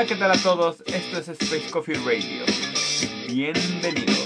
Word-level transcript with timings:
Hola, 0.00 0.08
¿qué 0.08 0.16
tal 0.16 0.30
a 0.30 0.42
todos? 0.42 0.82
Esto 0.86 1.18
es 1.18 1.28
Space 1.28 1.70
Coffee 1.70 1.94
Radio. 1.96 2.46
Bienvenidos. 3.28 4.18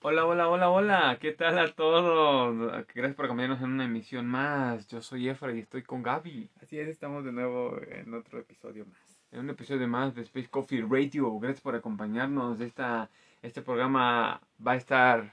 Hola, 0.00 0.26
hola, 0.26 0.48
hola, 0.48 0.70
hola. 0.70 1.18
¿Qué 1.20 1.32
tal 1.32 1.58
a 1.58 1.74
todos? 1.74 2.86
Gracias 2.94 3.16
por 3.16 3.24
acompañarnos 3.24 3.60
en 3.62 3.72
una 3.72 3.86
emisión 3.86 4.28
más. 4.28 4.86
Yo 4.86 5.02
soy 5.02 5.28
Efra 5.28 5.52
y 5.52 5.58
estoy 5.58 5.82
con 5.82 6.04
Gaby. 6.04 6.50
Así 6.62 6.78
es, 6.78 6.86
estamos 6.86 7.24
de 7.24 7.32
nuevo 7.32 7.76
en 7.90 8.14
otro 8.14 8.38
episodio 8.38 8.86
más. 8.86 9.17
En 9.30 9.40
un 9.40 9.50
episodio 9.50 9.86
más 9.88 10.14
de 10.14 10.22
Space 10.22 10.48
Coffee 10.48 10.82
Radio. 10.88 11.38
Gracias 11.38 11.60
por 11.60 11.74
acompañarnos. 11.74 12.60
Esta, 12.60 13.10
este 13.42 13.60
programa 13.62 14.40
va 14.66 14.72
a 14.72 14.76
estar 14.76 15.32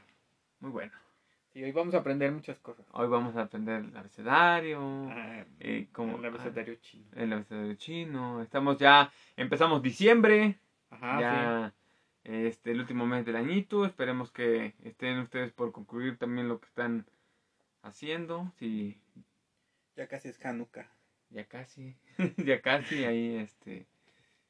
muy 0.60 0.72
bueno. 0.72 0.92
Y 1.54 1.64
hoy 1.64 1.72
vamos 1.72 1.94
a 1.96 2.00
aprender 2.00 2.32
muchas 2.34 2.60
cosas. 2.60 2.86
Hoy 2.92 3.08
vamos 3.08 3.38
a 3.38 3.44
aprender 3.44 3.86
el 3.86 3.96
abecedario. 3.96 4.80
Ah, 5.10 5.46
eh, 5.62 5.88
como- 5.94 6.18
el 6.18 6.26
abecedario 6.26 6.76
chino. 6.76 7.06
el 7.16 7.32
abecedario 7.32 7.74
chino. 7.76 8.42
Estamos 8.42 8.78
ya, 8.78 9.10
empezamos 9.38 9.82
diciembre. 9.82 10.60
Ajá, 10.90 11.20
ya 11.22 11.74
este 12.26 12.72
el 12.72 12.80
último 12.80 13.06
mes 13.06 13.26
del 13.26 13.36
añito 13.36 13.86
esperemos 13.86 14.32
que 14.32 14.74
estén 14.84 15.20
ustedes 15.20 15.52
por 15.52 15.72
concluir 15.72 16.18
también 16.18 16.48
lo 16.48 16.60
que 16.60 16.66
están 16.68 17.06
haciendo 17.84 18.52
si 18.58 19.00
sí. 19.14 19.24
Ya 19.96 20.08
casi 20.08 20.30
es 20.30 20.44
Hanukkah. 20.44 20.90
Ya 21.30 21.46
casi 21.46 21.96
ya 22.38 22.62
casi 22.62 23.06
ahí 23.06 23.38
este 23.38 23.86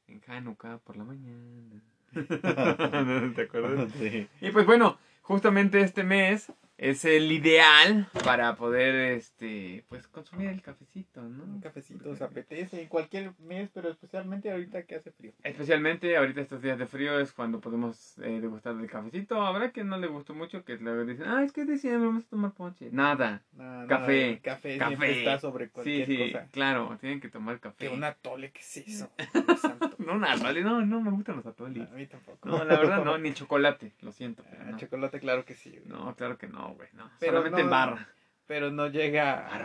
en 0.07 0.21
Hanukkah 0.27 0.77
por 0.79 0.97
la 0.97 1.03
mañana 1.03 1.81
¿te 3.35 3.41
acuerdas? 3.41 3.91
Sí. 3.99 4.27
y 4.41 4.51
pues 4.51 4.65
bueno 4.65 4.97
justamente 5.21 5.81
este 5.81 6.03
mes 6.03 6.51
es 6.77 7.05
el 7.05 7.31
ideal 7.31 8.07
para 8.23 8.55
poder 8.55 8.95
este 9.13 9.85
pues 9.87 10.07
consumir 10.07 10.49
el 10.49 10.61
cafecito 10.61 11.21
no 11.21 11.43
Un 11.43 11.61
cafecito 11.61 12.13
se 12.15 12.23
apetece 12.23 12.81
en 12.81 12.87
cualquier 12.89 13.31
mes, 13.39 13.69
pero 13.73 13.89
especialmente 13.89 14.51
ahorita 14.51 14.83
que 14.83 14.95
hace 14.95 15.11
frío. 15.11 15.31
Especialmente 15.43 16.15
ahorita 16.17 16.41
estos 16.41 16.61
días 16.61 16.77
de 16.77 16.85
frío 16.87 17.19
es 17.19 17.31
cuando 17.31 17.59
podemos 17.61 18.17
eh, 18.19 18.39
degustar 18.41 18.75
del 18.75 18.89
cafecito. 18.89 19.41
Habrá 19.41 19.71
quien 19.71 19.87
no 19.87 19.97
le 19.97 20.07
gustó 20.07 20.33
mucho, 20.33 20.63
que 20.65 20.75
luego 20.77 21.05
dicen, 21.05 21.27
ah, 21.27 21.43
es 21.43 21.51
que 21.51 21.61
es 21.61 21.67
diciembre, 21.67 22.07
vamos 22.07 22.25
a 22.25 22.29
tomar 22.29 22.51
ponche. 22.53 22.89
Nada. 22.91 23.41
Nada, 23.53 23.87
Café. 23.87 24.27
nada, 24.31 24.41
café, 24.41 24.77
Café. 24.77 24.87
siempre 24.87 25.19
está 25.19 25.39
sobre 25.39 25.65
Sí, 25.65 25.71
cualquier 25.71 26.05
sí, 26.07 26.31
cosa. 26.33 26.47
claro, 26.51 26.97
tienen 26.99 27.19
que 27.21 27.29
tomar 27.29 27.59
café. 27.59 27.87
Que 27.87 27.89
un 27.89 28.03
atole, 28.03 28.51
¿qué 28.51 28.59
es 28.59 28.77
eso? 28.77 29.09
No, 30.05 30.13
un 30.13 30.23
atole, 30.25 30.61
no, 30.61 30.85
no 30.85 31.01
me 31.01 31.09
gustan 31.09 31.37
los 31.37 31.45
atoles. 31.47 31.89
A 31.89 31.95
mí 31.95 32.05
tampoco. 32.05 32.47
No, 32.47 32.63
la 32.63 32.77
verdad 32.77 33.03
no, 33.03 33.17
ni 33.17 33.33
chocolate, 33.33 33.91
lo 34.01 34.11
siento. 34.11 34.43
Ah, 34.51 34.65
no. 34.71 34.77
Chocolate, 34.77 35.19
claro 35.19 35.45
que 35.45 35.55
sí. 35.55 35.79
No, 35.85 36.15
claro 36.15 36.37
que 36.37 36.47
no, 36.47 36.64
güey, 36.73 36.89
no. 36.93 37.11
Pero 37.19 37.33
Solamente 37.33 37.61
en 37.61 37.69
barra. 37.69 38.07
Pero 38.47 38.71
no 38.71 38.87
llega 38.87 39.47
a 39.47 39.57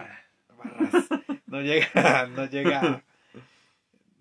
barras. 0.57 1.09
No 1.47 1.61
llega, 1.63 2.27
no 2.29 2.45
llega. 2.47 3.03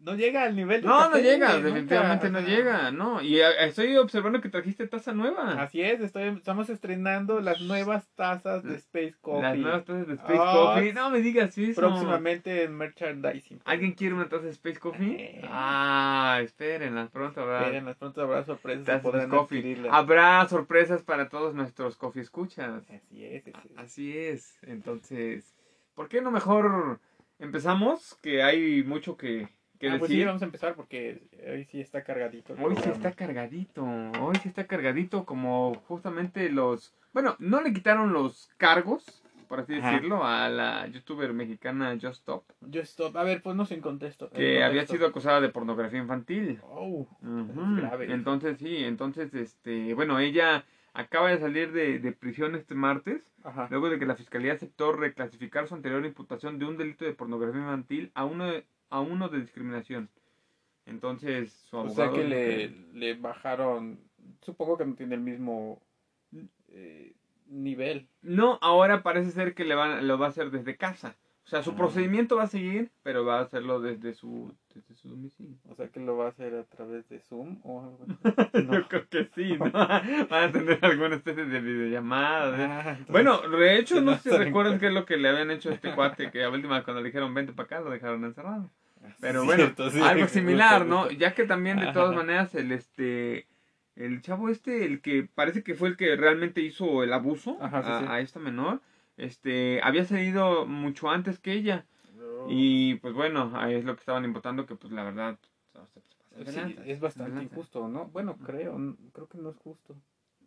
No 0.02 0.16
llega 0.16 0.44
al 0.44 0.56
nivel 0.56 0.82
de 0.82 0.88
No, 0.88 1.02
no 1.06 1.10
café, 1.12 1.24
llega, 1.24 1.54
nunca, 1.54 1.68
definitivamente 1.68 2.30
no 2.30 2.40
llega, 2.40 2.92
no. 2.92 3.22
Y 3.22 3.40
estoy 3.42 3.98
observando 3.98 4.40
que 4.40 4.50
trajiste 4.50 4.88
taza 4.88 5.12
nueva. 5.14 5.62
Así 5.62 5.82
es, 5.82 6.00
estoy, 6.00 6.30
estamos 6.30 6.70
estrenando 6.70 7.42
las 7.42 7.60
nuevas 7.62 8.08
tazas 8.16 8.64
de 8.64 8.76
Space 8.76 9.16
Coffee. 9.20 9.42
Las 9.42 9.58
nuevas 9.58 9.86
tazas 9.86 10.08
de 10.08 10.14
Space 10.14 10.40
Ah, 10.42 10.54
Coffee. 10.54 10.94
No 10.94 11.10
me 11.10 11.20
digas 11.22 11.58
eso. 11.58 11.82
Próximamente 11.82 12.64
en 12.64 12.78
merchandising. 12.78 13.62
¿Alguien 13.66 13.92
quiere 13.94 14.16
una 14.16 14.30
taza 14.30 14.46
de 14.46 14.52
Space 14.52 14.80
Coffee? 14.80 15.16
Eh. 15.20 15.42
Ah, 15.50 16.40
espérenlas, 16.44 17.10
pronto 17.10 17.42
habrá 17.42 17.62
Esperen, 17.66 17.96
pronto 17.96 18.22
habrá 18.22 18.44
sorpresas 18.46 18.86
tazas 18.86 19.02
podrán 19.02 19.34
adquirirlas. 19.34 19.94
Habrá 19.94 20.48
sorpresas 20.48 21.04
para 21.04 21.28
todos 21.30 21.54
nuestros 21.56 21.98
coffee 21.98 22.22
escuchas. 22.22 22.84
Así 22.90 23.26
es, 23.26 23.44
así 23.48 23.54
es. 23.54 23.78
Así 23.78 24.18
es. 24.18 24.60
Entonces, 24.64 25.56
¿por 25.94 26.08
qué 26.08 26.22
no 26.22 26.32
mejor 26.32 27.00
empezamos? 27.38 28.18
Que 28.22 28.44
hay 28.44 28.84
mucho 28.84 29.18
que, 29.18 29.50
que 29.80 29.90
Ah, 29.90 29.96
pues 29.98 30.10
sí, 30.10 30.16
decir. 30.16 30.28
vamos 30.28 30.42
a 30.42 30.46
empezar 30.46 30.76
porque 30.76 31.22
hoy 31.50 31.64
sí 31.66 31.80
está 31.80 32.04
cargadito. 32.04 32.54
Hoy 32.62 32.76
sí 32.76 32.90
está 32.90 33.14
cargadito, 33.14 33.84
hoy 34.22 34.36
sí 34.44 34.50
está 34.50 34.66
cargadito 34.68 35.26
como 35.26 35.74
justamente 35.88 36.50
los... 36.50 36.94
Bueno, 37.14 37.36
no 37.40 37.62
le 37.62 37.74
quitaron 37.74 38.12
los 38.14 38.52
cargos, 38.58 39.24
por 39.48 39.62
así 39.62 39.76
Ajá. 39.76 39.92
decirlo, 39.94 40.24
a 40.26 40.48
la 40.50 40.86
youtuber 40.88 41.34
mexicana 41.34 41.94
Just 42.00 42.20
Stop, 42.20 42.44
Yo 42.62 42.82
stop. 42.82 43.16
A 43.18 43.24
ver, 43.24 43.42
ponnos 43.42 43.72
en 43.72 43.82
contexto. 43.82 44.30
que 44.30 44.58
en 44.58 44.64
había 44.64 44.86
sido 44.86 45.08
acusada 45.08 45.42
de 45.42 45.50
pornografía 45.50 46.00
infantil. 46.00 46.60
Oh, 46.64 47.08
es 47.24 47.78
grave. 47.78 48.14
Entonces 48.14 48.58
sí, 48.60 48.84
entonces 48.84 49.34
este, 49.34 49.94
bueno, 49.96 50.20
ella 50.20 50.66
acaba 50.94 51.30
de 51.30 51.40
salir 51.40 51.72
de, 51.72 52.00
de 52.00 52.12
prisión 52.12 52.54
este 52.56 52.76
martes, 52.76 53.24
Ajá. 53.44 53.68
luego 53.72 53.90
de 53.90 53.98
que 53.98 54.06
la 54.06 54.16
fiscalía 54.16 54.54
aceptó 54.54 54.92
reclasificar 54.92 55.68
su 55.68 55.74
anterior 55.76 56.06
imputación 56.06 56.60
de 56.60 56.66
un 56.66 56.78
delito 56.78 57.06
de 57.06 57.14
pornografía 57.14 57.62
infantil 57.62 58.12
a 58.14 58.26
uno 58.26 58.46
de, 58.52 58.66
a 58.90 59.00
uno 59.00 59.30
de 59.30 59.42
discriminación. 59.42 60.10
Entonces 60.86 61.52
su 61.70 61.78
O 61.78 61.82
abogado 61.82 62.16
sea 62.16 62.24
que 62.24 62.74
le 62.94 63.14
bajaron. 63.16 64.00
Supongo 64.42 64.78
que 64.78 64.86
no 64.86 64.96
tiene 64.96 65.16
el 65.16 65.22
mismo 65.22 65.82
eh, 66.70 67.14
nivel. 67.48 68.08
no, 68.22 68.60
ahora 68.62 69.02
parece 69.02 69.32
ser 69.32 69.56
que 69.56 69.66
le 69.66 69.76
van, 69.76 70.08
lo 70.08 70.18
va 70.18 70.28
a 70.28 70.30
hacer 70.30 70.52
desde 70.52 70.78
casa. 70.78 71.16
O 71.50 71.52
sea, 71.52 71.64
su 71.64 71.72
Ah. 71.72 71.76
procedimiento 71.78 72.36
va 72.36 72.44
a 72.44 72.48
seguir, 72.48 72.92
pero 73.02 73.26
va 73.26 73.40
a 73.40 73.42
hacerlo 73.42 73.80
desde 73.82 74.14
su, 74.14 74.54
desde 74.72 74.94
su 74.94 75.10
domicilio. 75.10 75.56
O 75.68 75.74
sea 75.74 75.88
que 75.88 76.00
lo 76.00 76.16
va 76.16 76.28
a 76.28 76.30
hacer 76.30 76.54
a 76.54 76.64
través 76.64 77.10
de 77.10 77.20
Zoom 77.22 77.58
o 77.64 77.82
algo 77.82 78.06
Yo 78.84 78.88
creo 78.88 79.10
que 79.10 79.26
sí, 79.34 79.58
¿no? 79.58 79.66
Van 80.30 80.44
a 80.50 80.52
tener 80.52 80.78
alguna 80.84 81.16
especie 81.16 81.46
de 81.46 81.60
videollamada. 81.60 82.52
de- 82.52 82.64
Ah, 82.66 82.82
entonces- 82.90 83.08
Bueno, 83.10 83.40
de 83.50 83.80
hecho, 83.80 84.00
no 84.00 84.16
sé 84.18 84.30
si 84.30 84.38
recuerdan 84.38 84.78
qué 84.80 84.88
es 84.90 84.94
lo 84.94 85.08
que 85.08 85.18
le 85.18 85.28
habían 85.28 85.50
hecho 85.50 85.72
a 85.72 85.74
este 85.74 85.96
cuate, 85.96 86.30
que 86.30 86.44
a 86.44 86.52
última 86.52 86.84
cuando 86.84 87.02
le 87.02 87.08
dijeron 87.08 87.34
vente 87.34 87.52
para 87.54 87.66
acá, 87.66 87.80
lo 87.80 87.90
dejaron 87.90 88.24
encerrado. 88.26 88.70
Pero 89.20 89.42
Sí, 89.42 89.48
bueno, 89.48 89.64
cierto, 89.64 89.90
sí, 89.90 90.02
algo 90.02 90.28
similar, 90.28 90.86
¿no? 90.86 91.10
Ya 91.10 91.34
que 91.34 91.46
también 91.46 91.80
de 91.80 91.92
todas 91.94 92.16
maneras 92.16 92.54
el 92.54 92.72
este 92.72 93.48
el 93.96 94.22
chavo 94.22 94.50
este, 94.50 94.86
el 94.86 95.02
que 95.02 95.28
parece 95.34 95.64
que 95.64 95.74
fue 95.74 95.90
el 95.90 95.98
que 95.98 96.16
realmente 96.16 96.62
hizo 96.62 97.04
el 97.04 97.12
abuso 97.12 97.58
Ajá, 97.60 97.82
sí, 97.82 98.06
a, 98.08 98.14
a 98.14 98.20
esta 98.22 98.40
menor, 98.40 98.82
este 99.20 99.82
había 99.84 100.06
salido 100.06 100.66
mucho 100.66 101.10
antes 101.10 101.40
que 101.40 101.54
ella 101.54 101.86
y 102.48 102.96
pues 102.96 103.14
bueno, 103.14 103.52
ahí 103.56 103.76
es 103.76 103.86
lo 103.86 103.96
que 103.96 104.00
estaban 104.00 104.26
imputando 104.26 104.66
que 104.66 104.76
pues 104.76 104.92
la 104.92 105.04
verdad 105.04 105.38
Sí, 106.46 106.76
es 106.86 107.00
bastante 107.00 107.44
injusto, 107.44 107.88
¿no? 107.88 108.06
Bueno, 108.08 108.38
creo, 108.38 108.78
creo 109.12 109.28
que 109.28 109.38
no 109.38 109.50
es 109.50 109.58
justo. 109.58 109.96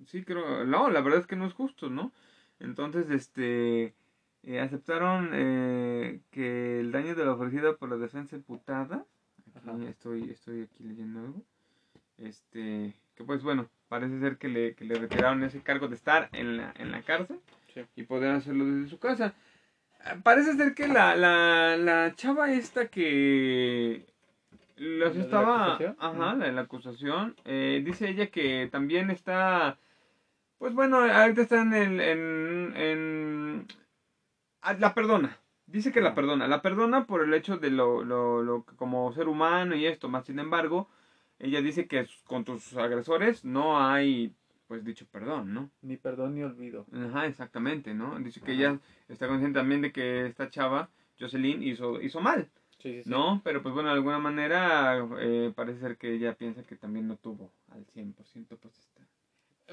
Sí, 0.07 0.25
creo, 0.25 0.65
no, 0.65 0.91
la 0.91 1.01
verdad 1.01 1.21
es 1.21 1.27
que 1.27 1.37
no 1.37 1.47
es 1.47 1.53
justo, 1.53 1.91
¿no? 1.91 2.13
Entonces, 2.61 3.11
este, 3.11 3.95
eh, 4.43 4.61
aceptaron 4.61 5.31
eh, 5.33 6.21
que 6.31 6.81
el 6.81 6.93
daño 6.93 7.15
de 7.15 7.25
la 7.25 7.33
ofrecida 7.33 7.77
por 7.77 7.91
la 7.91 7.97
defensa 7.97 8.37
imputada, 8.37 9.05
aquí 9.55 9.87
estoy, 9.87 10.31
estoy 10.31 10.63
aquí 10.63 10.85
leyendo 10.85 11.21
algo, 11.21 11.43
este, 12.19 12.95
que 13.15 13.25
pues 13.25 13.43
bueno, 13.43 13.69
parece 13.89 14.19
ser 14.19 14.39
que 14.39 14.49
le, 14.49 14.75
que 14.75 14.85
le 14.85 14.95
retiraron 14.95 15.43
ese 15.45 15.61
cargo 15.61 15.89
de 15.89 15.97
estar 15.97 16.31
en 16.33 16.57
la, 16.57 16.73
en 16.79 16.91
la 16.91 17.03
cárcel 17.03 17.41
Sí. 17.75 17.83
y 17.97 18.03
poder 18.05 18.33
hacerlo 18.35 18.65
desde 18.67 18.89
su 18.89 18.99
casa. 18.99 19.35
Parece 20.25 20.55
ser 20.55 20.75
que 20.75 20.89
la, 20.89 21.15
la, 21.17 21.77
la 21.77 22.15
chava 22.17 22.53
esta 22.53 22.89
que 22.89 24.05
los 24.77 25.11
¿La 25.11 25.11
de 25.11 25.19
la 25.19 25.25
estaba, 25.25 25.65
acusación? 25.65 25.97
ajá, 26.01 26.31
Ujú. 26.31 26.39
la 26.41 26.47
de 26.47 26.53
la 26.53 26.61
acusación, 26.63 27.37
eh, 27.45 27.83
dice 27.85 28.09
ella 28.09 28.27
que 28.27 28.69
también 28.73 29.11
está, 29.11 29.79
pues 30.59 30.75
bueno, 30.75 30.99
ahorita 30.99 31.43
está 31.43 31.63
en 31.63 31.73
el, 31.73 32.01
en, 32.01 32.73
en, 32.77 33.67
ah, 34.63 34.75
la 34.75 34.93
perdona, 34.93 35.39
dice 35.67 35.93
que 35.93 36.01
la 36.01 36.11
Ah. 36.11 36.15
perdona, 36.15 36.49
la 36.49 36.63
perdona 36.63 37.07
por 37.07 37.23
el 37.23 37.33
hecho 37.33 37.59
de 37.59 37.71
lo, 37.71 38.03
lo, 38.03 38.43
lo 38.43 38.65
como 38.77 39.13
ser 39.13 39.29
humano 39.29 39.77
y 39.77 39.87
esto, 39.87 40.09
más 40.09 40.27
sin 40.27 40.41
embargo, 40.41 40.89
ella 41.39 41.63
dice 41.63 41.87
que 41.87 42.07
con 42.25 42.45
tus 42.45 42.77
agresores 42.77 43.45
no 43.45 43.81
hay, 43.81 44.35
pues 44.73 44.87
dicho 44.87 45.05
perdón, 45.13 45.53
¿no? 45.53 45.71
Ni 45.83 45.99
perdón 45.99 46.35
ni 46.35 46.43
olvido. 46.43 46.87
Ajá, 46.95 47.27
exactamente, 47.27 47.93
¿no? 47.93 48.19
Dice 48.21 48.41
que 48.41 48.53
ella 48.53 48.79
está 49.07 49.29
consciente 49.29 49.59
también 49.59 49.83
de 49.83 49.93
que 49.93 50.25
esta 50.25 50.49
chava, 50.49 50.89
Jocelyn, 51.21 51.63
hizo, 51.63 52.01
hizo 52.01 52.23
mal, 52.23 52.49
Sí, 52.79 52.95
sí, 52.95 53.03
sí. 53.03 53.11
¿no? 53.11 53.43
Pero 53.45 53.63
pues 53.63 53.75
bueno, 53.75 53.91
de 53.91 53.97
alguna 53.97 54.19
manera 54.19 54.97
eh, 55.21 55.53
parece 55.55 55.81
ser 55.81 55.99
que 55.99 56.15
ella 56.15 56.35
piensa 56.39 56.63
que 56.63 56.77
también 56.77 57.07
no 57.07 57.17
tuvo 57.17 57.53
al 57.71 57.85
100%, 57.85 58.57
pues 58.57 58.79
está. 58.79 59.07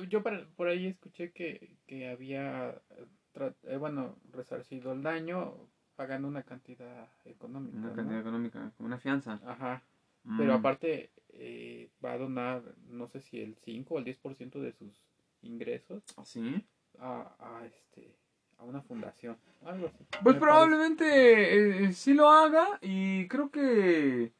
Yo 0.10 0.22
por, 0.22 0.46
por 0.50 0.68
ahí 0.68 0.88
escuché 0.88 1.32
que, 1.32 1.78
que 1.88 2.10
había, 2.10 2.72
eh, 2.90 3.54
eh, 3.64 3.78
bueno, 3.78 4.18
resarcido 4.34 4.92
el 4.92 5.02
daño 5.02 5.56
pagando 5.96 6.28
una 6.28 6.44
cantidad 6.44 7.08
económica. 7.24 7.78
Una 7.78 7.88
¿no? 7.88 7.96
cantidad 7.96 8.20
económica, 8.20 8.72
como 8.76 8.88
una 8.88 8.98
fianza. 8.98 9.40
Ajá. 9.46 9.82
Pero 10.38 10.54
Mm. 10.54 10.56
aparte 10.58 11.12
eh, 11.34 11.90
va 12.04 12.14
a 12.14 12.18
donar, 12.18 12.62
no 12.90 13.08
sé 13.08 13.22
si 13.22 13.40
el 13.40 13.56
5 13.56 13.94
o 13.96 14.00
el 14.00 14.06
10% 14.06 14.60
de 14.60 14.74
sus 14.74 14.94
ingresos 15.42 16.04
¿Sí? 16.26 16.66
a, 17.00 17.36
a, 17.40 17.66
este, 17.66 18.16
a 18.58 18.64
una 18.66 18.82
fundación. 18.82 19.38
Algo 19.66 19.88
así. 19.88 20.06
Pues 20.24 20.36
me 20.36 20.40
probablemente 20.42 21.86
eh, 21.86 21.94
sí 21.94 22.14
lo 22.14 22.30
haga 22.30 22.78
y 22.82 23.28
creo 23.28 23.50
que 23.50 24.34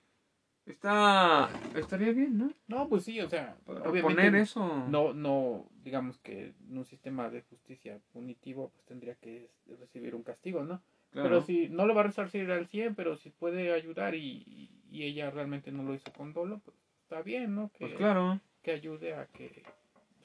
Está, 0.66 1.50
estaría 1.76 2.12
bien, 2.12 2.38
¿no? 2.38 2.54
No, 2.68 2.88
pues 2.88 3.04
sí, 3.04 3.20
o 3.22 3.28
sea, 3.28 3.58
Poner 3.66 3.88
obviamente 3.88 4.40
eso. 4.42 4.86
no, 4.88 5.14
no, 5.14 5.66
digamos 5.84 6.20
que 6.20 6.54
en 6.70 6.78
un 6.78 6.86
sistema 6.86 7.28
de 7.32 7.42
justicia 7.42 8.00
punitivo, 8.14 8.70
pues 8.70 8.86
tendría 8.86 9.16
que 9.16 9.50
recibir 9.80 10.14
un 10.14 10.22
castigo, 10.22 10.64
¿no? 10.64 10.80
Claro. 11.10 11.28
Pero 11.28 11.42
si 11.42 11.70
no 11.70 11.88
lo 11.88 11.96
va 11.96 12.02
a 12.02 12.04
resarcir 12.04 12.52
al 12.52 12.68
100, 12.68 12.94
pero 12.94 13.16
si 13.18 13.32
puede 13.32 13.74
ayudar 13.74 14.14
y, 14.14 14.70
y 14.92 15.04
ella 15.04 15.30
realmente 15.32 15.72
no 15.72 15.84
lo 15.84 15.94
hizo 15.94 16.12
con 16.14 16.34
dolo, 16.34 16.60
pues 16.66 16.76
está 17.04 17.22
bien, 17.22 17.56
¿no? 17.56 17.70
Que, 17.72 17.86
Pues 17.86 17.94
claro, 17.96 18.40
que 18.62 18.72
ayude 18.72 19.14
a 19.14 19.26
que 19.28 19.64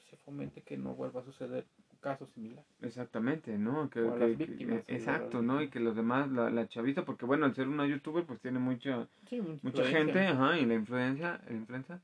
se 0.09 0.17
fomente 0.17 0.61
que 0.61 0.77
no 0.77 0.93
vuelva 0.95 1.21
a 1.21 1.23
suceder 1.23 1.65
un 1.91 1.99
caso 1.99 2.27
similar. 2.27 2.63
exactamente, 2.81 3.57
¿no? 3.57 3.89
Que, 3.89 4.01
las 4.01 4.37
víctimas, 4.37 4.81
eh, 4.87 4.95
exacto, 4.95 5.41
¿no? 5.41 5.61
Y 5.61 5.69
que 5.69 5.79
los 5.79 5.95
demás, 5.95 6.29
la, 6.31 6.49
la 6.49 6.67
chavita, 6.67 7.03
porque 7.05 7.25
bueno, 7.25 7.45
al 7.45 7.55
ser 7.55 7.67
una 7.67 7.87
youtuber, 7.87 8.23
pues 8.25 8.39
tiene 8.39 8.59
mucha, 8.59 9.07
Sí, 9.29 9.41
mucha 9.61 9.85
gente, 9.85 10.19
ajá, 10.19 10.57
y 10.59 10.65
la 10.65 10.75
influencia, 10.75 11.39
la 11.47 11.53
influencia, 11.55 11.99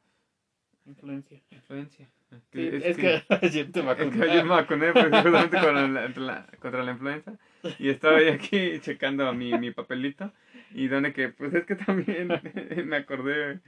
Influencia. 0.85 1.39
influencia. 1.51 2.07
Sí, 2.51 2.69
es, 2.71 2.97
que, 2.97 3.21
ayer 3.41 3.71
te 3.71 3.79
Es 3.81 3.85
vacuné. 3.85 4.11
que 4.11 4.23
ayer 4.23 4.43
me 4.43 4.49
vacuné 4.51 4.93
precisamente 4.93 5.57
contra 5.59 5.87
la, 5.87 6.07
la- 6.09 6.47
contra 6.59 6.83
la 6.83 6.91
influenza 6.91 7.33
y 7.77 7.89
estaba 7.89 8.21
yo 8.21 8.33
aquí 8.33 8.79
checando 8.79 9.31
mi, 9.33 9.53
mi 9.59 9.71
papelito 9.71 10.31
y 10.73 10.87
donde 10.87 11.13
que 11.13 11.29
pues 11.29 11.53
es 11.53 11.65
que 11.65 11.75
también 11.75 12.27
me 12.85 12.97
acordé 12.97 13.59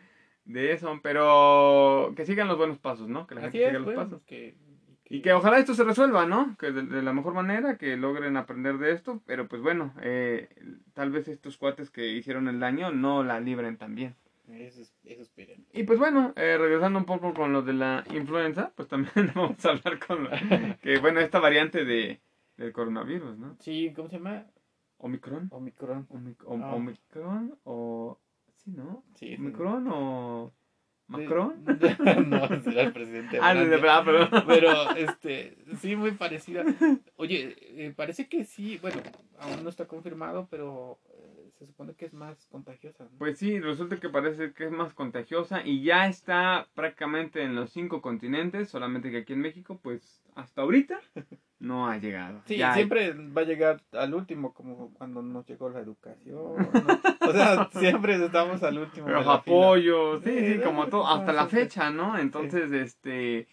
de 0.46 0.72
eso, 0.74 1.00
pero 1.04 2.14
que 2.16 2.26
sigan 2.26 2.48
los 2.48 2.58
buenos 2.58 2.78
pasos, 2.80 3.08
¿no? 3.08 3.28
Que 3.28 3.36
la 3.36 3.42
gente 3.42 3.58
Así 3.58 3.64
es, 3.64 3.70
siga 3.70 3.80
los 3.80 3.94
pasos. 3.96 4.22
que, 4.24 4.56
Y 5.10 5.22
que 5.22 5.32
ojalá 5.34 5.58
esto 5.60 5.74
se 5.74 5.84
resuelva, 5.84 6.26
¿no? 6.26 6.56
Que 6.60 6.72
de, 6.72 6.84
de 6.84 7.02
la 7.02 7.14
mejor 7.14 7.34
manera, 7.34 7.78
que 7.78 7.96
logren 7.98 8.36
aprender 8.38 8.78
de 8.78 8.92
esto, 8.92 9.22
pero 9.26 9.48
pues 9.48 9.62
bueno, 9.62 9.94
eh, 10.02 10.50
tal 10.94 11.12
vez 11.12 11.28
estos 11.28 11.58
cuates 11.58 11.90
que 11.90 12.08
hicieron 12.08 12.48
el 12.50 12.60
daño 12.60 12.92
no 12.92 13.24
la 13.24 13.40
libren 13.40 13.78
también. 13.78 14.16
Eso, 14.52 14.82
es- 14.82 14.94
eso 15.06 15.22
esperen. 15.22 15.66
Y 15.72 15.84
pues 15.84 15.98
bueno, 16.00 16.34
eh, 16.36 16.58
regresando 16.60 17.00
un 17.00 17.06
poco 17.06 17.34
con 17.34 17.54
lo 17.54 17.62
de 17.62 17.72
la 17.74 18.04
influenza, 18.14 18.74
pues 18.76 18.90
también 18.90 19.14
vamos 19.36 19.64
a 19.66 19.70
hablar 19.70 20.00
con 20.06 20.26
lo, 20.26 20.30
que 20.82 20.98
bueno, 21.00 21.22
esta 21.22 21.40
variante 21.40 21.86
de 21.86 22.20
del 22.58 22.72
coronavirus, 22.74 23.38
¿no? 23.38 23.56
Sí, 23.62 23.94
¿cómo 23.96 24.10
se 24.10 24.18
llama? 24.18 24.46
Omicron, 25.04 25.48
Omicron. 25.52 26.08
Omic- 26.10 26.44
Ah. 26.64 26.76
Omicron 26.76 27.60
o 27.64 28.20
sí, 28.56 28.72
¿no? 28.72 29.04
Sí, 29.16 29.28
sí. 29.28 29.36
Omicron 29.36 29.88
o 29.92 30.54
Macron. 31.08 31.64
no, 32.30 32.62
será 32.64 32.84
el 32.84 32.94
presidente. 32.94 33.36
de 33.36 33.42
Ah, 33.44 33.54
de 33.54 33.66
Francia. 33.78 33.78
verdad, 33.78 34.06
perdón. 34.06 34.44
Pero, 34.48 34.96
este, 34.96 35.58
sí, 35.82 35.96
muy 35.98 36.12
parecida. 36.12 36.64
Oye, 37.18 37.56
eh, 37.86 37.94
parece 37.96 38.30
que 38.30 38.46
sí, 38.46 38.78
bueno, 38.82 39.02
aún 39.40 39.64
no 39.64 39.70
está 39.70 39.86
confirmado, 39.88 40.48
pero 40.50 41.00
se 41.66 41.68
supone 41.72 41.94
que 41.96 42.06
es 42.06 42.14
más 42.14 42.46
contagiosa. 42.48 43.06
¿no? 43.06 43.10
Pues 43.18 43.38
sí, 43.40 43.60
resulta 43.60 43.98
que 43.98 44.10
parece 44.10 44.52
que 44.54 44.66
es 44.66 44.72
más 44.72 44.94
contagiosa 44.94 45.66
y 45.66 45.82
ya 45.84 46.08
está 46.08 46.68
prácticamente 46.76 47.42
en 47.42 47.56
los 47.56 47.72
cinco 47.72 48.02
continentes, 48.02 48.70
solamente 48.70 49.12
que 49.12 49.20
aquí 49.20 49.34
en 49.34 49.40
México, 49.40 49.80
pues 49.82 50.22
hasta 50.36 50.62
ahorita 50.64 51.00
no 51.60 51.88
ha 51.88 51.98
llegado. 51.98 52.42
Sí, 52.46 52.58
Ya- 52.58 52.74
siempre 52.74 53.14
va 53.14 53.42
a 53.42 53.46
llegar 53.46 53.82
al 53.94 54.14
último, 54.14 54.54
como 54.54 54.94
cuando 54.94 55.22
nos 55.22 55.46
llegó 55.48 55.70
la 55.70 55.80
educación. 55.80 56.36
¿no? 56.58 57.30
O 57.30 57.32
sea, 57.32 57.70
siempre 57.80 58.16
estamos 58.16 58.62
al 58.64 58.78
último. 58.80 59.08
Los 59.08 59.26
apoyos, 59.26 60.22
sí, 60.24 60.56
Sí, 60.56 60.60
como 60.64 60.88
todo, 60.88 61.08
hasta 61.08 61.32
la 61.32 61.48
fecha, 61.48 61.90
¿no? 61.90 62.18
Entonces, 62.20 62.72
este, 62.74 63.48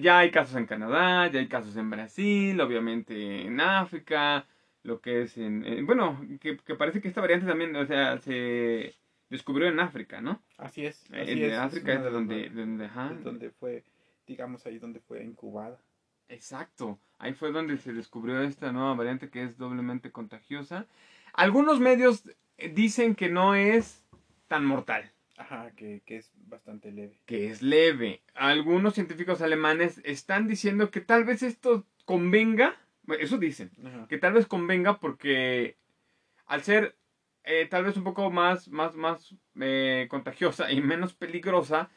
ya 0.00 0.18
hay 0.20 0.30
casos 0.30 0.54
en 0.56 0.66
Canadá, 0.66 1.26
ya 1.28 1.40
hay 1.40 1.48
casos 1.48 1.76
en 1.76 1.90
Brasil, 1.90 2.60
obviamente 2.60 3.42
en 3.46 3.60
África, 3.60 4.46
lo 4.86 5.00
que 5.00 5.22
es 5.22 5.36
en, 5.36 5.64
en- 5.66 5.84
bueno, 5.86 6.24
que, 6.40 6.56
que 6.56 6.74
parece 6.76 7.00
que 7.00 7.08
esta 7.08 7.20
variante 7.20 7.46
también, 7.46 7.74
o 7.76 7.84
sea, 7.86 8.18
se 8.18 8.94
descubrió 9.28 9.66
en 9.68 9.80
África, 9.80 10.20
¿no? 10.20 10.42
Así 10.56 10.86
es. 10.86 11.04
Eh, 11.12 11.22
Así 11.22 11.34
de 11.40 11.46
es, 11.48 11.58
África 11.58 11.92
es 11.94 12.02
de 12.04 12.10
donde, 12.10 12.48
donde, 12.50 12.84
ajá, 12.86 13.12
es 13.12 13.24
donde 13.24 13.50
fue, 13.50 13.84
digamos, 14.26 14.64
ahí 14.66 14.78
donde 14.78 15.00
fue 15.00 15.22
incubada. 15.24 15.78
Exacto, 16.28 16.98
ahí 17.18 17.34
fue 17.34 17.52
donde 17.52 17.76
se 17.76 17.92
descubrió 17.92 18.40
esta 18.42 18.72
nueva 18.72 18.94
variante 18.94 19.28
que 19.30 19.42
es 19.44 19.58
doblemente 19.58 20.10
contagiosa. 20.10 20.86
Algunos 21.32 21.80
medios 21.80 22.24
eh, 22.58 22.68
dicen 22.68 23.14
que 23.14 23.28
no 23.28 23.54
es 23.54 24.04
tan 24.48 24.64
mortal. 24.64 25.10
Ajá, 25.38 25.70
que, 25.76 26.02
que 26.06 26.16
es 26.16 26.32
bastante 26.46 26.90
leve. 26.90 27.20
que 27.26 27.48
es 27.50 27.60
leve. 27.60 28.22
Algunos 28.34 28.94
científicos 28.94 29.42
alemanes 29.42 30.00
están 30.04 30.48
diciendo 30.48 30.90
que 30.90 31.00
tal 31.02 31.24
vez 31.24 31.42
esto 31.42 31.84
convenga, 32.06 32.74
eso 33.18 33.38
dicen, 33.38 33.70
Ajá. 33.84 34.06
que 34.08 34.18
tal 34.18 34.32
vez 34.34 34.46
convenga 34.46 34.98
porque 34.98 35.76
al 36.46 36.62
ser 36.62 36.96
eh, 37.44 37.66
tal 37.66 37.84
vez 37.84 37.96
un 37.96 38.04
poco 38.04 38.30
más, 38.30 38.68
más, 38.68 38.96
más 38.96 39.34
eh, 39.60 40.06
contagiosa 40.10 40.70
y 40.72 40.80
menos 40.80 41.14
peligrosa, 41.14 41.90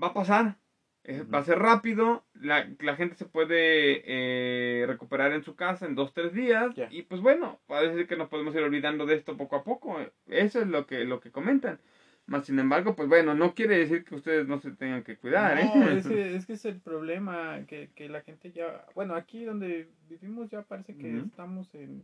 va 0.00 0.08
a 0.08 0.14
pasar. 0.14 0.56
Eh. 1.04 1.22
Va 1.22 1.38
a 1.38 1.44
ser 1.44 1.58
rápido, 1.58 2.26
la, 2.34 2.68
la 2.80 2.94
gente 2.94 3.14
se 3.14 3.24
puede 3.24 4.02
eh, 4.04 4.84
recuperar 4.86 5.32
en 5.32 5.42
su 5.42 5.54
casa 5.54 5.86
en 5.86 5.94
dos, 5.94 6.12
tres 6.12 6.34
días 6.34 6.74
y 6.90 7.02
pues 7.02 7.22
bueno, 7.22 7.60
parece 7.66 8.06
que 8.06 8.16
nos 8.16 8.28
podemos 8.28 8.54
ir 8.54 8.62
olvidando 8.62 9.06
de 9.06 9.14
esto 9.14 9.36
poco 9.36 9.56
a 9.56 9.64
poco. 9.64 9.98
Eso 10.26 10.60
es 10.60 10.66
lo 10.66 10.86
que, 10.86 11.04
lo 11.04 11.20
que 11.20 11.30
comentan. 11.30 11.80
Más 12.28 12.44
sin 12.44 12.58
embargo, 12.58 12.94
pues 12.94 13.08
bueno, 13.08 13.34
no 13.34 13.54
quiere 13.54 13.78
decir 13.78 14.04
que 14.04 14.14
ustedes 14.14 14.46
no 14.46 14.58
se 14.60 14.70
tengan 14.72 15.02
que 15.02 15.16
cuidar, 15.16 15.56
No, 15.64 15.88
¿eh? 15.88 15.98
es 15.98 16.06
que, 16.08 16.36
es 16.36 16.46
que 16.46 16.52
es 16.52 16.64
el 16.66 16.78
problema, 16.80 17.64
que, 17.66 17.90
que 17.94 18.08
la 18.08 18.20
gente 18.20 18.52
ya, 18.52 18.84
bueno, 18.94 19.14
aquí 19.14 19.44
donde 19.44 19.88
vivimos 20.08 20.50
ya 20.50 20.62
parece 20.62 20.94
que 20.96 21.16
estamos 21.18 21.74
en, 21.74 22.02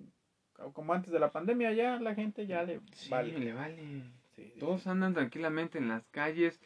como 0.72 0.94
antes 0.94 1.12
de 1.12 1.18
la 1.20 1.30
pandemia, 1.30 1.72
ya 1.72 2.00
la 2.00 2.14
gente 2.14 2.46
ya 2.46 2.62
le 2.62 2.80
Sí, 2.92 3.10
vale. 3.10 3.38
le 3.38 3.52
vale. 3.52 3.76
Sí, 4.34 4.52
Todos 4.58 4.86
andan 4.86 5.12
tranquilamente 5.14 5.78
en 5.78 5.88
las 5.88 6.06
calles 6.08 6.58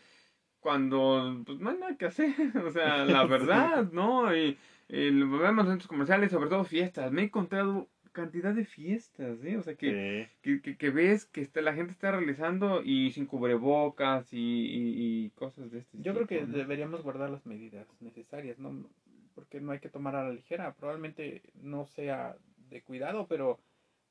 cuando 0.61 1.43
pues 1.45 1.59
no 1.59 1.71
hay 1.71 1.79
nada 1.79 1.97
que 1.97 2.07
hacer, 2.07 2.33
o 2.65 2.71
sea, 2.71 3.05
la 3.05 3.25
verdad, 3.27 3.91
¿no? 3.93 4.35
Y, 4.37 4.57
y 4.89 5.11
lo 5.11 5.39
vemos 5.39 5.65
en 5.67 5.73
centros 5.73 5.89
comerciales, 5.89 6.31
sobre 6.31 6.49
todo 6.49 6.65
fiestas. 6.65 7.13
Me 7.13 7.23
he 7.23 7.25
encontrado 7.27 7.89
cantidad 8.23 8.55
de 8.55 8.65
fiestas, 8.65 9.43
¿eh? 9.45 9.57
O 9.57 9.63
sea, 9.63 9.75
que, 9.77 10.27
Sí. 10.27 10.33
que, 10.43 10.61
que, 10.63 10.77
que 10.77 10.91
ves 10.91 11.25
que 11.27 11.41
está, 11.41 11.61
la 11.61 11.75
gente 11.75 11.93
está 11.93 12.11
realizando 12.13 12.83
y 12.83 13.11
sin 13.13 13.27
cubrebocas 13.27 14.33
y, 14.33 14.39
y, 14.39 15.25
y 15.27 15.31
cosas 15.31 15.71
de 15.71 15.79
este 15.81 15.99
Yo 16.03 16.15
creo 16.15 16.27
que 16.27 16.39
tipo, 16.41 16.51
¿no? 16.53 16.59
deberíamos 16.59 17.03
guardar 17.03 17.31
las 17.31 17.47
medidas 17.47 17.87
necesarias, 18.01 18.59
¿no? 18.59 18.89
Porque 19.35 19.61
no 19.61 19.73
hay 19.73 19.79
que 19.81 19.89
tomar 19.89 20.17
a 20.17 20.25
la 20.25 20.33
ligera. 20.33 20.75
Probablemente 20.75 21.43
no 21.63 21.87
sea 21.87 22.37
de 22.71 22.83
cuidado, 22.83 23.27
pero 23.29 23.59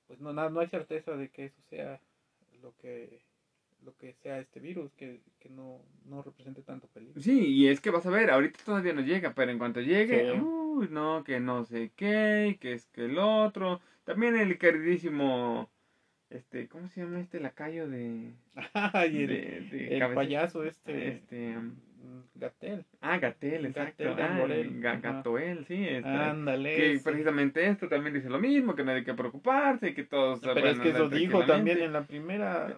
pues 0.08 0.20
no, 0.22 0.32
no, 0.34 0.50
no 0.50 0.60
hay 0.62 0.68
certeza 0.68 1.16
de 1.18 1.30
que 1.30 1.46
eso 1.46 1.62
sea 1.70 2.00
lo 2.62 2.74
que 2.78 3.20
lo 3.86 3.96
que 3.96 4.14
sea 4.14 4.40
este 4.40 4.60
virus, 4.60 4.92
que, 4.96 5.22
que 5.40 5.50
no, 5.50 5.82
no 6.06 6.22
represente 6.22 6.62
tanto 6.62 6.88
peligro. 6.88 7.22
Sí, 7.22 7.46
y 7.48 7.68
es 7.68 7.80
que 7.80 7.90
vas 7.90 8.06
a 8.06 8.10
ver, 8.10 8.30
ahorita 8.30 8.60
todavía 8.66 8.94
no 8.94 9.02
llega, 9.02 9.34
pero 9.34 9.52
en 9.52 9.58
cuanto 9.58 9.80
llegue, 9.82 10.32
Sí. 10.34 10.40
uy, 10.40 10.88
no, 10.92 11.24
que 11.24 11.40
no 11.40 11.64
sé 11.64 11.92
qué, 11.96 12.58
que 12.60 12.74
es 12.74 12.88
que 12.88 13.06
el 13.06 13.18
otro. 13.18 13.80
También 14.04 14.36
el 14.38 14.58
queridísimo, 14.58 15.70
este, 16.30 16.68
¿cómo 16.68 16.88
se 16.90 17.02
llama 17.02 17.20
este 17.20 17.40
lacayo 17.40 17.88
de... 17.90 18.34
Ay, 18.74 19.24
el, 19.24 19.28
de, 19.28 19.68
de 19.72 19.94
el 19.94 20.00
cabeza- 20.00 20.16
payaso 20.16 20.64
este, 20.64 21.08
Este, 21.10 21.58
um, 21.58 21.66
mm, 21.66 22.24
Gatel. 22.36 22.86
ah, 23.02 23.18
Gatel, 23.20 23.66
exacto. 23.68 24.04
Gatel 24.16 24.82
ah. 24.86 25.00
Gatoel, 25.02 25.66
sí. 25.66 25.86
este, 25.88 26.08
Ándale. 26.10 26.76
que 26.76 27.00
precisamente 27.04 27.66
esto 27.68 27.88
también 27.88 28.14
dice 28.16 28.30
lo 28.30 28.40
mismo, 28.40 28.76
que 28.76 28.84
no 28.84 28.92
hay 28.92 29.04
que 29.04 29.14
preocuparse, 29.14 29.94
que 29.94 30.04
todos... 30.04 30.40
Pero 30.42 30.68
es 30.68 30.80
que 30.80 30.90
eso 30.90 31.10
dijo 31.10 31.46
también 31.46 31.80
en 31.80 31.94
la 31.94 32.04
primera 32.04 32.78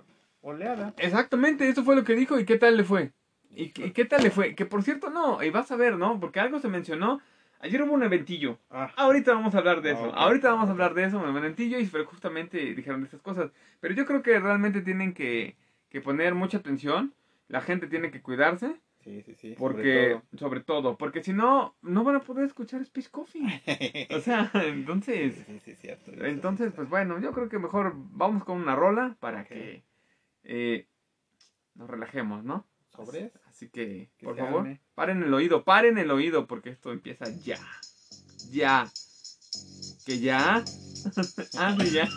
oleada. 0.49 0.93
Exactamente, 0.97 1.67
eso 1.67 1.83
fue 1.83 1.95
lo 1.95 2.03
que 2.03 2.15
dijo 2.15 2.39
y 2.39 2.45
qué 2.45 2.57
tal 2.57 2.77
le 2.77 2.83
fue. 2.83 3.11
¿Y, 3.55 3.63
y 3.63 3.91
qué 3.91 4.05
tal 4.05 4.23
le 4.23 4.31
fue? 4.31 4.55
Que 4.55 4.65
por 4.65 4.83
cierto, 4.83 5.09
no, 5.09 5.41
y 5.43 5.49
vas 5.49 5.71
a 5.71 5.75
ver, 5.75 5.97
¿no? 5.97 6.19
Porque 6.19 6.39
algo 6.39 6.59
se 6.59 6.67
mencionó. 6.67 7.19
Ayer 7.61 7.81
hubo 7.81 7.93
un 7.93 8.03
eventillo. 8.03 8.57
Ah, 8.69 8.89
Ahorita 8.95 9.33
vamos 9.33 9.53
a 9.53 9.57
hablar 9.57 9.81
de 9.81 9.91
eso. 9.91 10.05
Ah, 10.05 10.09
ok. 10.09 10.15
Ahorita 10.17 10.51
vamos 10.51 10.69
a 10.69 10.71
hablar 10.71 10.93
de 10.93 11.03
eso, 11.03 11.19
un 11.19 11.35
eventillo, 11.35 11.77
y 11.79 11.85
fue 11.85 12.05
justamente 12.05 12.57
dijeron 12.73 13.03
estas 13.03 13.21
cosas. 13.21 13.51
Pero 13.81 13.93
yo 13.95 14.05
creo 14.05 14.21
que 14.21 14.39
realmente 14.39 14.81
tienen 14.81 15.13
que, 15.13 15.55
que 15.89 15.99
poner 15.99 16.35
mucha 16.35 16.59
atención. 16.59 17.13
La 17.49 17.59
gente 17.59 17.87
tiene 17.87 18.11
que 18.11 18.21
cuidarse. 18.21 18.75
sí, 19.03 19.21
sí, 19.23 19.33
sí. 19.35 19.55
Porque, 19.57 20.21
sobre 20.37 20.61
todo, 20.61 20.95
porque 20.97 21.21
si 21.21 21.33
no, 21.33 21.75
no 21.81 22.03
van 22.05 22.15
a 22.17 22.19
poder 22.21 22.45
escuchar 22.45 22.81
Space 22.83 23.09
Coffee. 23.09 24.07
O 24.15 24.19
sea, 24.21 24.49
entonces, 24.53 25.35
sí, 25.35 25.43
sí, 25.47 25.59
sí, 25.65 25.75
cierto. 25.75 26.11
entonces, 26.23 26.71
pues 26.73 26.87
bueno, 26.87 27.19
yo 27.19 27.33
creo 27.33 27.49
que 27.49 27.59
mejor 27.59 27.93
vamos 27.95 28.45
con 28.45 28.57
una 28.61 28.75
rola 28.75 29.17
para 29.19 29.41
Ok. 29.41 29.47
que 29.47 29.83
eh, 30.43 30.87
nos 31.75 31.89
relajemos, 31.89 32.43
¿no? 32.43 32.67
¿Sobres? 32.95 33.31
Así 33.45 33.69
que, 33.69 34.11
Que 34.17 34.25
por 34.25 34.37
favor, 34.37 34.61
arme. 34.61 34.81
paren 34.95 35.23
el 35.23 35.33
oído, 35.33 35.63
paren 35.63 35.97
el 35.97 36.11
oído, 36.11 36.47
porque 36.47 36.69
esto 36.69 36.91
empieza 36.91 37.25
ya. 37.29 37.59
Ya. 38.49 38.89
¿Que 40.05 40.19
ya? 40.19 40.63
ah, 41.57 41.77
ya. 41.91 42.09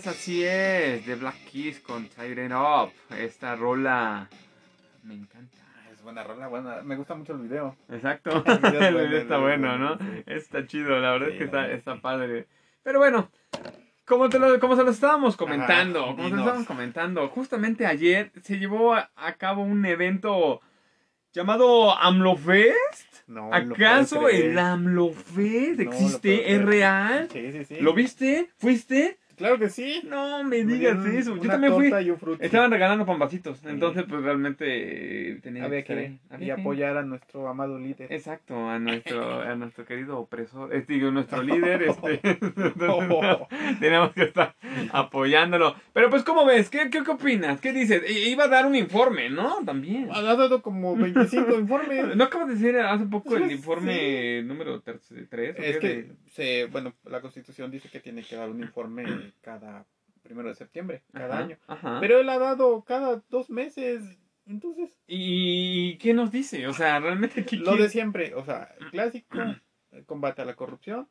Es, 0.00 0.06
así 0.06 0.42
es. 0.44 1.04
The 1.04 1.14
Black 1.16 1.36
Keys 1.50 1.80
con 1.80 2.08
Siren 2.08 2.52
Up. 2.52 2.90
Esta 3.16 3.54
rola 3.54 4.28
me 5.02 5.14
encanta. 5.14 5.58
Es 5.92 6.02
buena 6.02 6.24
rola, 6.24 6.48
buena. 6.48 6.82
Me 6.82 6.96
gusta 6.96 7.14
mucho 7.14 7.34
el 7.34 7.40
video. 7.40 7.76
Exacto. 7.90 8.42
El 8.46 8.58
video 8.58 8.80
es 8.80 8.88
El 8.88 9.06
video 9.08 9.18
está 9.20 9.34
es 9.36 9.40
bueno, 9.42 9.78
¿no? 9.78 9.98
Está 10.26 10.66
chido, 10.66 10.98
la 10.98 11.12
verdad 11.12 11.28
es 11.28 11.34
Sí, 11.34 11.38
que 11.38 11.44
la 11.46 11.62
está, 11.66 11.72
está 11.72 12.00
padre. 12.00 12.46
Pero 12.82 12.98
bueno, 12.98 13.30
como, 14.06 14.30
te 14.30 14.38
lo, 14.38 14.58
como 14.58 14.74
se 14.74 14.84
lo 14.84 14.90
estábamos 14.90 15.36
comentando, 15.36 16.02
Ajá, 16.04 16.16
como 16.16 16.28
se 16.28 16.34
lo 16.34 16.40
estábamos 16.40 16.66
comentando, 16.66 17.28
justamente 17.28 17.86
ayer 17.86 18.32
se 18.42 18.58
llevó 18.58 18.94
a, 18.94 19.10
a 19.16 19.34
cabo 19.34 19.62
un 19.62 19.84
evento 19.84 20.62
llamado 21.32 21.94
AMLOFest. 21.98 23.28
No, 23.28 23.52
¿Acaso 23.52 24.28
el 24.28 24.58
AMLOFest 24.58 25.78
No, 25.78 25.84
lo 25.84 25.90
existe? 25.92 26.36
puedo 26.38 26.48
¿Es 26.48 26.64
real? 26.64 27.28
Sí, 27.30 27.52
sí, 27.52 27.64
sí. 27.66 27.76
¿Lo 27.80 27.92
viste? 27.92 28.50
¿Fuiste? 28.56 29.19
Claro 29.40 29.58
que 29.58 29.70
sí. 29.70 30.02
No 30.06 30.44
me 30.44 30.62
Me 30.64 30.74
digas 30.74 31.04
eso. 31.06 31.36
Yo 31.36 31.48
también 31.50 31.72
fui. 31.74 31.90
Estaban 32.40 32.70
regalando 32.70 33.06
pambacitos. 33.06 33.58
Sí. 33.58 33.66
Entonces, 33.68 34.04
pues 34.08 34.22
realmente 34.22 35.30
eh, 35.32 35.40
tenía 35.42 35.64
Había 35.64 35.82
que 35.82 36.18
Había 36.28 36.46
y 36.48 36.50
apoyar 36.60 36.96
a 36.98 37.02
nuestro 37.02 37.48
amado 37.48 37.78
líder. 37.78 38.12
Exacto, 38.12 38.68
a 38.68 38.78
nuestro, 38.78 39.40
a 39.40 39.54
nuestro 39.56 39.84
querido 39.86 40.18
opresor, 40.18 40.74
este, 40.74 40.92
digo, 40.92 41.10
nuestro 41.10 41.42
líder, 41.42 41.82
este, 41.84 42.18
tenemos 43.80 44.12
que 44.12 44.22
estar 44.24 44.54
apoyándolo. 44.92 45.74
Pero 45.92 46.10
pues, 46.10 46.22
¿cómo 46.22 46.44
ves? 46.44 46.68
¿Qué, 46.68 46.90
qué, 46.90 47.02
qué 47.02 47.10
opinas? 47.10 47.60
¿Qué 47.60 47.72
dices? 47.72 48.02
I- 48.08 48.30
Iba 48.30 48.44
a 48.44 48.48
dar 48.48 48.66
un 48.66 48.74
informe, 48.76 49.30
¿no? 49.30 49.56
También. 49.64 50.08
Ha 50.12 50.20
dado 50.22 50.62
como 50.62 50.94
25 50.96 51.58
informes. 51.58 52.14
¿No 52.16 52.24
acabas 52.24 52.48
de 52.48 52.54
decir 52.54 52.78
hace 52.78 53.06
poco 53.06 53.36
el 53.36 53.48
Sí. 53.48 53.54
informe 53.54 54.42
número 54.42 54.80
3? 54.82 55.12
Es 55.56 55.78
que, 55.78 56.10
se, 56.26 56.66
bueno, 56.66 56.92
la 57.04 57.20
constitución 57.20 57.70
dice 57.70 57.88
que 57.88 58.00
tiene 58.00 58.22
que 58.22 58.36
dar 58.36 58.50
un 58.50 58.60
informe 58.60 59.29
cada 59.40 59.86
primero 60.22 60.48
de 60.48 60.54
septiembre, 60.54 61.02
cada 61.12 61.38
año. 61.38 61.58
Ajá. 61.66 61.98
Pero 62.00 62.20
él 62.20 62.28
ha 62.28 62.38
dado 62.38 62.82
cada 62.84 63.22
dos 63.30 63.50
meses. 63.50 64.18
Entonces, 64.46 64.98
¿Y 65.06 65.96
qué 65.98 66.12
nos 66.12 66.30
dice? 66.30 66.66
O 66.66 66.72
sea, 66.72 66.98
realmente, 66.98 67.44
¿qué 67.44 67.56
lo 67.56 67.76
de 67.76 67.88
siempre, 67.88 68.34
o 68.34 68.44
sea, 68.44 68.74
el 68.80 68.90
clásico, 68.90 69.38
combate 70.06 70.42
a 70.42 70.44
la 70.44 70.56
corrupción, 70.56 71.08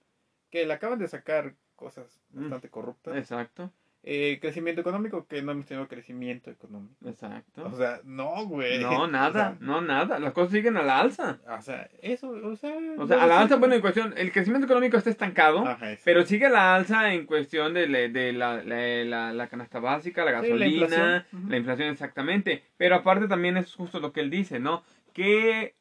que 0.50 0.66
le 0.66 0.74
acaban 0.74 1.00
de 1.00 1.08
sacar 1.08 1.56
cosas 1.76 2.22
bastante 2.30 2.70
corruptas. 2.70 3.16
Exacto, 3.16 3.72
Eh, 4.02 4.38
crecimiento 4.42 4.80
económico, 4.80 5.28
que 5.28 5.42
no 5.42 5.52
hemos 5.52 5.66
tenido 5.66 5.88
crecimiento 5.90 6.50
económico. 6.50 6.96
exacto. 7.06 7.66
O 7.66 7.76
sea, 7.78 8.00
no, 8.06 8.46
güey. 8.46 8.80
No, 8.82 9.08
nada, 9.12 9.58
no, 9.60 9.82
nada. 9.82 10.20
Las 10.20 10.32
cosas 10.32 10.54
siguen 10.54 10.78
a 10.78 10.84
la 10.84 11.00
alza. 11.02 11.40
O 11.58 11.62
sea, 11.62 11.90
eso, 12.02 12.30
o 12.30 12.56
sea. 12.56 12.74
O 12.98 13.06
sea, 13.06 13.22
a 13.24 13.28
la 13.28 13.42
alza, 13.42 13.58
bueno, 13.58 13.76
en 13.76 13.82
cuestión, 13.82 14.14
el 14.16 14.32
crecimiento 14.32 14.66
económico 14.66 14.96
está 14.98 15.10
estancado. 15.10 15.68
Ajá, 15.68 15.98
Pero 16.06 16.26
sigue 16.26 16.50
la 16.50 16.76
alza 16.76 17.14
en 17.14 17.26
cuestión 17.26 17.74
de, 17.74 17.88
la- 17.90 18.08
de 18.08 18.32
la, 18.32 18.64
la, 18.64 19.04
la- 19.04 19.34
la 19.34 19.48
canasta 19.48 19.80
básica, 19.80 20.24
la 20.24 20.32
Sí, 20.42 20.48
gasolina, 20.48 21.26
la 21.50 21.58
inflación. 21.58 21.90
exactamente. 21.90 22.64
Pero 22.78 22.96
aparte 22.96 23.28
también 23.28 23.58
es 23.58 23.76
justo 23.76 24.00
lo 24.00 24.14
que 24.14 24.22
él 24.22 24.30
dice, 24.30 24.60
¿no? 24.60 24.82
Que 25.14 25.76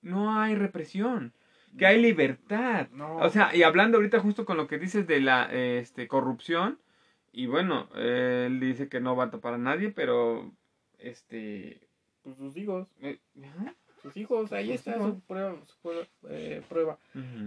no 0.00 0.40
hay 0.40 0.54
represión, 0.54 1.34
que 1.76 1.84
hay 1.86 2.00
libertad. 2.00 2.88
No. 2.92 3.16
O 3.16 3.28
sea, 3.28 3.54
y 3.54 3.62
hablando 3.62 3.98
ahorita 3.98 4.20
justo 4.20 4.46
con 4.46 4.56
lo 4.56 4.66
que 4.66 4.78
dices 4.78 5.06
de 5.06 5.20
la 5.20 5.44
este, 5.52 6.08
corrupción, 6.08 6.78
y 7.38 7.46
bueno, 7.46 7.88
eh, 7.94 8.46
él 8.48 8.58
dice 8.58 8.88
que 8.88 8.98
no 8.98 9.14
va 9.14 9.26
a 9.26 9.30
tapar 9.30 9.54
a 9.54 9.58
nadie, 9.58 9.90
pero 9.90 10.50
este... 10.98 11.80
Pues 12.24 12.36
sus 12.36 12.56
hijos, 12.56 12.88
eh, 13.00 13.20
sus 14.02 14.16
hijos, 14.16 14.52
ahí 14.52 14.72
está 14.72 14.96
hijos. 14.96 15.14
su 15.14 15.20
prueba. 15.20 15.56
Su 15.64 15.76
prueba, 15.78 16.06
eh, 16.30 16.62
prueba. 16.68 16.98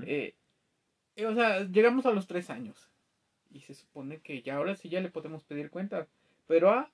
Eh, 0.06 0.34
eh, 1.18 1.26
o 1.26 1.36
sea, 1.36 1.66
llegamos 1.66 2.06
a 2.06 2.14
los 2.14 2.26
tres 2.26 2.50
años. 2.50 2.90
Y 3.50 3.60
se 3.60 3.74
supone 3.74 4.22
que 4.22 4.42
ya 4.42 4.56
ahora 4.56 4.78
sí 4.78 4.88
ya 4.88 5.02
le 5.02 5.10
podemos 5.10 5.44
pedir 5.44 5.70
cuentas. 5.70 6.08
Pero 6.48 6.70
ha, 6.70 6.90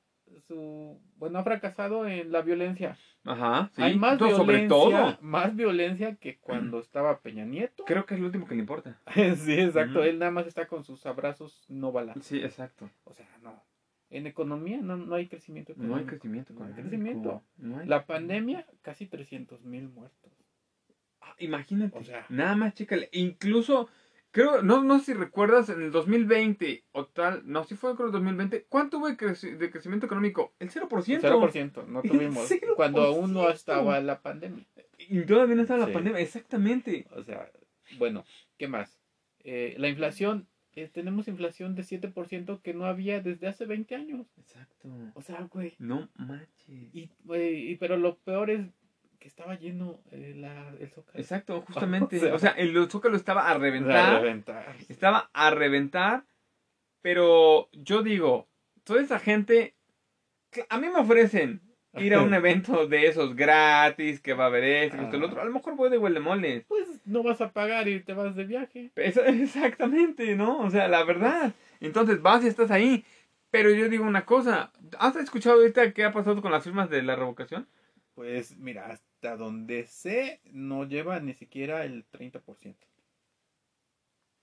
su, 0.48 1.00
bueno, 1.17 1.39
ha 1.39 1.43
fracasado 1.43 2.07
en 2.07 2.31
la 2.31 2.41
violencia. 2.41 2.98
Ajá, 3.24 3.69
sí. 3.75 3.81
Hay 3.81 3.98
más 3.98 4.17
violencia, 4.17 4.38
sobre 4.38 4.67
todo. 4.67 5.17
más 5.22 5.55
violencia 5.55 6.15
que 6.15 6.38
cuando 6.38 6.79
estaba 6.79 7.19
Peña 7.19 7.46
Nieto. 7.46 7.84
Creo 7.86 8.05
que 8.05 8.13
es 8.13 8.19
lo 8.19 8.27
último 8.27 8.48
que 8.48 8.55
le 8.55 8.62
importa. 8.62 9.00
sí, 9.36 9.53
exacto. 9.60 10.03
Él 10.03 10.19
nada 10.19 10.31
más 10.31 10.48
está 10.48 10.67
con 10.67 10.84
sus 10.84 11.05
abrazos 11.05 11.65
no 11.67 11.91
balazos. 11.91 12.25
Sí, 12.25 12.39
exacto. 12.39 12.89
O 13.03 13.13
sea, 13.13 13.27
no. 13.41 13.63
En 14.10 14.25
economía 14.25 14.77
no, 14.81 14.96
no 14.96 15.15
hay 15.15 15.27
crecimiento 15.27 15.74
No 15.75 15.84
económico. 15.84 16.00
hay 16.00 16.05
crecimiento 16.07 16.53
No 16.53 16.65
hay 16.65 16.74
crecimiento. 16.74 17.43
No 17.57 17.79
hay 17.79 17.88
La 17.88 18.05
crecimiento. 18.05 18.07
pandemia, 18.07 18.65
casi 18.81 19.05
300 19.07 19.65
mil 19.65 19.89
muertos. 19.89 20.31
Ah, 21.19 21.36
imagínate. 21.39 21.98
O 21.98 22.03
sea. 22.03 22.25
Nada 22.29 22.55
más, 22.55 22.74
chécale. 22.74 23.10
Incluso, 23.12 23.89
creo, 24.31 24.62
no, 24.62 24.84
no 24.84 25.00
sé 25.00 25.05
si 25.05 25.13
recuerdas, 25.13 25.69
en 25.69 25.81
el 25.81 25.91
2020 25.91 26.84
o 26.91 27.05
tal, 27.05 27.41
no, 27.46 27.63
si 27.63 27.75
fue 27.75 27.96
creo 27.96 28.07
el 28.07 28.12
2020, 28.13 28.65
¿cuánto 28.69 28.98
hubo 28.98 29.07
de, 29.07 29.17
creci- 29.17 29.57
de 29.57 29.69
crecimiento 29.72 30.05
económico? 30.05 30.53
El 30.60 30.69
0%. 30.69 30.88
0%, 30.89 31.88
no 31.88 32.01
El 32.01 32.10
tuvimos. 32.10 32.50
0%. 32.50 32.75
Cuando 32.75 33.01
aún 33.03 33.34
no 33.34 33.50
estaba 33.50 34.00
la 34.01 34.22
pandemia. 34.22 34.65
Y 34.98 35.22
todavía 35.22 35.55
no 35.55 35.62
estaba 35.63 35.88
la 35.88 35.93
pandemia, 35.93 36.19
exactamente. 36.22 37.07
O 37.15 37.24
sea, 37.24 37.51
bueno, 37.98 38.25
¿qué 38.57 38.67
más? 38.67 39.00
Eh, 39.43 39.75
la 39.77 39.88
inflación, 39.88 40.48
eh, 40.75 40.89
tenemos 40.93 41.27
inflación 41.27 41.74
de 41.75 41.84
7% 41.84 42.62
que 42.62 42.74
no 42.74 42.86
había 42.86 43.22
desde 43.22 43.48
hace 43.48 43.65
20 43.65 43.96
años. 43.96 44.27
Exacto. 44.38 44.89
O 45.13 45.22
sea, 45.22 45.41
güey. 45.51 45.74
No 45.79 46.10
manches. 46.17 46.93
Y, 46.93 47.10
güey, 47.24 47.72
y- 47.72 47.75
pero 47.77 47.98
lo 47.98 48.17
peor 48.17 48.50
es 48.50 48.65
que 49.19 49.27
estaba 49.27 49.55
lleno 49.55 50.00
eh, 50.12 50.33
la, 50.36 50.69
el 50.79 50.89
zócalo. 50.89 51.19
Exacto, 51.19 51.62
justamente. 51.67 52.17
O 52.17 52.19
sea, 52.19 52.33
o 52.36 52.39
sea, 52.39 52.51
el 52.51 52.89
zócalo 52.89 53.15
estaba 53.17 53.41
a 53.41 53.45
O 53.45 53.47
sea, 53.50 53.57
reventar. 53.59 54.21
reventar. 54.21 54.75
estaba 54.89 55.29
a 55.33 55.50
reventar. 55.51 56.24
Pero 57.01 57.69
yo 57.74 58.01
digo, 58.03 58.47
toda 58.83 59.01
esa 59.01 59.19
gente, 59.19 59.75
a 60.69 60.77
mí 60.79 60.88
me 60.89 61.00
ofrecen 61.00 61.62
ir 61.93 62.13
a 62.15 62.21
un 62.21 62.33
evento 62.33 62.88
de 62.88 63.07
esos 63.07 63.36
gratis, 63.36 64.19
que 64.19 64.33
va 64.33 64.45
a 64.45 64.47
haber 64.47 64.63
esto, 64.63 64.97
que 64.97 65.03
esto, 65.03 65.15
el 65.17 65.24
otro. 65.24 65.41
A 65.41 65.45
lo 65.45 65.51
mejor 65.51 65.75
voy 65.75 65.89
de 65.89 65.97
huelemoles. 65.97 66.65
Pues 66.67 66.88
no 67.05 67.24
vas 67.24 67.39
a 67.41 67.51
pagar 67.53 67.88
y 67.88 68.01
te 68.01 68.13
vas 68.13 68.36
de 68.36 68.45
viaje. 68.45 68.91
Esa- 68.95 69.25
Exactamente, 69.27 70.36
¿no? 70.36 70.59
O 70.59 70.69
sea, 70.69 70.88
la 70.88 71.03
verdad. 71.03 71.53
Entonces 71.79 72.21
vas 72.21 72.43
y 72.43 72.47
estás 72.47 72.71
ahí. 72.71 73.05
Pero 73.50 73.69
yo 73.71 73.88
digo 73.88 74.03
una 74.03 74.25
cosa, 74.25 74.74
¿has 75.00 75.15
escuchado 75.15 75.62
ahorita 75.62 75.93
qué 75.93 76.03
ha 76.03 76.12
pasado 76.12 76.41
con 76.41 76.51
las 76.51 76.63
firmas 76.65 76.89
de 76.89 77.01
la 77.01 77.15
revocación? 77.15 77.67
Pues 78.17 78.57
mira, 78.57 78.88
hasta 78.88 79.38
donde 79.38 79.86
sé, 79.86 80.41
no 80.51 80.86
lleva 80.86 81.19
ni 81.19 81.36
siquiera 81.36 81.86
el 81.86 82.03
30%. 82.09 82.88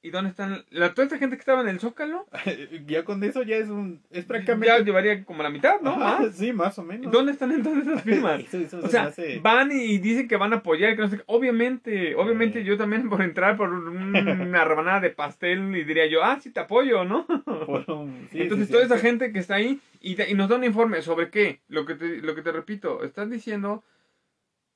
¿Y 0.05 0.11
dónde 0.11 0.29
están 0.29 0.67
la, 0.69 0.93
toda 0.93 1.07
esta 1.07 1.17
gente 1.17 1.35
que 1.37 1.41
estaba 1.41 1.63
en 1.63 1.69
el 1.69 1.81
Zócalo? 1.81 2.27
ya 2.87 3.05
con 3.05 3.25
eso 3.25 3.43
ya 3.43 3.57
es 3.57 3.71
un. 3.71 4.03
Es 4.11 4.25
Ya 4.25 4.29
prácticamente. 4.29 4.85
llevaría 4.85 5.25
como 5.25 5.43
la 5.43 5.49
mitad, 5.49 5.81
¿no? 5.81 5.93
Ajá, 5.93 6.21
Más. 6.21 6.37
Sí, 6.37 6.53
más 6.53 6.79
o 6.79 6.85
menos. 6.85 7.11
¿Dónde 7.11 7.33
están 7.33 7.51
entonces 7.53 7.87
esas 7.87 8.03
firmas? 8.03 8.39
Eso- 8.45 8.59
eso 8.59 8.81
se 8.83 8.87
O 8.87 8.91
sea, 8.91 9.11
van 9.41 9.73
y 9.73 9.97
dicen 9.97 10.29
que 10.29 10.37
van 10.37 10.53
a 10.53 10.57
apoyar, 10.57 10.95
que 10.95 11.01
no 11.01 11.09
sé. 11.09 11.23
Obviamente, 11.25 12.15
obviamente 12.17 12.61
Eh. 12.61 12.65
yo 12.65 12.77
también 12.77 13.09
por 13.09 13.23
entrar 13.23 13.57
por 13.57 13.71
un- 13.73 13.89
una 14.15 14.65
rebanada 14.67 15.01
de 15.01 15.09
pastel 15.09 15.75
y 15.75 15.85
diría 15.85 16.07
yo, 16.07 16.23
ah, 16.23 16.39
sí 16.39 16.51
te 16.51 16.61
apoyo, 16.61 17.05
¿no? 17.07 17.25
un- 17.89 18.29
sí, 18.31 18.43
Entonces 18.43 18.67
sí, 18.67 18.73
toda 18.75 18.87
sí. 18.87 18.93
esa 18.93 19.01
gente 19.01 19.33
que 19.33 19.39
está 19.39 19.55
ahí 19.55 19.81
y, 20.03 20.17
nos 20.35 20.51
da 20.51 20.57
un 20.57 20.65
informe 20.65 21.01
sobre 21.01 21.31
qué, 21.31 21.63
lo 21.69 21.87
que 21.87 21.95
te, 21.95 22.19
lo 22.19 22.35
que 22.35 22.43
te 22.43 22.53
repito, 22.53 23.03
estás 23.05 23.31
diciendo 23.31 23.83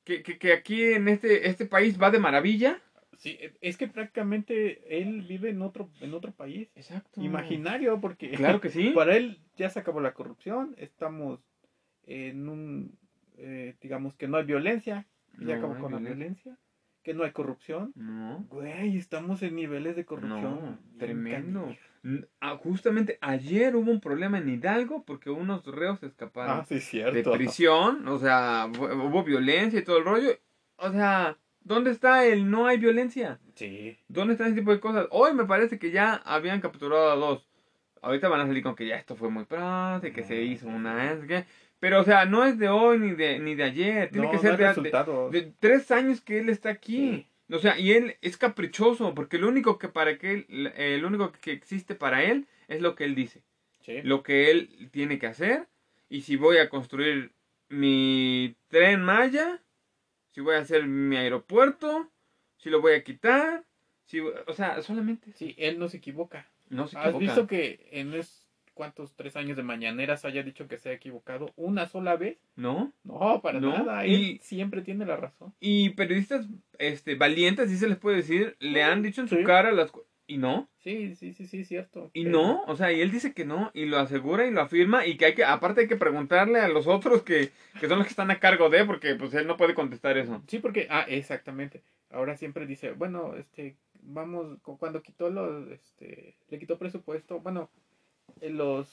que, 0.05 0.23
que, 0.23 0.39
que 0.39 0.55
aquí 0.55 0.85
en 0.85 1.07
este, 1.09 1.49
este 1.51 1.67
país 1.67 2.01
va 2.01 2.11
de 2.11 2.19
maravilla. 2.19 2.81
Sí, 3.19 3.37
es 3.61 3.77
que 3.77 3.89
prácticamente 3.89 4.99
él 5.01 5.23
vive 5.23 5.51
en 5.51 5.61
otro, 5.63 5.91
en 6.01 6.15
otro 6.15 6.33
país. 6.33 6.71
Exacto. 6.77 7.21
Imaginario, 7.23 8.01
porque 8.01 8.31
Claro 8.31 8.61
que 8.61 8.71
sí. 8.71 8.91
para 8.95 9.17
él 9.17 9.39
ya 9.57 9.69
se 9.71 9.79
acabó 9.81 10.01
la 10.01 10.15
corrupción, 10.15 10.75
estamos 10.79 11.41
en 12.05 12.49
un, 12.49 12.99
eh, 13.37 13.75
digamos 13.81 14.15
que 14.15 14.29
no 14.29 14.37
hay 14.39 14.45
violencia, 14.45 15.07
ya 15.41 15.57
acabó 15.57 15.79
con 15.79 15.93
la 15.93 15.99
violencia. 15.99 16.57
que 17.03 17.13
no 17.15 17.25
hay 17.25 17.33
corrupción. 17.33 17.93
No, 17.97 18.45
Güey, 18.51 18.97
estamos 18.99 19.43
en 19.43 19.55
niveles 19.57 19.97
de 19.97 20.05
corrupción. 20.05 20.43
no, 20.43 20.79
tremendo. 20.99 21.75
ah, 22.41 22.57
Justamente 22.57 23.19
ayer 23.21 23.75
hubo 23.77 23.91
un 23.91 24.01
problema 24.01 24.39
en 24.39 24.49
Hidalgo 24.49 25.05
porque 25.05 25.31
unos 25.31 25.65
reos 25.67 26.03
escaparon 26.03 26.61
Ah, 26.61 26.65
sí, 26.69 26.99
de 27.01 27.23
prisión, 27.25 28.07
o 28.09 28.19
sea, 28.19 28.67
hu- 28.69 29.09
hubo 29.09 29.25
violencia 29.25 29.81
y 29.81 29.85
todo 29.85 29.99
el 29.99 30.05
rollo. 30.05 30.31
O 30.77 30.91
sea, 30.93 31.37
¿dónde 31.61 31.91
está 31.91 32.25
el 32.27 32.51
no 32.51 32.67
hay 32.67 32.79
violencia? 32.79 33.39
Sí. 33.55 33.97
¿Dónde 34.09 34.35
están 34.35 34.49
ese 34.49 34.57
tipo 34.61 34.73
de 34.73 34.81
cosas? 34.81 35.07
Hoy 35.11 35.35
me 35.35 35.45
parece 35.45 35.79
que 35.79 35.91
ya 35.91 36.15
habían 36.15 36.61
capturado 36.61 37.11
a 37.11 37.17
dos. 37.17 37.47
Ahorita 38.03 38.29
van 38.29 38.41
a 38.43 38.47
salir 38.47 38.63
con 38.63 38.77
que 38.77 38.87
ya 38.87 38.97
esto 38.97 39.17
fue 39.17 39.29
muy 39.31 39.45
pronto 39.45 40.07
y 40.07 40.13
que 40.13 40.23
se 40.23 40.41
hizo 40.43 40.67
sí, 40.67 40.73
una... 40.73 41.15
sí. 41.15 41.21
es 41.23 41.27
que- 41.29 41.45
Pero, 41.81 42.01
o 42.01 42.05
sea, 42.05 42.25
no 42.27 42.45
es 42.45 42.59
de 42.59 42.69
hoy 42.69 42.99
ni 42.99 43.11
de, 43.13 43.39
ni 43.41 43.55
de 43.55 43.65
ayer. 43.65 44.11
Tiene 44.11 44.27
No, 44.27 44.33
que 44.33 44.39
ser 44.39 44.57
de, 44.57 44.65
de, 44.83 45.31
de 45.41 45.53
tres 45.59 45.91
años 45.91 46.21
que 46.21 46.39
él 46.39 46.49
está 46.49 46.71
aquí. 46.71 47.27
O 47.51 47.59
sea, 47.59 47.79
y 47.79 47.93
él 47.93 48.17
es 48.21 48.37
caprichoso 48.37 49.15
porque 49.15 49.39
lo 49.39 49.49
único 49.49 49.79
que 49.79 49.89
para 49.89 50.19
que 50.19 50.47
él, 50.49 51.01
lo 51.01 51.09
único 51.09 51.33
que 51.33 51.53
existe 51.53 51.95
para 51.95 52.23
él 52.23 52.47
es 52.69 52.81
lo 52.83 52.95
que 52.95 53.05
él 53.05 53.15
dice, 53.15 53.43
Sí. 53.81 54.03
lo 54.03 54.23
que 54.23 54.51
él 54.51 54.89
tiene 54.93 55.19
que 55.19 55.27
hacer. 55.29 55.67
Y 56.11 56.21
si 56.23 56.37
voy 56.37 56.59
a 56.59 56.69
construir 56.69 57.33
mi 57.69 58.55
tren 58.69 59.03
Maya, 59.03 59.61
si 60.39 60.43
voy 60.43 60.55
a 60.55 60.59
hacer 60.61 60.87
mi 60.87 61.17
aeropuerto, 61.17 62.09
si 62.59 62.71
lo 62.71 62.81
voy 62.81 62.93
a 62.93 63.03
quitar, 63.03 63.65
si, 64.05 64.21
o 64.21 64.53
sea, 64.55 64.81
solamente 64.83 65.33
Sí, 65.33 65.57
él 65.59 65.81
no 65.81 65.89
se 65.89 65.97
equivoca. 65.97 66.47
no 66.69 66.87
se 66.87 66.97
¿Has 66.97 67.07
equivoca. 67.07 67.25
visto 67.25 67.47
que 67.49 67.89
en 67.91 68.15
es 68.15 68.47
cuántos 68.73 69.17
tres 69.17 69.35
años 69.35 69.57
de 69.57 69.65
mañaneras 69.65 70.25
haya 70.25 70.45
dicho 70.45 70.69
que 70.69 70.79
se 70.79 70.91
ha 70.91 70.93
equivocado 70.93 71.53
una 71.57 71.89
sola 71.89 72.15
vez? 72.15 72.39
¿No? 72.55 72.93
No, 73.03 73.41
para 73.43 73.59
No, 73.59 73.77
nada. 73.77 74.07
y- 74.07 74.15
Él 74.35 74.41
siempre 74.41 74.83
tiene 74.83 75.05
la 75.07 75.17
razón. 75.17 75.53
Y 75.59 75.91
periodistas 75.91 76.47
este 76.79 77.17
valientes, 77.17 77.69
si 77.69 77.77
se 77.77 77.89
les 77.89 77.99
puede 77.99 78.19
decir, 78.19 78.57
le 78.61 78.85
han 78.85 79.03
dicho 79.03 79.21
en 79.21 79.27
su 79.29 79.39
Sí. 79.39 79.43
cara 79.43 79.73
las 79.73 79.91
cu- 79.91 80.05
y 80.29 80.37
no. 80.37 80.69
Sí, 80.79 81.17
sí, 81.17 81.33
sí, 81.35 81.47
sí, 81.49 81.65
cierto. 81.65 82.11
Y 82.13 82.25
Pero- 82.25 82.39
no, 82.41 82.63
o 82.67 82.77
sea, 82.77 82.93
y 82.93 83.01
él 83.01 83.11
dice 83.11 83.33
que 83.35 83.45
no, 83.45 83.71
y 83.75 83.87
lo 83.87 83.99
asegura 83.99 84.47
y 84.47 84.53
lo 84.53 84.61
afirma, 84.61 85.05
y 85.07 85.17
que 85.17 85.25
hay 85.25 85.35
que, 85.35 85.43
aparte 85.45 85.81
hay 85.81 85.89
que 85.89 85.97
preguntarle 85.97 86.61
a 86.61 86.69
los 86.69 86.87
otros 86.87 87.23
que, 87.23 87.51
que 87.81 87.89
son 87.89 87.99
los 87.99 88.07
que 88.07 88.11
están 88.13 88.31
a 88.31 88.39
cargo 88.39 88.71
de, 88.71 88.85
porque 88.85 89.17
pues 89.17 89.35
él 89.35 89.47
no 89.49 89.57
puede 89.57 89.75
contestar 89.75 90.17
eso. 90.19 90.41
Sí, 90.47 90.61
porque, 90.61 90.87
ah, 90.91 91.05
exactamente. 91.09 91.83
Ahora 92.11 92.37
siempre 92.37 92.67
dice, 92.67 92.93
bueno, 92.93 93.35
este, 93.37 93.77
vamos, 94.03 94.59
cu- 94.63 94.79
cuando 94.79 95.03
quitó 95.03 95.29
los, 95.31 95.69
este, 95.71 96.37
le 96.51 96.59
quitó 96.59 96.79
presupuesto, 96.79 97.41
bueno, 97.41 97.69
eh, 98.41 98.51
los, 98.51 98.87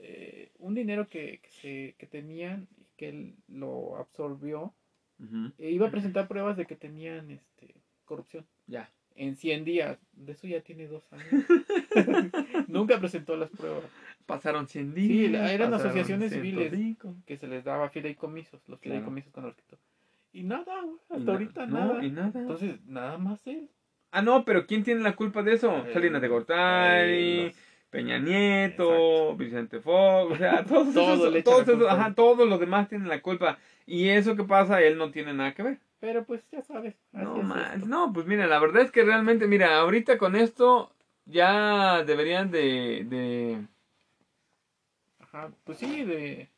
eh, 0.00 0.50
un 0.58 0.74
dinero 0.74 1.08
que, 1.08 1.40
que, 1.42 1.50
se, 1.50 1.94
que 1.98 2.06
tenían 2.06 2.66
y 2.78 2.84
que 2.96 3.08
él 3.10 3.34
lo 3.48 3.96
absorbió, 3.96 4.72
Ujú, 5.20 5.52
e 5.58 5.70
iba 5.70 5.88
a 5.88 5.90
presentar 5.90 6.28
pruebas 6.28 6.56
de 6.56 6.66
que 6.66 6.76
tenían, 6.76 7.30
este, 7.30 7.74
corrupción. 8.04 8.46
Ya. 8.66 8.90
En 9.20 9.34
100 9.36 9.64
días, 9.64 9.98
de 10.12 10.32
eso 10.32 10.46
ya 10.46 10.60
tiene 10.60 10.86
dos 10.86 11.02
años. 11.12 11.26
Nunca 12.68 12.98
presentó 13.00 13.36
las 13.36 13.50
pruebas. 13.50 13.84
Pasaron 14.26 14.68
100 14.68 14.94
Sí, 14.94 15.00
días. 15.00 15.32
la- 15.32 15.52
eran 15.52 15.74
asociaciones 15.74 16.32
civiles. 16.32 16.70
105. 16.70 17.16
que 17.26 17.36
se 17.36 17.48
les 17.48 17.64
daba 17.64 17.88
fideicomisos, 17.90 18.60
los 18.68 18.78
Claro. 18.78 18.96
fideicomisos 19.00 19.32
cuando 19.32 19.48
los 19.48 19.56
quitó. 19.56 19.76
Y 20.32 20.42
nada, 20.44 20.82
güey, 20.82 20.94
Y 20.94 21.14
hasta 21.14 21.18
na- 21.24 21.32
ahorita 21.32 21.66
no, 21.66 21.78
nada. 21.78 22.04
y 22.04 22.10
nada. 22.10 22.40
Entonces, 22.40 22.84
nada 22.86 23.18
más 23.18 23.44
él. 23.46 23.68
Ah, 24.10 24.22
no, 24.22 24.44
pero 24.44 24.66
¿quién 24.66 24.84
tiene 24.84 25.00
la 25.02 25.16
culpa 25.16 25.42
de 25.42 25.54
eso? 25.54 25.76
Eh, 25.78 25.92
Salinas 25.92 26.22
de 26.22 26.28
Gortari, 26.28 27.12
eh, 27.12 27.44
los- 27.46 27.56
Peña 27.90 28.18
Nieto, 28.18 29.34
Vicente 29.36 29.80
Fox, 29.80 30.32
o 30.34 30.36
sea, 30.36 30.62
todos, 30.64 30.94
Todo 30.94 31.14
esos, 31.32 31.44
todos, 31.44 31.68
esos- 31.68 31.88
ajá, 31.90 32.14
todos 32.14 32.46
los 32.48 32.60
demás 32.60 32.88
tienen 32.88 33.08
la 33.08 33.20
culpa. 33.22 33.58
Y 33.86 34.08
eso 34.10 34.36
que 34.36 34.44
pasa, 34.44 34.82
él 34.82 34.98
no 34.98 35.10
tiene 35.10 35.32
nada 35.34 35.54
que 35.54 35.62
ver. 35.62 35.78
Pero 36.00 36.24
pues 36.24 36.44
ya 36.52 36.62
sabes. 36.62 36.94
así 37.12 37.24
No, 37.24 37.36
es 37.56 37.74
esto. 37.74 37.86
no, 37.86 38.12
pues 38.12 38.26
mira, 38.26 38.46
la 38.46 38.58
verdad 38.60 38.82
es 38.82 38.90
que 38.92 39.02
realmente, 39.04 39.46
mira, 39.48 39.78
ahorita 39.78 40.16
con 40.18 40.36
esto 40.36 40.92
ya 41.26 42.04
deberían 42.04 42.50
de, 42.50 43.04
de... 43.08 43.58
Ajá, 45.20 45.50
pues 45.64 45.78
sí, 45.78 46.04
de. 46.04 46.48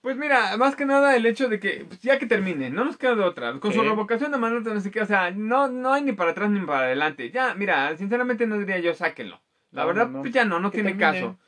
Pues 0.00 0.16
mira, 0.16 0.56
más 0.56 0.76
que 0.76 0.84
nada 0.86 1.16
el 1.16 1.26
hecho 1.26 1.48
de 1.48 1.58
que, 1.58 1.84
pues 1.88 2.00
ya 2.00 2.16
que 2.18 2.26
termine, 2.26 2.70
no 2.70 2.84
nos 2.84 2.96
queda 2.96 3.16
de 3.16 3.24
otra. 3.24 3.58
Con 3.58 3.72
su 3.72 3.82
revocación 3.82 4.30
de 4.30 4.38
mandato, 4.38 4.72
no 4.72 4.80
sé 4.80 4.92
qué, 4.92 5.00
o 5.00 5.06
sea, 5.06 5.32
no, 5.32 5.66
no 5.66 5.92
hay 5.92 6.02
ni 6.02 6.12
para 6.12 6.30
atrás 6.30 6.48
ni 6.48 6.60
para 6.64 6.86
adelante. 6.86 7.30
Ya, 7.32 7.54
mira, 7.54 7.96
sinceramente 7.96 8.46
no 8.46 8.56
diría 8.56 8.78
yo, 8.78 8.94
sáquenlo. 8.94 9.40
La 9.72 9.82
No, 9.82 9.88
verdad, 9.88 10.06
no, 10.06 10.12
no. 10.18 10.20
pues 10.22 10.32
ya 10.32 10.44
no, 10.44 10.60
no 10.60 10.70
Que 10.70 10.76
tiene 10.78 10.90
termine. 10.90 11.20
caso. 11.20 11.38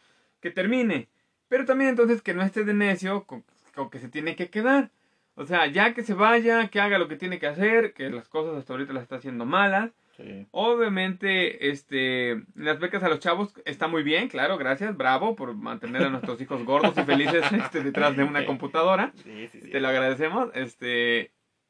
Que 0.41 0.51
termine. 0.51 1.09
Pero 1.49 1.65
también 1.65 1.91
entonces 1.91 2.21
que 2.21 2.35
no 2.35 2.43
esté 2.43 2.65
de 2.65 2.75
necio 2.75 3.25
con, 3.25 3.45
con 3.77 3.91
que 3.91 4.01
se 4.01 4.09
tiene 4.09 4.35
que 4.35 4.51
quedar. 4.51 4.91
O 5.39 5.47
sea, 5.47 5.67
ya 5.67 5.95
que 5.95 6.03
se 6.03 6.15
vaya, 6.15 6.67
que 6.69 6.81
haga 6.81 6.99
lo 6.99 7.07
que 7.07 7.15
tiene 7.17 7.39
que 7.39 7.47
hacer, 7.47 7.93
que 7.93 8.11
las 8.11 8.29
cosas 8.29 8.57
hasta 8.57 8.73
ahorita 8.73 8.93
las 8.93 9.05
está 9.05 9.17
haciendo 9.17 9.47
malas. 9.47 9.93
Sí. 10.17 10.49
Obviamente, 10.51 11.71
este, 11.71 12.43
las 12.57 12.81
becas 12.81 13.05
a 13.05 13.09
los 13.09 13.21
chavos 13.21 13.55
está 13.65 13.87
muy 13.87 14.03
bien, 14.03 14.29
claro, 14.29 14.59
gracias, 14.59 14.97
bravo 14.97 15.37
por 15.37 15.55
mantener 15.55 16.03
a 16.03 16.11
nuestros 16.11 16.41
hijos 16.41 16.65
gordos 16.65 16.93
y 16.99 17.03
felices 17.03 17.45
este, 17.53 17.83
detrás 17.85 18.17
de 18.17 18.25
una 18.25 18.45
computadora. 18.45 19.13
Sí, 19.23 19.49
sí, 19.53 19.61
sí. 19.63 19.71
Te 19.71 19.79
lo 19.81 19.87
agradecemos, 19.87 20.51
este, 20.55 21.21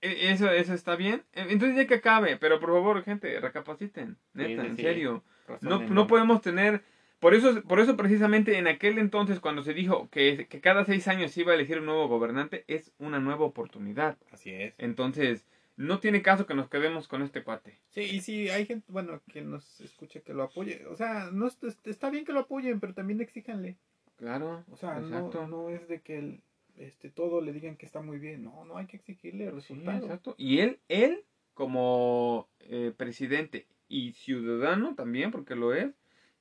e- 0.00 0.30
eso, 0.30 0.50
eso 0.50 0.72
está 0.72 0.96
bien. 0.96 1.24
E- 1.34 1.46
Entonces 1.50 1.76
ya 1.76 1.86
que 1.86 1.96
acabe, 1.96 2.38
pero 2.38 2.58
por 2.60 2.70
favor, 2.70 3.02
gente, 3.04 3.38
recapaciten, 3.38 4.16
neta, 4.32 4.64
en 4.64 4.76
serio. 4.76 5.22
No, 5.60 5.80
no 5.80 6.06
podemos 6.06 6.40
tener, 6.40 6.82
por 7.20 7.34
eso, 7.34 7.62
por 7.62 7.80
eso 7.80 7.96
precisamente 7.96 8.58
en 8.58 8.66
aquel 8.66 8.98
entonces 8.98 9.40
cuando 9.40 9.62
se 9.62 9.74
dijo 9.74 10.08
que, 10.10 10.46
que 10.48 10.60
cada 10.60 10.84
seis 10.84 11.08
años 11.08 11.32
se 11.32 11.40
iba 11.40 11.52
a 11.52 11.54
elegir 11.56 11.78
un 11.80 11.86
nuevo 11.86 12.08
gobernante, 12.08 12.64
es 12.68 12.92
una 12.98 13.18
nueva 13.20 13.44
oportunidad. 13.44 14.16
Así 14.30 14.50
es. 14.50 14.74
Entonces, 14.78 15.44
no 15.76 16.00
tiene 16.00 16.22
caso 16.22 16.46
que 16.46 16.54
nos 16.54 16.68
quedemos 16.68 17.06
con 17.08 17.22
este 17.22 17.42
cuate. 17.42 17.78
Sí, 17.90 18.02
y 18.02 18.20
si 18.20 18.48
hay 18.50 18.66
gente, 18.66 18.84
bueno, 18.90 19.20
que 19.32 19.42
nos 19.42 19.80
escuche 19.80 20.22
que 20.22 20.34
lo 20.34 20.42
apoye. 20.44 20.84
O 20.86 20.96
sea, 20.96 21.30
no 21.32 21.46
es- 21.46 21.58
está 21.84 22.10
bien 22.10 22.24
que 22.24 22.32
lo 22.32 22.40
apoyen, 22.40 22.80
pero 22.80 22.94
también 22.94 23.20
exíjanle. 23.20 23.76
Claro, 24.16 24.64
O 24.70 24.76
sea, 24.76 24.98
no, 24.98 25.06
exacto. 25.06 25.46
no 25.46 25.68
es 25.70 25.86
de 25.86 26.00
que 26.00 26.18
el, 26.18 26.40
este, 26.76 27.10
todo 27.10 27.40
le 27.40 27.52
digan 27.52 27.76
que 27.76 27.86
está 27.86 28.00
muy 28.00 28.18
bien. 28.18 28.42
No, 28.42 28.64
no 28.64 28.76
hay 28.76 28.86
que 28.86 28.96
exigirle 28.96 29.44
Sí, 29.46 29.50
resultados. 29.50 30.02
exacto. 30.02 30.34
Y 30.36 30.58
él, 30.58 30.78
él 30.88 31.22
como 31.54 32.48
eh, 32.60 32.92
presidente 32.96 33.66
y 33.88 34.12
ciudadano 34.12 34.94
también, 34.96 35.30
porque 35.30 35.54
lo 35.54 35.72
es, 35.74 35.94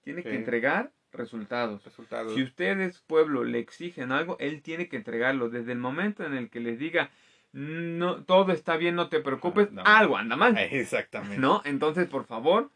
tiene 0.08 0.24
que 0.24 0.36
entregar 0.36 0.94
resultados. 1.12 1.84
resultados. 1.84 2.34
Si 2.34 2.42
ustedes, 2.42 3.00
pueblo, 3.02 3.44
le 3.44 3.60
exigen 3.60 4.14
algo, 4.14 4.38
él 4.40 4.62
tiene 4.62 4.88
que 4.88 4.96
entregarlo. 4.96 5.50
Desde 5.50 5.74
el 5.74 5.80
momento 5.80 6.24
en 6.26 6.34
el 6.34 6.50
que 6.50 6.62
les 6.62 6.80
diga, 6.80 7.10
no, 7.52 8.24
todo 8.24 8.54
está 8.54 8.78
bien, 8.78 8.96
no 8.96 9.10
te 9.10 9.20
preocupes, 9.20 9.70
no. 9.74 9.82
algo 9.84 10.16
anda 10.16 10.38
mal. 10.38 10.58
Exactamente. 10.72 11.40
¿No? 11.40 11.62
Entonces, 11.66 12.08
por 12.08 12.24
favor, 12.24 12.72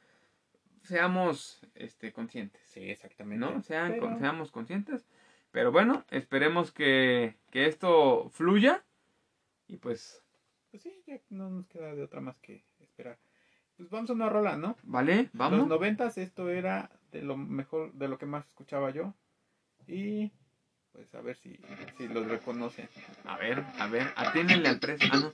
seamos 0.83 1.61
este, 1.75 2.11
conscientes. 2.11 2.61
Sí, 2.65 2.89
exactamente. 2.89 3.45
¿no? 3.45 3.61
Sean, 3.61 3.91
Pero- 3.93 4.01
con- 4.01 4.19
seamos 4.19 4.51
conscientes. 4.51 5.07
Pero 5.51 5.71
bueno, 5.71 6.03
esperemos 6.09 6.73
que, 6.73 7.35
que 7.49 7.65
esto 7.65 8.29
fluya. 8.33 8.83
Y 9.67 9.77
pues, 9.77 10.21
Pues 10.69 10.83
sí, 10.83 11.01
ya 11.07 11.17
no 11.29 11.49
nos 11.49 11.67
queda 11.67 11.95
de 11.95 12.03
otra 12.03 12.19
más 12.19 12.37
que 12.39 12.65
esperar. 12.79 13.17
Pues 13.77 13.89
vamos 13.89 14.09
a 14.09 14.13
una 14.13 14.27
rola, 14.27 14.57
¿no? 14.57 14.75
¿vale? 14.83 15.23
Los 15.23 15.29
Vamos. 15.33 15.67
noventas 15.67 16.17
esto 16.17 16.49
era 16.49 16.91
de 17.11 17.21
lo 17.21 17.35
mejor, 17.37 17.91
de 17.93 18.07
lo 18.07 18.17
que 18.17 18.25
más 18.25 18.45
escuchaba 18.45 18.91
yo. 18.91 19.13
Y 19.87 20.31
pues 20.91 21.13
a 21.15 21.21
ver 21.21 21.35
si, 21.37 21.59
si 21.97 22.07
los 22.07 22.27
reconocen. 22.27 22.87
A 23.25 23.37
ver, 23.37 23.63
a 23.79 23.87
ver, 23.87 24.07
atiéndenle 24.15 24.69
al 24.69 24.79
precio. 24.79 25.09
Ah, 25.11 25.17
no. 25.17 25.31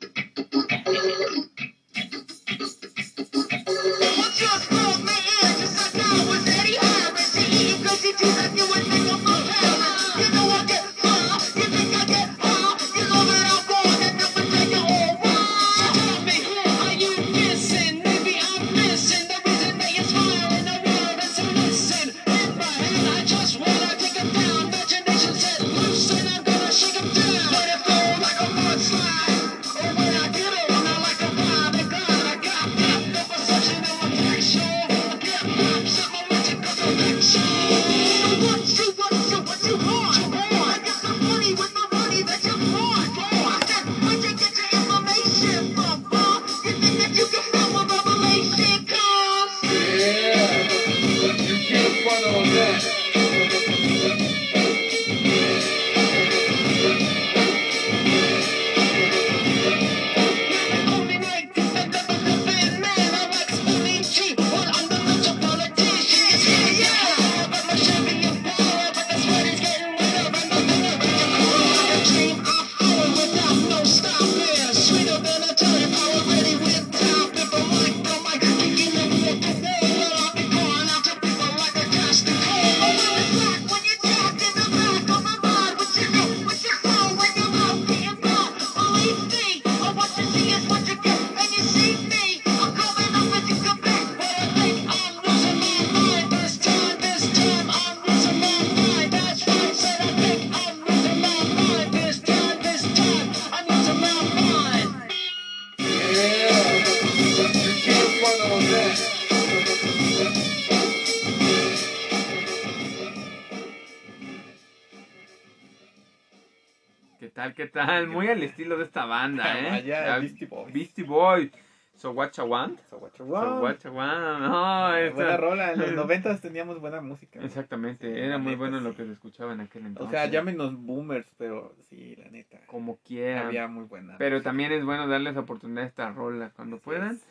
Qué 117.58 117.68
tal? 117.68 118.08
Muy 118.08 118.28
al 118.30 118.42
estilo 118.44 118.78
de 118.78 118.86
esta 118.86 119.06
banda, 119.06 119.60
¿eh? 119.60 119.70
Vaya, 119.72 120.16
Ah, 120.16 120.20
Beastie 120.20 120.46
Boys. 120.46 120.74
Beastie 120.74 121.04
Boys. 121.04 121.52
So 121.96 122.12
what 122.12 122.32
you 122.38 122.44
want? 122.44 122.80
So 122.92 122.98
what 123.00 123.12
you 123.18 123.26
So 123.26 123.32
want. 123.34 123.62
what 123.64 123.78
you 123.84 123.90
want. 123.92 124.40
No, 124.42 124.96
esta- 124.96 125.16
Buena 125.16 125.38
rola, 125.38 125.74
en 125.74 125.80
los 125.80 125.92
noventas 125.96 126.40
teníamos 126.42 126.80
buena 126.80 127.02
música. 127.02 127.40
Exactamente, 127.42 128.14
Sí, 128.14 128.20
era 128.20 128.38
muy 128.38 128.52
neta, 128.52 128.60
bueno 128.60 128.80
lo 128.82 128.96
que 128.96 129.04
se 129.06 129.14
escuchaba 129.14 129.54
en 129.54 129.62
aquel 129.62 129.84
O 129.84 129.88
entonces. 129.88 130.12
sea, 130.12 130.30
llámenos 130.30 130.76
boomers, 130.78 131.28
pero 131.40 131.76
sí, 131.90 132.16
la 132.16 132.30
neta. 132.30 132.60
Como 132.68 132.98
quieran. 133.00 133.48
Había 133.48 133.68
muy 133.68 133.86
buena. 133.86 134.16
Pero 134.20 134.36
música. 134.36 134.50
también 134.52 134.72
es 134.74 134.86
bueno 134.86 135.08
darles 135.08 135.36
oportunidad 135.38 135.86
a 135.86 135.88
esta 135.88 136.12
rola. 136.12 136.52
Cuando 136.56 136.76
Así 136.76 136.86
puedan, 136.86 137.16
es. 137.16 137.28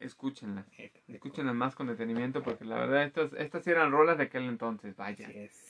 escúchenlas. 0.00 0.66
Escúchenlas 1.08 1.54
más 1.54 1.74
con 1.74 1.86
detenimiento 1.86 2.42
porque 2.42 2.66
la 2.66 2.76
verdad 2.76 3.02
estas, 3.04 3.32
estas 3.32 3.66
eran 3.66 3.92
rolas 3.92 4.18
de 4.18 4.24
aquel 4.24 4.42
entonces, 4.42 4.94
vaya. 4.94 5.26
Así 5.26 5.38
es. 5.38 5.65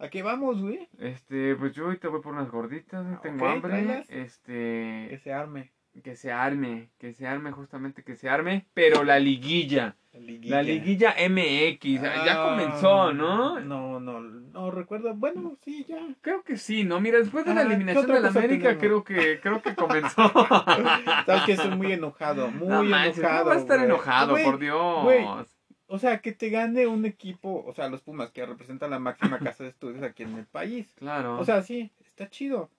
¿A 0.00 0.08
qué 0.08 0.22
vamos, 0.22 0.60
güey? 0.62 0.88
Este, 0.98 1.54
pues 1.56 1.74
yo 1.74 1.84
ahorita 1.84 2.08
voy 2.08 2.20
por 2.22 2.32
unas 2.32 2.50
gorditas, 2.50 3.04
Ah, 3.06 3.20
tengo 3.22 3.44
ok, 3.44 3.52
hambre. 3.52 3.70
tráelas. 3.70 4.08
Que 4.08 4.22
Este, 4.22 5.20
se 5.22 5.32
arme. 5.32 5.72
que 6.02 6.16
se 6.16 6.32
arme, 6.32 6.88
que 6.98 7.12
se 7.12 7.26
arme 7.26 7.52
justamente, 7.52 8.02
que 8.02 8.16
se 8.16 8.28
arme, 8.30 8.66
pero 8.74 9.04
la 9.04 9.18
liguilla, 9.18 9.96
La 10.12 10.20
liguilla. 10.20 10.56
la 10.56 10.62
liguilla 10.62 11.14
MX, 11.18 12.00
ya 12.00 12.42
Ah, 12.42 12.48
comenzó, 12.48 13.12
¿no? 13.12 13.60
No, 13.60 14.00
no, 14.00 14.20
no 14.20 14.70
recuerdo. 14.70 15.12
Bueno, 15.14 15.56
sí, 15.62 15.84
ya. 15.86 15.98
Creo 16.22 16.42
que 16.44 16.56
sí, 16.56 16.84
¿no? 16.84 17.00
Mira, 17.00 17.18
después 17.18 17.44
de 17.44 17.52
la 17.54 17.60
Ah, 17.62 17.64
¿qué 17.66 17.74
eliminación 17.74 18.06
de 18.06 18.20
la 18.20 18.28
América, 18.28 18.76
tenemos? 18.78 18.80
creo 18.80 19.04
que, 19.04 19.40
creo 19.40 19.60
que 19.60 19.74
comenzó. 19.74 20.32
Sabes 21.26 21.42
que 21.44 21.52
estoy 21.52 21.76
muy 21.76 21.92
enojado, 21.92 22.50
muy 22.50 22.68
no 22.68 22.82
enojado. 22.96 23.12
¿cómo 23.38 23.44
vas 23.50 23.56
a 23.56 23.60
estar 23.60 23.80
enojado, 23.84 24.36
por 24.42 24.58
Dios? 24.58 25.59
O 25.92 25.98
sea, 25.98 26.20
que 26.20 26.30
te 26.30 26.50
gane 26.50 26.86
un 26.86 27.04
equipo, 27.04 27.64
o 27.66 27.72
sea, 27.74 27.88
los 27.88 28.00
Pumas, 28.00 28.30
que 28.30 28.46
representan 28.46 28.90
la 28.90 29.00
máxima 29.00 29.40
casa 29.40 29.64
de 29.64 29.70
estudios 29.70 30.04
aquí 30.04 30.22
en 30.22 30.38
el 30.38 30.46
país. 30.46 30.94
Claro. 30.94 31.36
O 31.36 31.44
sea, 31.44 31.62
sí, 31.62 31.90
está 31.98 32.30
chido. 32.30 32.70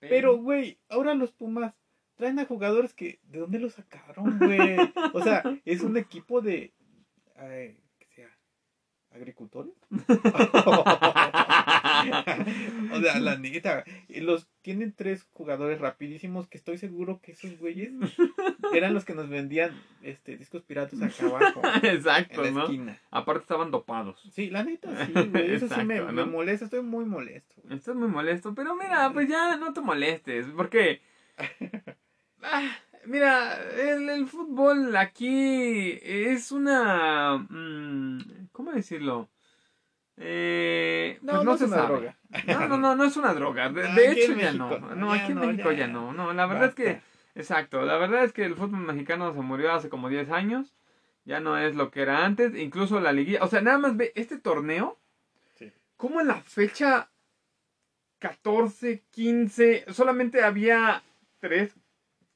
Pero, 0.00 0.38
güey, 0.38 0.78
ahora 0.88 1.14
los 1.14 1.30
Pumas 1.30 1.74
traen 2.14 2.38
a 2.38 2.46
jugadores 2.46 2.94
que, 2.94 3.20
¿de 3.24 3.40
dónde 3.40 3.58
los 3.58 3.74
sacaron, 3.74 4.38
güey? 4.38 4.78
O 5.12 5.22
sea, 5.22 5.42
es 5.66 5.82
un 5.82 5.98
equipo 5.98 6.40
de, 6.40 6.72
sea, 7.36 7.76
agricultores. 9.18 9.74
o 12.92 13.00
sea, 13.00 13.18
la 13.20 13.36
neta, 13.36 13.84
los 14.08 14.48
tienen 14.62 14.92
tres 14.92 15.26
jugadores 15.32 15.80
rapidísimos 15.80 16.48
que 16.48 16.58
estoy 16.58 16.78
seguro 16.78 17.20
que 17.20 17.32
esos 17.32 17.58
güeyes 17.58 17.92
eran 18.72 18.94
los 18.94 19.04
que 19.04 19.14
nos 19.14 19.28
vendían 19.28 19.72
este 20.02 20.36
discos 20.36 20.62
piratas 20.62 21.00
acá 21.02 21.26
abajo, 21.26 21.62
Exacto, 21.82 22.44
en 22.44 22.54
la 22.54 22.60
¿no? 22.60 22.66
esquina. 22.66 23.00
Aparte 23.10 23.42
estaban 23.42 23.70
dopados. 23.70 24.20
Sí, 24.32 24.50
la 24.50 24.64
neta, 24.64 25.06
sí, 25.06 25.12
güey, 25.12 25.54
eso 25.54 25.68
sí 25.68 25.84
me, 25.84 26.00
molesta, 26.02 26.64
estoy 26.66 26.82
muy 26.82 27.04
molesto. 27.04 27.60
güey. 27.62 27.76
Estás 27.76 27.96
muy 27.96 28.08
molesto, 28.08 28.54
pero 28.54 28.74
mira, 28.74 29.10
pues 29.12 29.28
ya 29.28 29.56
no 29.56 29.72
te 29.72 29.80
molestes, 29.80 30.46
porque... 30.56 31.00
Ah, 32.42 32.70
mira, 33.08 33.60
el, 33.72 34.08
el 34.08 34.26
fútbol 34.26 34.94
aquí 34.96 35.98
es 36.02 36.52
una... 36.52 37.38
mm, 37.38 38.48
¿Cómo 38.52 38.72
decirlo? 38.72 39.28
Eh, 40.16 41.18
No, 41.22 41.32
pues 41.34 41.44
no, 41.44 41.52
es 41.54 41.58
se 41.60 41.64
una 41.66 41.76
sabe. 41.76 41.88
droga. 41.88 42.16
No, 42.46 42.68
no, 42.68 42.76
no, 42.78 42.96
no 42.96 43.04
es 43.04 43.16
una 43.16 43.34
droga. 43.34 43.68
De, 43.70 44.12
hecho 44.12 44.34
ya 44.34 44.52
no. 44.52 44.78
No, 44.94 45.14
ya 45.14 45.22
aquí 45.22 45.32
en 45.32 45.38
no, 45.38 45.46
México 45.46 45.70
ya. 45.72 45.78
ya 45.78 45.86
no. 45.88 46.12
No, 46.12 46.32
la 46.32 46.46
verdad 46.46 46.68
es 46.68 46.74
que... 46.74 47.00
Exacto, 47.34 47.82
la 47.82 47.96
verdad 47.98 48.24
es 48.24 48.32
que 48.32 48.44
el 48.44 48.56
fútbol 48.56 48.80
mexicano 48.80 49.32
se 49.32 49.40
murió 49.40 49.72
hace 49.72 49.88
como 49.88 50.08
10 50.08 50.30
años. 50.30 50.74
Ya 51.24 51.38
no 51.40 51.56
es 51.56 51.76
lo 51.76 51.90
que 51.90 52.02
era 52.02 52.24
antes. 52.24 52.56
Incluso 52.56 52.98
la 53.00 53.12
liguilla. 53.12 53.44
O 53.44 53.48
sea, 53.48 53.60
nada 53.60 53.78
más 53.78 53.96
ve 53.96 54.12
este 54.16 54.38
torneo. 54.38 54.98
Sí. 55.54 55.70
Como 55.96 56.20
en 56.20 56.26
la 56.26 56.40
fecha 56.40 57.10
14, 58.18 59.04
15, 59.10 59.84
solamente 59.92 60.42
había 60.42 61.02
tres 61.38 61.76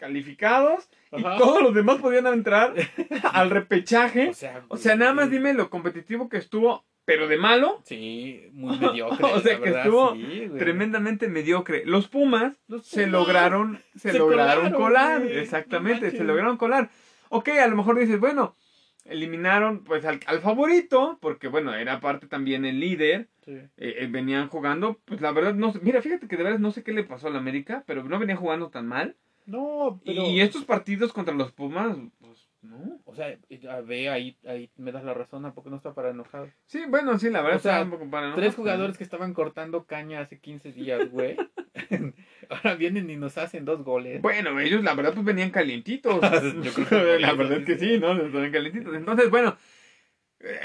calificados. 0.02 0.88
Ajá. 1.12 1.36
Y 1.36 1.38
todos 1.38 1.62
los 1.62 1.72
demás 1.74 1.98
podían 1.98 2.26
entrar 2.26 2.74
al 3.32 3.50
repechaje. 3.50 4.30
O 4.30 4.34
sea, 4.34 4.64
O 4.68 4.76
sea, 4.76 4.96
nada 4.96 5.12
más 5.14 5.30
dime 5.30 5.54
lo 5.54 5.70
competitivo 5.70 6.28
que 6.28 6.38
estuvo, 6.38 6.84
pero 7.04 7.28
de 7.28 7.36
malo. 7.36 7.80
Sí, 7.84 8.48
muy 8.52 8.78
mediocre. 8.78 9.24
O 9.32 9.40
sea, 9.40 9.52
la 9.54 9.58
que 9.60 9.70
verdad, 9.70 9.84
estuvo 9.84 10.14
sí. 10.14 10.50
Tremendamente 10.58 11.28
mediocre. 11.28 11.84
Los 11.86 12.08
Pumas 12.08 12.54
Los 12.66 12.84
se 12.86 13.06
lograron, 13.06 13.78
se, 13.94 14.10
Se 14.12 14.18
lograron 14.18 14.72
colaron, 14.72 14.72
colar, 14.82 15.22
güey. 15.22 15.38
exactamente, 15.38 16.10
No 16.10 16.18
se 16.18 16.24
lograron 16.24 16.56
colar. 16.56 16.90
Ok, 17.28 17.48
a 17.50 17.66
lo 17.68 17.76
mejor 17.76 17.98
dices, 17.98 18.18
bueno, 18.20 18.56
eliminaron 19.04 19.84
pues 19.84 20.04
al, 20.04 20.20
al 20.26 20.40
favorito, 20.40 21.18
porque 21.20 21.48
bueno, 21.48 21.74
era 21.74 22.00
parte 22.00 22.26
también 22.26 22.64
el 22.64 22.80
líder, 22.80 23.28
Sí. 23.44 23.50
eh, 23.52 23.68
eh, 23.76 24.06
venían 24.08 24.46
jugando, 24.48 25.00
pues 25.04 25.20
la 25.20 25.32
verdad 25.32 25.52
no 25.54 25.72
sé, 25.72 25.80
mira, 25.82 26.00
fíjate 26.00 26.28
que 26.28 26.36
de 26.36 26.44
verdad 26.44 26.60
no 26.60 26.70
sé 26.70 26.84
qué 26.84 26.92
le 26.92 27.02
pasó 27.02 27.26
al 27.26 27.34
América, 27.36 27.82
pero 27.88 28.04
no 28.04 28.18
venían 28.20 28.38
jugando 28.38 28.70
tan 28.70 28.86
mal. 28.86 29.16
No, 29.46 30.00
pero. 30.04 30.24
Y 30.26 30.40
estos 30.40 30.64
partidos 30.64 31.12
contra 31.12 31.34
los 31.34 31.52
Pumas, 31.52 31.96
pues 32.20 32.48
no. 32.62 33.00
O 33.04 33.14
sea, 33.14 33.36
ve, 33.84 34.08
ahí, 34.08 34.36
ahí 34.46 34.70
me 34.76 34.92
das 34.92 35.02
la 35.04 35.14
razón, 35.14 35.44
¿a 35.46 35.52
poco 35.52 35.68
no 35.70 35.76
está 35.76 35.94
para 35.94 36.10
enojado? 36.10 36.48
Sí, 36.66 36.82
bueno, 36.88 37.18
sí, 37.18 37.28
la 37.28 37.42
verdad 37.42 37.56
O 37.58 37.60
sea, 37.60 37.72
estaba 37.72 37.84
un 37.84 37.90
poco 37.98 38.10
para 38.10 38.30
no, 38.30 38.36
Tres 38.36 38.54
jugadores 38.54 38.96
que 38.96 39.04
estaban 39.04 39.34
cortando 39.34 39.84
caña 39.84 40.20
hace 40.20 40.38
15 40.38 40.72
días, 40.72 41.10
güey. 41.10 41.36
Ahora 42.48 42.74
vienen 42.76 43.10
y 43.10 43.16
nos 43.16 43.36
hacen 43.38 43.64
dos 43.64 43.82
goles. 43.84 44.22
Bueno, 44.22 44.58
ellos 44.60 44.82
la 44.84 44.94
verdad 44.94 45.12
pues 45.14 45.24
venían 45.24 45.50
calientitos. 45.50 46.20
Yo 46.62 46.72
creo 46.72 46.88
que 46.88 47.18
la 47.20 47.32
verdad 47.34 47.58
es 47.58 47.64
que 47.66 47.78
sí. 47.78 47.98
¿no? 47.98 48.12
Estaban 48.12 48.52
calientitos. 48.52 48.94
Entonces, 48.94 49.30
bueno, 49.30 49.56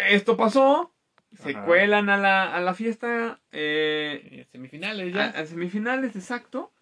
esto 0.10 0.38
pasó. 0.38 0.94
Se 1.34 1.52
Ajá. 1.52 1.66
cuelan 1.66 2.10
a 2.10 2.18
la, 2.18 2.56
a 2.56 2.62
la 2.62 2.74
fiesta. 2.74 3.42
Eh, 3.52 4.22
Eh, 4.32 4.46
Semifinales 4.52 5.14
a, 5.16 5.18
ya. 5.34 5.40
a 5.40 5.46
semifinales, 5.46 6.16
exacto. 6.16 6.74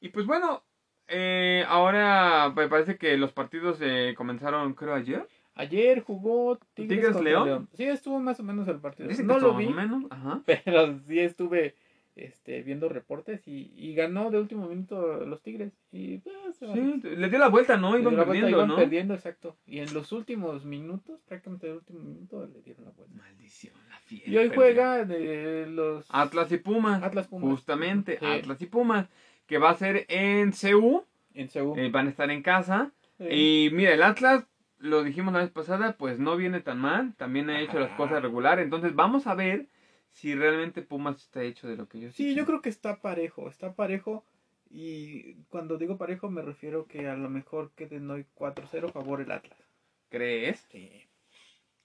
Y 0.00 0.10
pues 0.10 0.26
bueno, 0.26 0.64
eh, 1.08 1.64
ahora 1.68 2.52
me 2.54 2.68
parece 2.68 2.96
que 2.96 3.16
los 3.16 3.32
partidos 3.32 3.78
eh, 3.80 4.14
comenzaron, 4.16 4.74
creo, 4.74 4.94
ayer. 4.94 5.26
Ayer 5.54 6.00
jugó 6.00 6.58
Tigres, 6.74 6.88
¿Tigres 6.98 7.12
contra 7.12 7.44
León? 7.44 7.68
Sí, 7.74 7.84
estuvo 7.84 8.18
más 8.20 8.40
o 8.40 8.42
menos 8.42 8.66
el 8.68 8.80
partido. 8.80 9.10
No 9.22 9.38
lo 9.38 9.54
vi, 9.54 9.68
menos. 9.68 10.04
Ajá. 10.10 10.42
pero 10.46 10.98
sí 11.06 11.18
estuve 11.20 11.74
este, 12.16 12.62
viendo 12.62 12.88
reportes 12.88 13.46
y, 13.46 13.72
y 13.76 13.94
ganó 13.94 14.30
de 14.30 14.38
último 14.38 14.66
minuto 14.66 15.24
los 15.26 15.42
Tigres. 15.42 15.72
Y 15.92 16.18
pues, 16.18 16.34
Sí, 16.58 17.00
le 17.02 17.28
dio 17.28 17.38
la 17.38 17.48
vuelta, 17.48 17.76
¿no? 17.76 17.98
Iban 17.98 18.16
la 18.16 18.24
vuelta, 18.24 18.26
perdiendo, 18.26 18.48
iban 18.50 18.68
¿no? 18.68 18.76
perdiendo, 18.76 19.14
exacto. 19.14 19.56
Y 19.66 19.80
en 19.80 19.92
los 19.92 20.12
últimos 20.12 20.64
minutos, 20.64 21.20
prácticamente 21.26 21.66
el 21.68 21.74
último 21.74 22.00
minuto, 22.00 22.46
le 22.46 22.62
dieron 22.62 22.84
la 22.84 22.90
vuelta. 22.92 23.14
Maldición, 23.16 23.74
la 23.90 23.98
fiesta. 23.98 24.30
Y 24.30 24.36
hoy 24.38 24.48
perdió. 24.48 24.56
juega 24.62 25.04
de 25.04 25.66
los 25.66 26.06
Atlas 26.10 26.50
y 26.52 26.58
Pumas. 26.58 27.02
Atlas 27.02 27.28
Pumas. 27.28 27.50
Justamente, 27.50 28.18
Sí. 28.18 28.24
Atlas 28.26 28.60
y 28.62 28.66
Pumas. 28.66 29.08
Que 29.52 29.58
va 29.58 29.68
a 29.68 29.74
ser 29.74 30.06
en 30.08 30.50
CU. 30.52 31.04
en 31.34 31.50
Seúl. 31.50 31.78
eh, 31.78 31.90
van 31.90 32.06
a 32.06 32.08
estar 32.08 32.30
en 32.30 32.42
casa. 32.42 32.90
Sí. 33.18 33.26
Y 33.66 33.70
mira, 33.70 33.92
el 33.92 34.02
Atlas, 34.02 34.46
lo 34.78 35.04
dijimos 35.04 35.34
la 35.34 35.40
vez 35.40 35.50
pasada, 35.50 35.98
pues 35.98 36.18
no 36.18 36.38
viene 36.38 36.60
tan 36.60 36.78
mal. 36.78 37.14
También 37.18 37.50
ha 37.50 37.60
hecho 37.60 37.78
las 37.78 37.90
cosas 37.98 38.22
regular. 38.22 38.60
Entonces 38.60 38.94
vamos 38.94 39.26
a 39.26 39.34
ver 39.34 39.66
si 40.10 40.34
realmente 40.34 40.80
Pumas 40.80 41.16
está 41.20 41.42
hecho 41.42 41.68
de 41.68 41.76
lo 41.76 41.86
que 41.86 41.98
ellos 41.98 42.14
Sí, 42.14 42.34
yo 42.34 42.46
creo 42.46 42.62
que 42.62 42.70
está 42.70 43.02
parejo, 43.02 43.50
está 43.50 43.74
parejo. 43.74 44.24
Y 44.70 45.34
cuando 45.50 45.76
digo 45.76 45.98
parejo 45.98 46.30
me 46.30 46.40
refiero 46.40 46.86
que 46.86 47.06
a 47.08 47.14
lo 47.14 47.28
mejor 47.28 47.72
queden 47.72 48.10
hoy 48.10 48.24
4-0 48.34 48.90
favor 48.90 49.20
el 49.20 49.32
Atlas. 49.32 49.60
¿Crees? 50.08 50.66
Sí, 50.70 50.90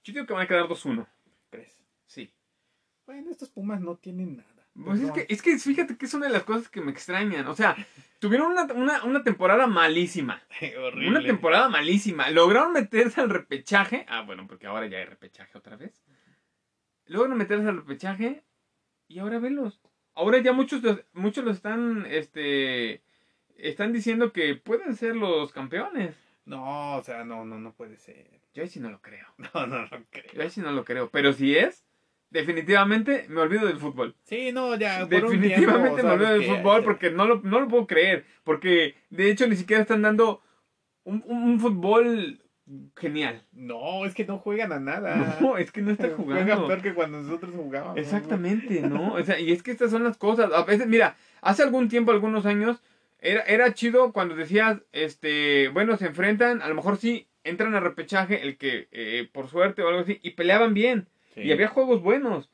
Yo 0.04 0.14
digo 0.14 0.24
que 0.24 0.32
van 0.32 0.44
a 0.44 0.48
quedar 0.48 0.64
2-1. 0.68 1.06
¿crees? 1.50 1.84
Sí. 2.06 2.32
Bueno, 3.04 3.30
estos 3.30 3.50
Pumas 3.50 3.82
no 3.82 3.96
tienen 3.96 4.38
nada. 4.38 4.57
Pues 4.84 5.00
es 5.00 5.10
que, 5.12 5.26
es 5.28 5.42
que 5.42 5.58
fíjate 5.58 5.96
que 5.96 6.06
es 6.06 6.14
una 6.14 6.26
de 6.26 6.32
las 6.32 6.44
cosas 6.44 6.68
que 6.68 6.80
me 6.80 6.90
extrañan. 6.92 7.46
O 7.48 7.54
sea, 7.54 7.76
tuvieron 8.20 8.52
una, 8.52 8.64
una, 8.74 9.04
una 9.04 9.22
temporada 9.24 9.66
malísima. 9.66 10.42
Horrible. 10.78 11.08
Una 11.08 11.22
temporada 11.22 11.68
malísima. 11.68 12.30
Lograron 12.30 12.72
meterse 12.72 13.20
al 13.20 13.30
repechaje. 13.30 14.06
Ah, 14.08 14.22
bueno, 14.22 14.46
porque 14.46 14.66
ahora 14.66 14.86
ya 14.86 14.98
hay 14.98 15.04
repechaje 15.04 15.56
otra 15.58 15.76
vez. 15.76 16.02
Lograron 17.06 17.38
meterse 17.38 17.68
al 17.68 17.76
repechaje. 17.78 18.44
Y 19.08 19.18
ahora 19.20 19.38
velos. 19.38 19.80
Ahora 20.14 20.38
ya 20.38 20.52
muchos, 20.52 20.82
los- 20.82 21.00
muchos 21.12 21.44
lo 21.44 21.50
están, 21.50 22.04
este, 22.06 23.02
están 23.56 23.92
diciendo 23.92 24.32
que 24.32 24.54
pueden 24.54 24.94
ser 24.96 25.16
los 25.16 25.52
campeones. 25.52 26.14
No, 26.44 26.96
o 26.96 27.02
sea, 27.02 27.24
no, 27.24 27.44
no, 27.44 27.58
no 27.58 27.72
puede 27.74 27.96
ser. 27.96 28.40
Yo 28.54 28.62
ahí 28.62 28.68
sí 28.68 28.80
no 28.80 28.90
lo 28.90 29.00
creo. 29.00 29.26
No, 29.54 29.66
no, 29.66 29.82
no 29.82 30.04
creo. 30.10 30.32
Yo 30.34 30.42
ahí 30.42 30.50
sí 30.50 30.60
no 30.60 30.72
lo 30.72 30.84
creo. 30.84 31.10
Pero 31.10 31.32
si 31.32 31.56
es, 31.56 31.84
definitivamente 32.30 33.26
me 33.28 33.40
olvido 33.40 33.66
del 33.66 33.78
fútbol. 33.78 34.14
Sí, 34.24 34.52
no, 34.52 34.76
ya. 34.76 35.06
por 35.08 35.24
un 35.24 35.30
Definitivamente 35.40 35.56
tiempo, 35.56 35.72
me 35.78 36.12
olvido 36.14 36.28
¿sabes 36.28 36.46
del 36.46 36.56
fútbol 36.56 36.84
porque 36.84 37.10
no 37.10 37.26
lo, 37.26 37.40
no 37.42 37.60
lo 37.60 37.68
puedo 37.68 37.86
creer. 37.86 38.24
Porque 38.44 38.94
de 39.10 39.30
hecho 39.30 39.46
ni 39.46 39.56
siquiera 39.56 39.82
están 39.82 40.02
dando 40.02 40.42
un, 41.04 41.22
un- 41.26 41.42
un 41.44 41.60
fútbol 41.60 42.40
genial. 42.96 43.42
No, 43.52 44.04
es 44.04 44.14
que 44.14 44.26
no 44.26 44.38
juegan 44.38 44.72
a 44.72 44.78
nada. 44.80 45.38
No, 45.40 45.56
es 45.56 45.72
que 45.72 45.80
no 45.80 45.90
está 45.90 46.08
Juegan 46.16 46.44
jugando. 46.44 46.66
peor 46.66 46.82
que 46.82 46.94
cuando 46.94 47.22
nosotros 47.22 47.52
jugábamos. 47.54 47.96
Exactamente, 47.98 48.80
¿no? 48.82 49.14
O 49.14 49.22
sea, 49.24 49.40
y 49.40 49.52
es 49.52 49.62
que 49.62 49.70
estas 49.70 49.90
son 49.90 50.04
las 50.04 50.18
cosas. 50.18 50.52
A 50.52 50.64
veces, 50.64 50.86
mira, 50.86 51.16
hace 51.40 51.62
algún 51.62 51.88
tiempo, 51.88 52.12
algunos 52.12 52.44
años, 52.44 52.82
era, 53.20 53.40
era 53.42 53.72
chido 53.74 54.12
cuando 54.12 54.36
decías, 54.36 54.82
este, 54.92 55.68
bueno, 55.68 55.96
se 55.96 56.06
enfrentan, 56.06 56.60
a 56.62 56.68
lo 56.68 56.74
mejor 56.74 56.98
sí, 56.98 57.26
entran 57.42 57.74
a 57.74 57.80
repechaje, 57.80 58.42
el 58.42 58.58
que, 58.58 58.88
eh, 58.92 59.28
por 59.32 59.48
suerte 59.48 59.82
o 59.82 59.88
algo 59.88 60.00
así, 60.00 60.20
y 60.22 60.32
peleaban 60.32 60.74
bien. 60.74 61.08
Sí. 61.42 61.48
Y 61.48 61.52
había 61.52 61.68
juegos 61.68 62.02
buenos. 62.02 62.50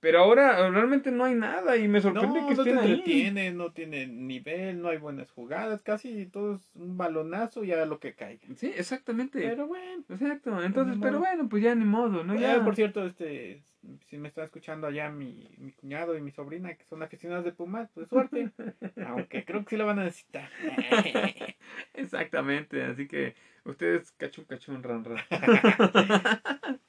Pero 0.00 0.20
ahora 0.20 0.70
realmente 0.70 1.10
no 1.10 1.24
hay 1.26 1.34
nada 1.34 1.76
y 1.76 1.86
me 1.86 2.00
sorprende 2.00 2.40
No, 2.40 2.48
que 2.48 2.54
no 2.54 2.64
te 2.64 2.70
estén 2.70 2.78
ahí. 2.78 2.90
entretiene, 2.92 3.52
no 3.52 3.72
tiene 3.72 4.06
nivel, 4.06 4.80
no 4.80 4.88
hay 4.88 4.96
buenas 4.96 5.30
jugadas, 5.30 5.82
casi 5.82 6.24
todo 6.24 6.54
es 6.54 6.70
un 6.74 6.96
balonazo 6.96 7.64
y 7.64 7.72
a 7.72 7.84
lo 7.84 8.00
que 8.00 8.14
caiga. 8.14 8.48
Sí, 8.56 8.72
exactamente. 8.74 9.40
Pero 9.40 9.66
bueno, 9.66 10.02
Exacto. 10.08 10.62
Entonces, 10.62 10.96
pero 11.02 11.18
bueno, 11.18 11.50
pues 11.50 11.62
ya 11.62 11.74
ni 11.74 11.84
modo, 11.84 12.24
¿no? 12.24 12.34
Ya. 12.34 12.56
Eh, 12.56 12.60
por 12.60 12.76
cierto, 12.76 13.04
este, 13.04 13.60
si 14.08 14.16
me 14.16 14.28
está 14.28 14.42
escuchando 14.42 14.86
allá 14.86 15.10
mi, 15.10 15.50
mi 15.58 15.72
cuñado 15.72 16.16
y 16.16 16.22
mi 16.22 16.30
sobrina, 16.30 16.72
que 16.74 16.84
son 16.84 17.02
aficionados 17.02 17.44
de 17.44 17.52
Pumas, 17.52 17.90
pues 17.92 18.08
suerte. 18.08 18.48
Aunque 19.06 19.44
creo 19.44 19.64
que 19.64 19.68
sí 19.68 19.76
la 19.76 19.84
van 19.84 19.98
a 19.98 20.04
necesitar. 20.04 20.48
Exactamente. 21.92 22.82
Así 22.84 23.06
que 23.06 23.34
ustedes 23.64 24.12
cachun 24.12 24.46
cachun 24.46 24.82
ran 24.82 25.04
ran. 25.04 25.18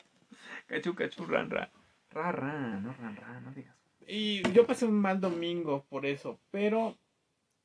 cachun 0.71 0.95
cachun 0.95 1.27
ran 1.29 1.49
ran. 1.49 1.69
Ra 2.11 2.31
ra, 2.31 2.79
no 2.79 2.93
ran 2.93 3.15
ran, 3.15 3.43
no 3.43 3.51
digas. 3.51 3.75
y 4.07 4.41
yo 4.53 4.65
pasé 4.65 4.85
un 4.85 4.99
mal 4.99 5.19
domingo 5.19 5.85
por 5.89 6.05
eso, 6.05 6.39
pero 6.49 6.97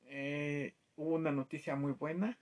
eh, 0.06 0.74
hubo 0.96 1.14
una 1.14 1.32
noticia 1.32 1.76
muy 1.76 1.92
buena 1.92 2.36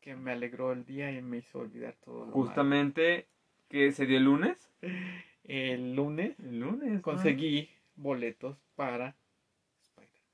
que 0.00 0.14
me 0.14 0.32
alegró 0.32 0.72
el 0.72 0.84
día 0.84 1.10
y 1.10 1.22
me 1.22 1.38
hizo 1.38 1.60
olvidar 1.60 1.94
todo 2.04 2.26
lo. 2.26 2.32
Justamente 2.32 3.26
que 3.68 3.92
se 3.92 4.06
dio 4.06 4.18
el 4.18 4.24
lunes. 4.24 4.70
El 5.44 5.96
lunes 5.96 6.38
El 6.40 6.60
lunes. 6.60 6.92
¿no? 6.92 7.02
conseguí 7.02 7.70
boletos 7.96 8.58
para. 8.76 9.16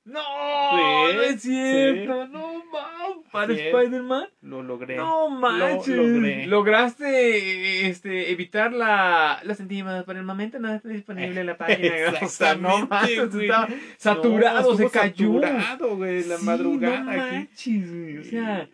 No, 0.05 0.19
Sí, 0.21 1.15
no 1.15 1.21
es 1.23 1.41
cierto, 1.41 2.27
no 2.27 2.63
mames, 2.71 3.27
para. 3.31 3.53
Spider-Man. 3.53 4.27
Lo 4.41 4.61
logré. 4.61 4.95
No 4.97 5.29
manches, 5.29 5.97
logré. 5.97 6.45
lograste 6.47 7.87
este, 7.89 8.31
evitar 8.31 8.71
la 8.71 9.41
los 9.43 9.57
centímetros, 9.57 10.03
por 10.05 10.15
el 10.15 10.23
momento 10.23 10.59
no 10.59 10.71
está 10.73 10.89
disponible 10.89 11.41
en 11.41 11.47
la 11.47 11.57
página. 11.57 11.95
O 12.21 12.27
sea, 12.27 12.55
no 12.55 12.77
estaba 12.83 13.67
saturado, 13.97 14.71
No, 14.71 14.77
se 14.77 14.89
cayó. 14.89 15.41
Saturado, 15.41 15.95
güey, 15.97 16.23
la 16.23 16.37
Sí, 16.37 16.45
madrugada 16.45 16.99
no 16.99 17.05
manches, 17.05 17.91
güey, 17.91 18.17
o 18.19 18.23
sea, 18.23 18.69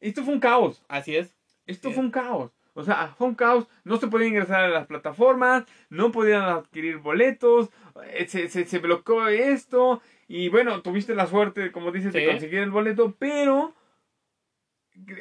esto 0.00 0.24
fue 0.24 0.34
un 0.34 0.40
caos. 0.40 0.82
Así 0.88 1.14
es. 1.16 1.34
Esto 1.66 1.88
Sí. 1.90 1.94
fue 1.94 2.04
un 2.04 2.10
caos. 2.10 2.50
O 2.74 2.82
sea, 2.82 3.14
fue 3.18 3.26
un 3.26 3.34
caos. 3.34 3.68
No 3.84 3.98
se 3.98 4.06
podía 4.08 4.26
ingresar 4.28 4.64
a 4.64 4.68
las 4.68 4.86
plataformas, 4.86 5.64
no 5.90 6.10
podían 6.10 6.42
adquirir 6.44 6.96
boletos, 6.96 7.68
eh, 8.14 8.26
se, 8.26 8.48
se, 8.48 8.64
se 8.64 8.78
bloqueó 8.78 9.28
esto. 9.28 10.00
Y 10.34 10.48
bueno, 10.48 10.80
tuviste 10.80 11.14
la 11.14 11.26
suerte, 11.26 11.72
como 11.72 11.92
dices, 11.92 12.10
de 12.14 12.24
conseguir 12.26 12.60
el 12.60 12.70
boleto, 12.70 13.14
pero 13.18 13.74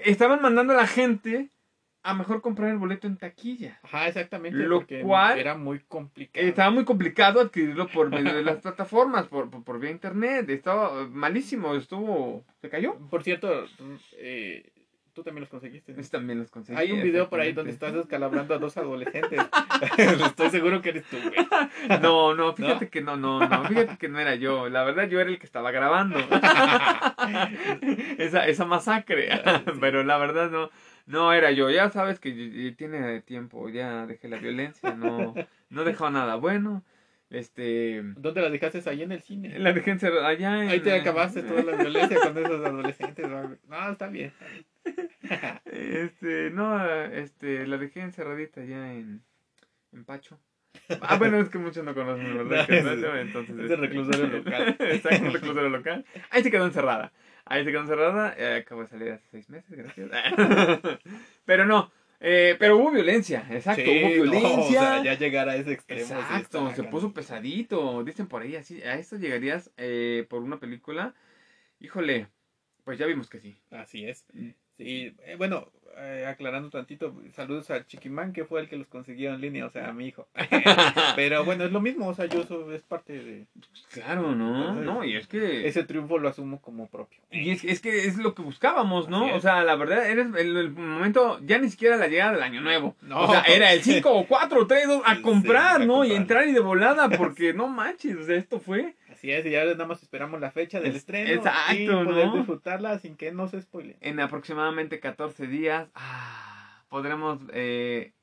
estaban 0.05 0.41
mandando 0.41 0.71
a 0.71 0.77
la 0.77 0.87
gente 0.87 1.49
a 2.03 2.13
mejor 2.13 2.41
comprar 2.41 2.69
el 2.71 2.77
boleto 2.77 3.07
en 3.07 3.17
taquilla. 3.17 3.77
Ajá, 3.83 4.07
exactamente. 4.07 4.57
Lo 4.57 4.87
cual- 5.03 5.37
era 5.37 5.55
muy 5.55 5.79
complicado. 5.81 6.47
Estaba 6.47 6.71
muy 6.71 6.85
complicado 6.85 7.41
adquirirlo 7.41 7.87
por 7.89 8.09
medio 8.09 8.33
de 8.33 8.41
las 8.41 8.55
plataformas, 8.61 9.27
por, 9.27 9.49
por, 9.49 9.65
por 9.65 9.79
vía 9.81 9.91
internet. 9.91 10.49
Estaba 10.49 11.05
malísimo, 11.09 11.75
estuvo... 11.75 12.45
¿Se 12.61 12.69
cayó? 12.69 12.97
Por 13.09 13.21
cierto, 13.21 13.65
eh, 14.13 14.71
tú 15.21 15.25
también 15.25 15.41
los 15.41 15.49
conseguiste. 15.49 15.93
Pues 15.93 16.09
también 16.09 16.39
los 16.39 16.49
conseguí. 16.49 16.79
Hay 16.79 16.91
un 16.91 17.03
video 17.03 17.29
por 17.29 17.39
ahí 17.39 17.53
donde 17.53 17.71
estás 17.71 17.93
descalabrando 17.93 18.55
a 18.55 18.57
dos 18.57 18.75
adolescentes. 18.77 19.39
Estoy 19.97 20.49
seguro 20.49 20.81
que 20.81 20.89
eres 20.89 21.03
tú, 21.05 21.17
güey. 21.21 21.99
No, 22.01 22.33
no, 22.33 22.53
fíjate 22.53 22.89
que 22.89 23.01
no, 23.01 23.17
no, 23.17 23.39
no, 23.47 23.65
fíjate 23.65 23.97
que 23.97 24.09
no 24.09 24.19
era 24.19 24.35
yo. 24.35 24.69
La 24.69 24.83
verdad 24.83 25.07
yo 25.07 25.19
era 25.19 25.29
el 25.29 25.37
que 25.37 25.45
estaba 25.45 25.71
grabando. 25.71 26.17
esa, 28.17 28.47
esa 28.47 28.65
masacre. 28.65 29.29
Pero 29.79 30.03
la 30.03 30.17
verdad 30.17 30.49
no, 30.49 30.69
no 31.05 31.33
era 31.33 31.51
yo. 31.51 31.69
Ya 31.69 31.89
sabes 31.89 32.19
que 32.19 32.73
tiene 32.77 33.21
tiempo, 33.21 33.69
ya 33.69 34.07
dejé 34.07 34.27
la 34.27 34.37
violencia, 34.37 34.95
no, 34.95 35.35
no 35.69 35.83
dejó 35.83 36.09
nada 36.09 36.35
bueno. 36.35 36.83
Este, 37.31 38.01
¿Dónde 38.17 38.41
la 38.41 38.49
dejaste? 38.49 38.81
Ahí 38.89 39.03
en 39.03 39.13
el 39.13 39.21
cine. 39.21 39.57
la 39.57 39.71
dejé 39.71 39.91
encerrada 39.91 40.27
allá 40.27 40.63
en... 40.63 40.69
Ahí 40.69 40.81
te 40.81 40.93
acabaste 40.93 41.41
toda 41.43 41.63
la 41.63 41.77
violencia 41.77 42.19
con 42.19 42.37
esos 42.37 42.65
adolescentes. 42.65 43.27
¿no? 43.27 43.57
No, 43.67 43.91
está 43.91 44.07
bien. 44.07 44.33
Este, 45.65 46.49
no, 46.49 46.85
este, 47.05 47.65
la 47.65 47.77
dejé 47.77 48.01
encerradita 48.01 48.61
allá 48.61 48.93
en, 48.93 49.23
en 49.93 50.03
Pacho. 50.03 50.39
Ah, 51.01 51.15
bueno, 51.17 51.37
es 51.39 51.47
que 51.49 51.57
muchos 51.57 51.85
no 51.85 51.93
conocen, 51.93 52.37
¿verdad? 52.37 52.65
Que 52.67 52.79
es 52.79 52.85
entonces, 52.85 53.57
Es 53.57 53.69
de 53.69 53.75
reclusorio 53.77 54.27
local. 54.27 54.75
Exacto, 54.79 55.25
un 55.25 55.33
reclusorio 55.33 55.69
local. 55.69 56.05
Ahí 56.31 56.43
se 56.43 56.51
quedó 56.51 56.65
encerrada. 56.65 57.13
Ahí 57.45 57.63
se 57.63 57.71
quedó 57.71 57.81
encerrada. 57.81 58.35
eh, 58.37 58.57
acabo 58.57 58.81
de 58.81 58.87
salir 58.89 59.11
hace 59.11 59.27
seis 59.31 59.49
meses, 59.49 59.71
gracias. 59.71 60.09
Pero 61.45 61.65
no, 61.65 61.91
eh, 62.21 62.55
pero 62.59 62.77
hubo 62.77 62.91
violencia, 62.91 63.45
exacto, 63.49 63.81
Sí, 63.83 63.89
hubo 64.03 64.25
no, 64.25 64.31
violencia. 64.31 64.59
o 64.59 64.63
sea, 64.69 65.03
ya 65.03 65.17
llegar 65.17 65.49
a 65.49 65.55
ese 65.55 65.73
extremo. 65.73 66.01
Exacto, 66.01 66.73
se 66.75 66.83
puso 66.83 67.13
pesadito. 67.13 68.03
Dicen 68.03 68.27
por 68.27 68.43
ahí 68.43 68.55
así, 68.55 68.81
a 68.83 68.95
esto 68.95 69.17
llegarías 69.17 69.71
eh, 69.77 70.25
por 70.29 70.43
una 70.43 70.59
película. 70.59 71.15
Híjole, 71.79 72.27
pues 72.83 72.99
ya 72.99 73.05
vimos 73.07 73.29
que 73.29 73.39
sí. 73.39 73.57
Así 73.71 74.05
es. 74.05 74.25
Sí, 74.77 75.15
eh, 75.25 75.35
bueno, 75.37 75.71
eh, 75.97 76.25
aclarando 76.27 76.69
tantito, 76.69 77.13
saludos 77.33 77.69
al 77.71 77.85
Chiquimán 77.87 78.33
que 78.33 78.45
fue 78.45 78.61
el 78.61 78.69
que 78.69 78.77
los 78.77 78.87
consiguió 78.87 79.33
en 79.33 79.41
línea, 79.41 79.65
o 79.65 79.69
sea, 79.69 79.89
a 79.89 79.93
mi 79.93 80.07
hijo. 80.07 80.27
Pero 81.15 81.43
bueno, 81.45 81.63
es 81.65 81.71
lo 81.71 81.81
mismo, 81.81 82.07
o 82.07 82.13
sea, 82.13 82.25
yo 82.25 82.43
soy, 82.43 82.75
es 82.75 82.81
parte 82.81 83.13
de 83.13 83.45
Claro, 83.91 84.35
¿no? 84.35 84.73
No, 84.75 85.03
y 85.03 85.15
es 85.15 85.27
que... 85.27 85.67
ese 85.67 85.83
triunfo 85.83 86.17
lo 86.17 86.29
asumo 86.29 86.61
como 86.61 86.87
propio. 86.87 87.19
Y 87.31 87.51
es, 87.51 87.63
es 87.63 87.79
que 87.81 88.05
es 88.05 88.17
lo 88.17 88.33
que 88.33 88.41
buscábamos, 88.41 89.09
¿no? 89.09 89.33
O 89.35 89.39
sea, 89.39 89.63
la 89.63 89.75
verdad, 89.75 90.09
eres 90.09 90.27
el, 90.35 90.57
el 90.57 90.71
momento, 90.71 91.39
ya 91.43 91.57
ni 91.57 91.69
siquiera 91.69 91.97
la 91.97 92.07
llegada 92.07 92.33
del 92.33 92.43
año 92.43 92.61
nuevo. 92.61 92.95
No. 93.01 93.21
O 93.21 93.31
sea, 93.31 93.41
era 93.41 93.73
el 93.73 93.81
5 93.83 94.09
o 94.11 94.27
4 94.27 94.61
o 94.61 94.67
3, 94.67 94.87
2, 94.87 95.01
a 95.05 95.15
Sí, 95.15 95.21
comprar, 95.21 95.81
a 95.81 95.85
¿no? 95.85 96.05
Y 96.05 96.13
entrar 96.13 96.47
y 96.47 96.53
de 96.53 96.59
volada, 96.59 97.09
porque 97.17 97.53
no 97.53 97.67
manches, 97.67 98.17
o 98.17 98.23
sea, 98.23 98.35
esto 98.35 98.59
fue. 98.59 98.95
Así 99.21 99.31
es, 99.31 99.45
y 99.45 99.51
ya 99.51 99.63
nada 99.65 99.85
más 99.85 100.01
esperamos 100.01 100.41
la 100.41 100.49
fecha 100.49 100.79
del 100.79 100.89
Es- 100.93 100.95
estreno 100.97 101.29
exacto, 101.29 101.75
y 101.75 101.85
poder 101.85 102.25
¿no? 102.25 102.37
disfrutarla 102.37 102.97
sin 102.97 103.15
que 103.15 103.31
no 103.31 103.47
se 103.47 103.61
spoile. 103.61 103.95
En 104.01 104.19
aproximadamente 104.19 104.99
14 104.99 105.45
días, 105.45 105.89
ah, 105.93 106.83
podremos 106.89 107.37
eh, 107.53 108.13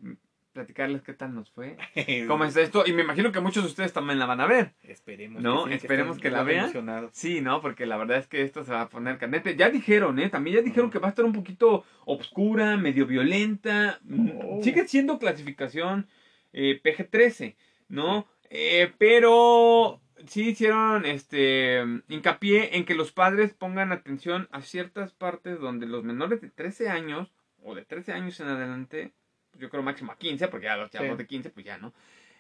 platicarles 0.52 1.02
qué 1.02 1.12
tal 1.14 1.36
nos 1.36 1.52
fue. 1.52 1.76
¿Cómo 2.26 2.44
es 2.44 2.56
esto? 2.56 2.82
Y 2.84 2.94
me 2.94 3.02
imagino 3.02 3.30
que 3.30 3.38
muchos 3.38 3.62
de 3.62 3.68
ustedes 3.68 3.92
también 3.92 4.18
la 4.18 4.26
van 4.26 4.40
a 4.40 4.48
ver. 4.48 4.72
Esperemos. 4.82 5.40
No, 5.40 5.68
sí, 5.68 5.74
esperemos 5.74 6.18
que 6.18 6.30
la 6.32 6.42
vean. 6.42 6.72
Sí, 7.12 7.42
¿no? 7.42 7.60
Porque 7.60 7.86
la 7.86 7.96
verdad 7.96 8.18
es 8.18 8.26
que 8.26 8.42
esto 8.42 8.64
se 8.64 8.72
va 8.72 8.80
a 8.80 8.88
poner 8.88 9.18
candente. 9.18 9.54
Ya 9.54 9.70
dijeron, 9.70 10.18
¿eh? 10.18 10.30
También 10.30 10.56
ya 10.56 10.62
dijeron 10.62 10.90
que 10.90 10.98
va 10.98 11.06
a 11.06 11.10
estar 11.10 11.24
un 11.24 11.32
poquito 11.32 11.84
obscura, 12.06 12.76
medio 12.76 13.06
violenta. 13.06 14.00
Oh. 14.42 14.58
Sigue 14.64 14.88
siendo 14.88 15.20
clasificación 15.20 16.08
eh, 16.52 16.80
PG-13, 16.82 17.54
¿no? 17.88 18.26
Eh, 18.50 18.90
pero 18.98 20.00
sí 20.26 20.48
hicieron 20.50 21.04
este 21.06 21.82
hincapié 22.08 22.76
en 22.76 22.84
que 22.84 22.94
los 22.94 23.12
padres 23.12 23.54
pongan 23.54 23.92
atención 23.92 24.48
a 24.52 24.60
ciertas 24.62 25.12
partes 25.12 25.60
donde 25.60 25.86
los 25.86 26.04
menores 26.04 26.40
de 26.40 26.50
13 26.50 26.88
años 26.88 27.32
o 27.62 27.74
de 27.74 27.84
13 27.84 28.12
años 28.12 28.38
en 28.40 28.48
adelante, 28.48 29.12
pues 29.50 29.60
yo 29.62 29.70
creo 29.70 29.82
máximo 29.82 30.12
a 30.12 30.16
15, 30.16 30.48
porque 30.48 30.66
ya 30.66 30.76
los 30.76 30.90
chavos 30.90 31.10
Sí. 31.12 31.16
de 31.16 31.26
15, 31.26 31.50
pues 31.50 31.66
ya, 31.66 31.78
¿no? 31.78 31.92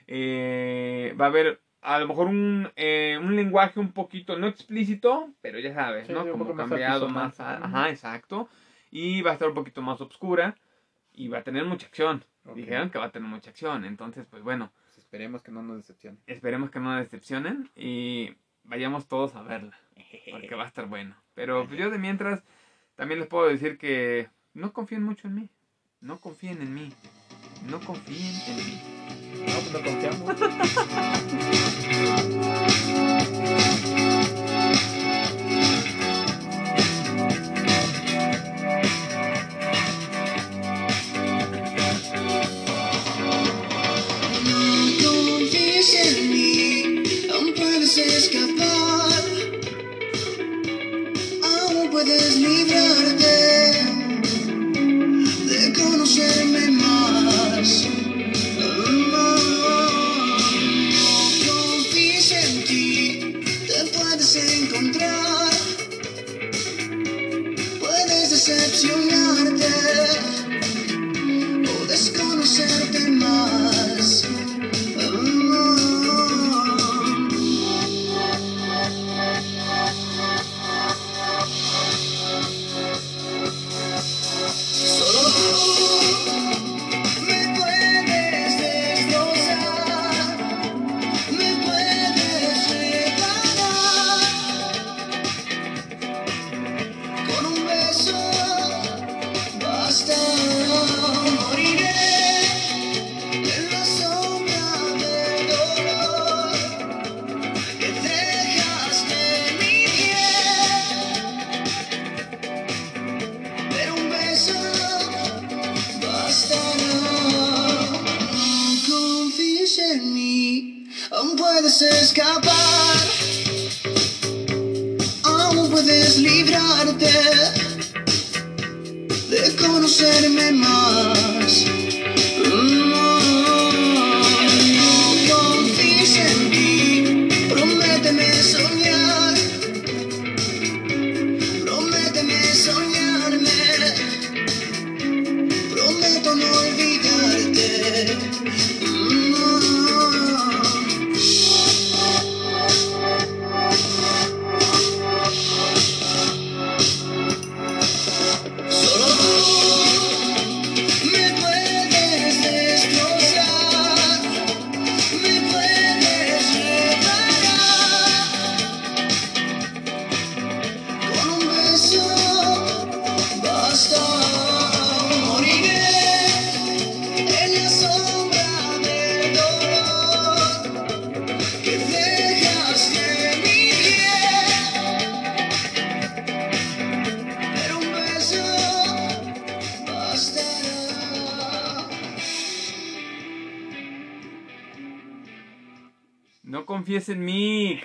Eh, 0.06 1.14
va 1.20 1.26
a 1.26 1.28
haber 1.28 1.60
a 1.80 1.98
lo 2.00 2.08
mejor 2.08 2.26
un, 2.26 2.70
eh, 2.76 3.18
un 3.20 3.36
lenguaje 3.36 3.78
un 3.78 3.92
poquito 3.92 4.36
no 4.38 4.48
explícito, 4.48 5.32
pero 5.40 5.58
ya 5.60 5.72
sabes, 5.74 6.06
Sí, 6.08 6.12
¿no? 6.12 6.28
Como 6.28 6.44
más 6.46 6.56
cambiado 6.56 7.08
más, 7.08 7.38
ajá, 7.38 7.88
exacto. 7.90 8.48
Y 8.90 9.22
va 9.22 9.30
a 9.30 9.34
estar 9.34 9.48
un 9.48 9.54
poquito 9.54 9.80
más 9.82 10.00
oscura 10.00 10.56
y 11.12 11.28
va 11.28 11.38
a 11.38 11.42
tener 11.44 11.64
mucha 11.64 11.86
acción. 11.86 12.24
Dijeron 12.54 12.88
que 12.90 12.98
va 12.98 13.06
a 13.06 13.10
tener 13.12 13.28
mucha 13.28 13.50
acción, 13.50 13.84
entonces 13.84 14.26
pues 14.30 14.42
bueno, 14.42 14.72
esperemos 15.08 15.42
que 15.42 15.50
no 15.50 15.62
nos 15.62 15.78
decepcione. 15.78 16.18
esperemos 16.26 16.70
que 16.70 16.80
no 16.80 16.92
nos 16.92 17.02
decepcionen 17.02 17.70
y 17.74 18.36
vayamos 18.64 19.08
todos 19.08 19.34
a 19.36 19.42
verla, 19.42 19.80
porque 20.30 20.54
va 20.54 20.64
a 20.64 20.66
estar 20.66 20.84
bueno. 20.86 21.16
Pero 21.32 21.66
pues, 21.66 21.80
yo 21.80 21.88
de 21.88 21.98
mientras 21.98 22.44
también 22.94 23.18
les 23.18 23.26
puedo 23.26 23.48
decir 23.48 23.78
que 23.78 24.28
no 24.52 24.74
confíen 24.74 25.02
mucho 25.02 25.26
en 25.26 25.36
mí, 25.36 25.48
no 26.02 26.20
confíen 26.20 26.60
en 26.60 26.74
mí, 26.74 26.92
no 27.70 27.80
confíen 27.80 28.34
en 28.48 28.56
mí. 28.56 28.82
No, 29.46 29.54
pues 29.54 29.72
no 29.72 29.80
confiamos. 29.82 30.34
encontrar. 64.48 65.17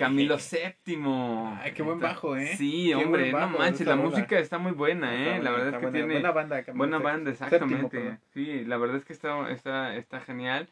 Camilo 0.08 0.36
VII. 0.36 1.58
Ay, 1.60 1.72
qué 1.72 1.82
buen 1.82 2.00
bajo, 2.00 2.36
¿eh? 2.36 2.54
Sí, 2.56 2.86
Qué 2.88 2.94
hombre, 2.94 3.32
no 3.32 3.48
manches, 3.48 3.86
la 3.86 3.96
música 3.96 4.38
está 4.38 4.58
muy 4.58 4.72
buena, 4.72 5.14
¿eh? 5.14 5.36
Está 5.36 5.42
La 5.42 5.50
verdad 5.50 5.68
es 5.68 5.74
que 5.74 5.80
buena, 5.80 5.92
tiene 5.92 6.12
buena 6.14 6.30
banda, 6.32 6.62
Camilo 6.62 6.78
buena 6.78 6.98
banda, 6.98 7.30
exactamente. 7.30 8.18
Sí, 8.32 8.64
la 8.64 8.76
verdad 8.76 8.96
es 8.96 9.04
que 9.04 9.12
está, 9.12 9.50
está, 9.50 9.96
está 9.96 10.20
genial. 10.20 10.68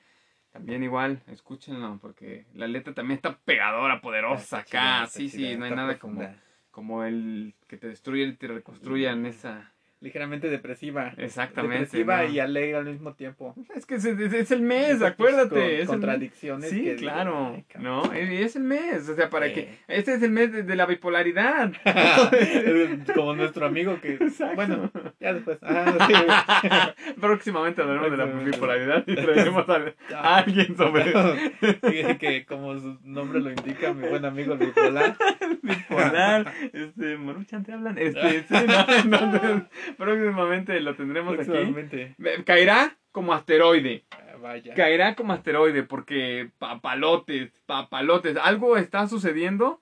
También 0.52 0.82
igual, 0.82 1.22
escúchenlo, 1.28 1.98
porque 2.00 2.44
la 2.54 2.66
letra 2.66 2.92
también 2.92 3.16
está 3.16 3.38
pegadora, 3.38 4.02
poderosa 4.02 4.60
Está 4.60 5.00
acá. 5.00 5.06
Sí, 5.06 5.30
sí, 5.30 5.56
no 5.56 5.64
hay 5.64 5.70
nada 5.70 5.98
como, 5.98 6.18
profunda. 6.18 6.42
como 6.70 7.04
el 7.04 7.54
que 7.68 7.78
te 7.78 7.88
destruye 7.88 8.24
y 8.24 8.32
te 8.34 8.48
reconstruye 8.48 9.08
en 9.08 9.24
esa... 9.24 9.71
Ligeramente 10.02 10.50
depresiva. 10.50 11.14
Exactamente. 11.16 11.84
Depresiva 11.84 12.22
¿no? 12.24 12.28
y 12.28 12.38
alegre 12.40 12.76
al 12.76 12.84
mismo 12.86 13.14
tiempo. 13.14 13.54
Es 13.74 13.86
que 13.86 13.94
es, 13.94 14.04
es- 14.04 14.32
es 14.34 14.50
el 14.50 14.60
mes, 14.60 15.00
acuérdate. 15.00 15.48
con- 15.48 15.58
es 15.62 15.80
el 15.82 15.86
contradicciones 15.86 16.70
Sí, 16.70 16.82
que 16.82 16.94
digo, 16.96 17.12
claro. 17.12 17.52
ay, 17.54 17.64
no, 17.78 18.12
es 18.12 18.56
el 18.56 18.64
mes. 18.64 19.08
O 19.08 19.14
sea, 19.14 19.30
para 19.30 19.52
que. 19.52 19.68
Este 19.88 20.14
es 20.14 20.22
el 20.22 20.32
mes 20.32 20.52
de, 20.52 20.64
de 20.64 20.76
la 20.76 20.86
bipolaridad. 20.86 21.72
Como 23.14 23.34
nuestro 23.34 23.66
amigo 23.66 23.98
que. 24.00 24.14
Exacto. 24.14 24.56
Bueno, 24.56 24.90
ya 25.20 25.34
después. 25.34 25.58
Ah, 25.62 25.94
sí. 26.08 27.14
Próximamente 27.20 27.80
hablaremos 27.82 28.10
de 28.10 28.16
la 28.16 28.24
bipolaridad 28.26 29.04
y 29.06 29.14
traeremos 29.14 29.68
a, 29.68 29.82
a 30.16 30.36
alguien 30.38 30.76
sobre 30.76 31.12
que, 31.80 32.16
que 32.20 32.44
como 32.44 32.78
su 32.78 32.98
nombre 33.04 33.40
lo 33.40 33.50
indica, 33.50 33.92
mi 33.92 34.08
buen 34.08 34.24
amigo 34.24 34.54
el 34.54 34.58
bipolar. 34.58 35.16
bipolar. 35.62 36.52
Este, 36.72 37.16
Maruchan, 37.18 37.64
te 37.64 37.72
hablan. 37.72 37.96
Este, 37.98 38.42
sí, 38.42 38.54
no, 39.06 39.26
entonces, 39.28 39.62
próximamente 39.96 40.80
lo 40.80 40.94
tendremos 40.96 41.34
aquí. 41.34 41.44
Próximamente. 41.44 42.14
Caerá 42.44 42.96
como 43.12 43.32
asteroide. 43.32 44.04
Ah, 44.10 44.36
Vaya. 44.40 44.74
Caerá 44.74 45.14
como 45.14 45.32
asteroide 45.32 45.82
porque 45.84 46.50
papalotes, 46.58 47.52
papalotes, 47.66 48.36
algo 48.36 48.76
está 48.76 49.06
sucediendo. 49.06 49.80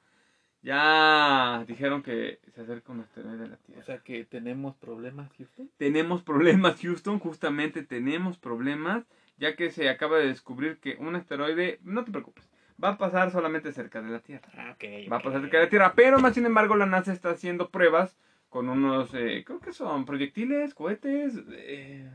Ya 0.63 1.65
dijeron 1.67 2.03
que 2.03 2.39
se 2.55 2.61
acerca 2.61 2.93
un 2.93 3.01
asteroide 3.01 3.45
a 3.45 3.49
la 3.49 3.55
O 3.55 3.59
Tierra. 3.59 3.83
sea 3.83 3.99
que 3.99 4.25
tenemos 4.25 4.77
problemas, 4.77 5.31
Houston. 5.39 5.71
Tenemos 5.79 6.23
problemas, 6.23 6.79
Houston, 6.83 7.19
justamente 7.19 7.83
tenemos 7.83 8.37
problemas, 8.37 9.05
ya 9.39 9.57
que 9.57 9.71
se 9.71 9.89
acaba 9.89 10.19
de 10.19 10.27
descubrir 10.27 10.79
que 10.79 10.97
un 10.99 11.17
asteroide, 11.17 11.79
no 11.83 12.05
te 12.05 12.11
preocupes, 12.11 12.51
va 12.83 12.91
a 12.91 12.99
pasar 12.99 13.31
solamente 13.31 13.73
cerca 13.73 14.03
de 14.03 14.11
la 14.11 14.21
Tierra. 14.21 14.51
Ah. 14.55 14.77
Va 15.11 15.17
a 15.17 15.23
pasar 15.23 15.41
cerca 15.41 15.57
de 15.57 15.65
la 15.65 15.71
Tierra, 15.71 15.93
pero 15.97 16.19
más 16.19 16.35
sin 16.35 16.45
embargo 16.45 16.77
la 16.77 16.85
NASA 16.85 17.15
está 17.15 17.31
haciendo 17.31 17.71
pruebas 17.71 18.19
con 18.51 18.69
unos, 18.69 19.15
eh, 19.15 19.43
creo 19.47 19.61
que 19.61 19.73
son 19.73 20.05
proyectiles, 20.05 20.75
cohetes, 20.75 21.35
eh, 21.53 22.11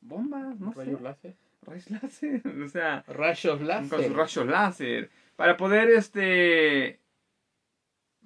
bombas, 0.00 0.58
no 0.60 0.72
Rayos 0.74 1.00
sé, 1.00 1.02
láser. 1.02 1.34
rayos 1.62 1.90
láser, 1.90 2.42
o 2.64 2.68
sea, 2.68 3.04
Rayos 3.08 3.60
láser. 3.62 3.88
con 3.90 4.02
sus 4.02 4.16
rayos 4.16 4.46
láser 4.46 5.10
para 5.36 5.56
poder 5.56 5.90
este 5.90 7.00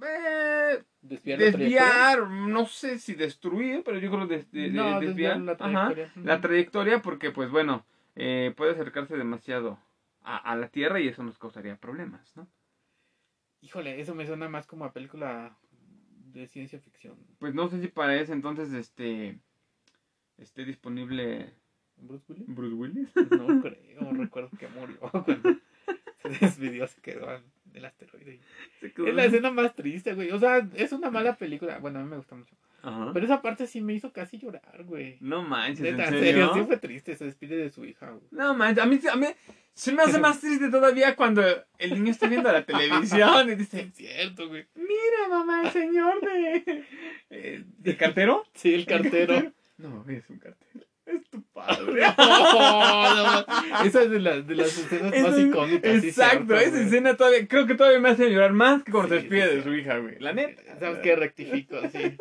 eh, 0.03 0.83
Desviar, 1.03 1.39
desviar 1.39 2.29
no 2.29 2.67
sé 2.67 2.99
si 2.99 3.15
destruir 3.15 3.83
pero 3.85 3.99
yo 3.99 4.11
creo 4.11 4.27
de, 4.27 4.39
de- 4.39 4.69
desviar, 4.71 5.01
desviar 5.01 5.37
la 5.41 5.57
ajá, 5.57 5.87
trayectoria. 5.87 6.11
la 6.25 6.41
trayectoria 6.41 7.03
porque 7.03 7.31
pues 7.31 7.51
bueno 7.51 7.85
eh, 8.17 8.53
puede 8.57 8.73
acercarse 8.73 9.17
demasiado 9.17 9.79
a, 10.23 10.37
a 10.37 10.57
la 10.57 10.69
Tierra 10.69 11.01
y 11.01 11.09
eso 11.09 11.23
nos 11.23 11.39
causaría 11.39 11.77
problemas 11.77 12.37
no 12.37 12.47
Híjole, 13.63 14.01
eso 14.01 14.15
me 14.15 14.27
suena 14.27 14.49
más 14.49 14.67
como 14.67 14.85
a 14.87 14.93
película 14.93 15.55
de 16.33 16.47
ciencia 16.47 16.79
ficción. 16.81 17.17
pues 17.39 17.55
no 17.55 17.69
sé 17.69 17.81
si 17.81 17.89
para 17.89 18.17
ese 18.21 18.33
entonces 18.33 18.73
este 18.73 19.39
esté 20.39 20.65
disponible 20.65 21.53
¿Bruce 21.97 22.25
Willis? 22.33 22.47
Bruce 22.49 22.75
Willis 22.75 23.09
No 23.31 23.61
creo, 23.63 24.13
recuerdo 24.13 24.51
que 24.59 24.69
murió 24.69 24.99
cuando 25.11 25.37
se 26.23 26.29
desvidió, 26.41 26.87
se 26.87 27.01
quedó 27.01 27.35
en 27.35 27.43
el 27.75 27.85
asteroide. 27.87 28.41
Se 28.81 28.93
quedó- 28.93 29.07
Es 29.09 29.15
la 29.15 29.25
escena 29.25 29.51
más 29.51 29.75
triste, 29.75 30.15
güey. 30.15 30.31
O 30.33 30.39
sea, 30.39 30.69
es 30.75 30.93
una 30.93 31.11
mala 31.11 31.37
película. 31.37 31.79
Bueno, 31.79 31.99
a 31.99 32.03
mí 32.03 32.11
me 32.11 32.17
gusta 32.19 32.37
mucho. 32.37 32.55
Ajá. 32.83 33.11
Pero 33.15 33.25
esa 33.25 33.41
parte 33.41 33.67
sí 33.67 33.81
me 33.81 33.95
hizo 33.95 34.13
casi 34.13 34.39
llorar, 34.39 34.85
güey. 34.85 35.17
no 35.21 35.43
manches 35.43 35.81
Neta, 35.81 36.09
en 36.09 36.15
en 36.15 36.21
serio 36.21 36.47
serio, 36.49 36.55
sí 36.55 36.67
fue 36.67 36.77
triste. 36.77 37.17
Se 37.17 37.25
despide 37.25 37.57
de 37.57 37.71
su 37.71 37.87
hija, 37.87 38.11
güey. 38.11 38.23
No 38.33 38.55
manches, 38.55 38.85
a 38.85 38.87
mí, 38.87 39.01
a 39.11 39.17
mí 39.17 39.27
se 39.75 39.93
me 39.93 40.03
hace 40.03 40.19
más 40.19 40.41
triste 40.41 40.69
todavía 40.71 41.17
cuando 41.17 41.43
el 41.79 41.95
niño 41.95 42.11
está 42.11 42.27
viendo 42.27 42.53
la 42.53 42.65
televisión 42.65 43.51
y 43.51 43.55
dice, 43.55 43.81
Es 43.81 43.95
cierto, 43.95 44.49
güey. 44.49 44.67
mira 44.75 45.29
mamá, 45.31 45.63
el 45.65 45.71
señor 45.71 46.21
de... 46.21 46.85
eh, 47.31 47.65
¿El 47.85 47.97
cartero? 47.97 48.45
Sí, 48.55 48.75
el 48.75 48.85
cartero. 48.87 49.53
No, 49.79 50.05
es 50.09 50.29
un 50.29 50.39
cartero. 50.39 50.87
Es 51.07 51.25
tu 51.31 51.43
padre. 51.53 52.03
No, 52.19 53.85
esa 53.85 54.03
es 54.03 54.11
de, 54.11 54.21
las 54.21 54.47
de 54.47 54.55
las 54.55 54.77
escenas 54.79 55.11
más 55.11 55.15
Esa- 55.33 55.41
icónicas. 55.41 56.05
Exacto, 56.05 56.55
esa 56.57 56.71
güey. 56.71 56.83
escena 56.85 57.17
todavía, 57.17 57.49
creo 57.49 57.67
que 57.67 57.75
todavía 57.75 57.99
me 57.99 58.11
hace 58.11 58.31
llorar 58.31 58.53
más 58.53 58.83
que 58.83 58.93
cuando 58.93 59.09
se 59.15 59.17
Sí, 59.23 59.29
despide 59.29 59.49
sí, 59.51 59.57
de 59.57 59.63
su 59.63 59.75
hija, 59.75 59.99
güey. 59.99 60.19
La 60.21 60.33
neta. 60.33 60.63
¿Sabes 60.79 60.99
qué? 61.03 61.17
Rectifico, 61.17 61.77
sí. 61.93 62.17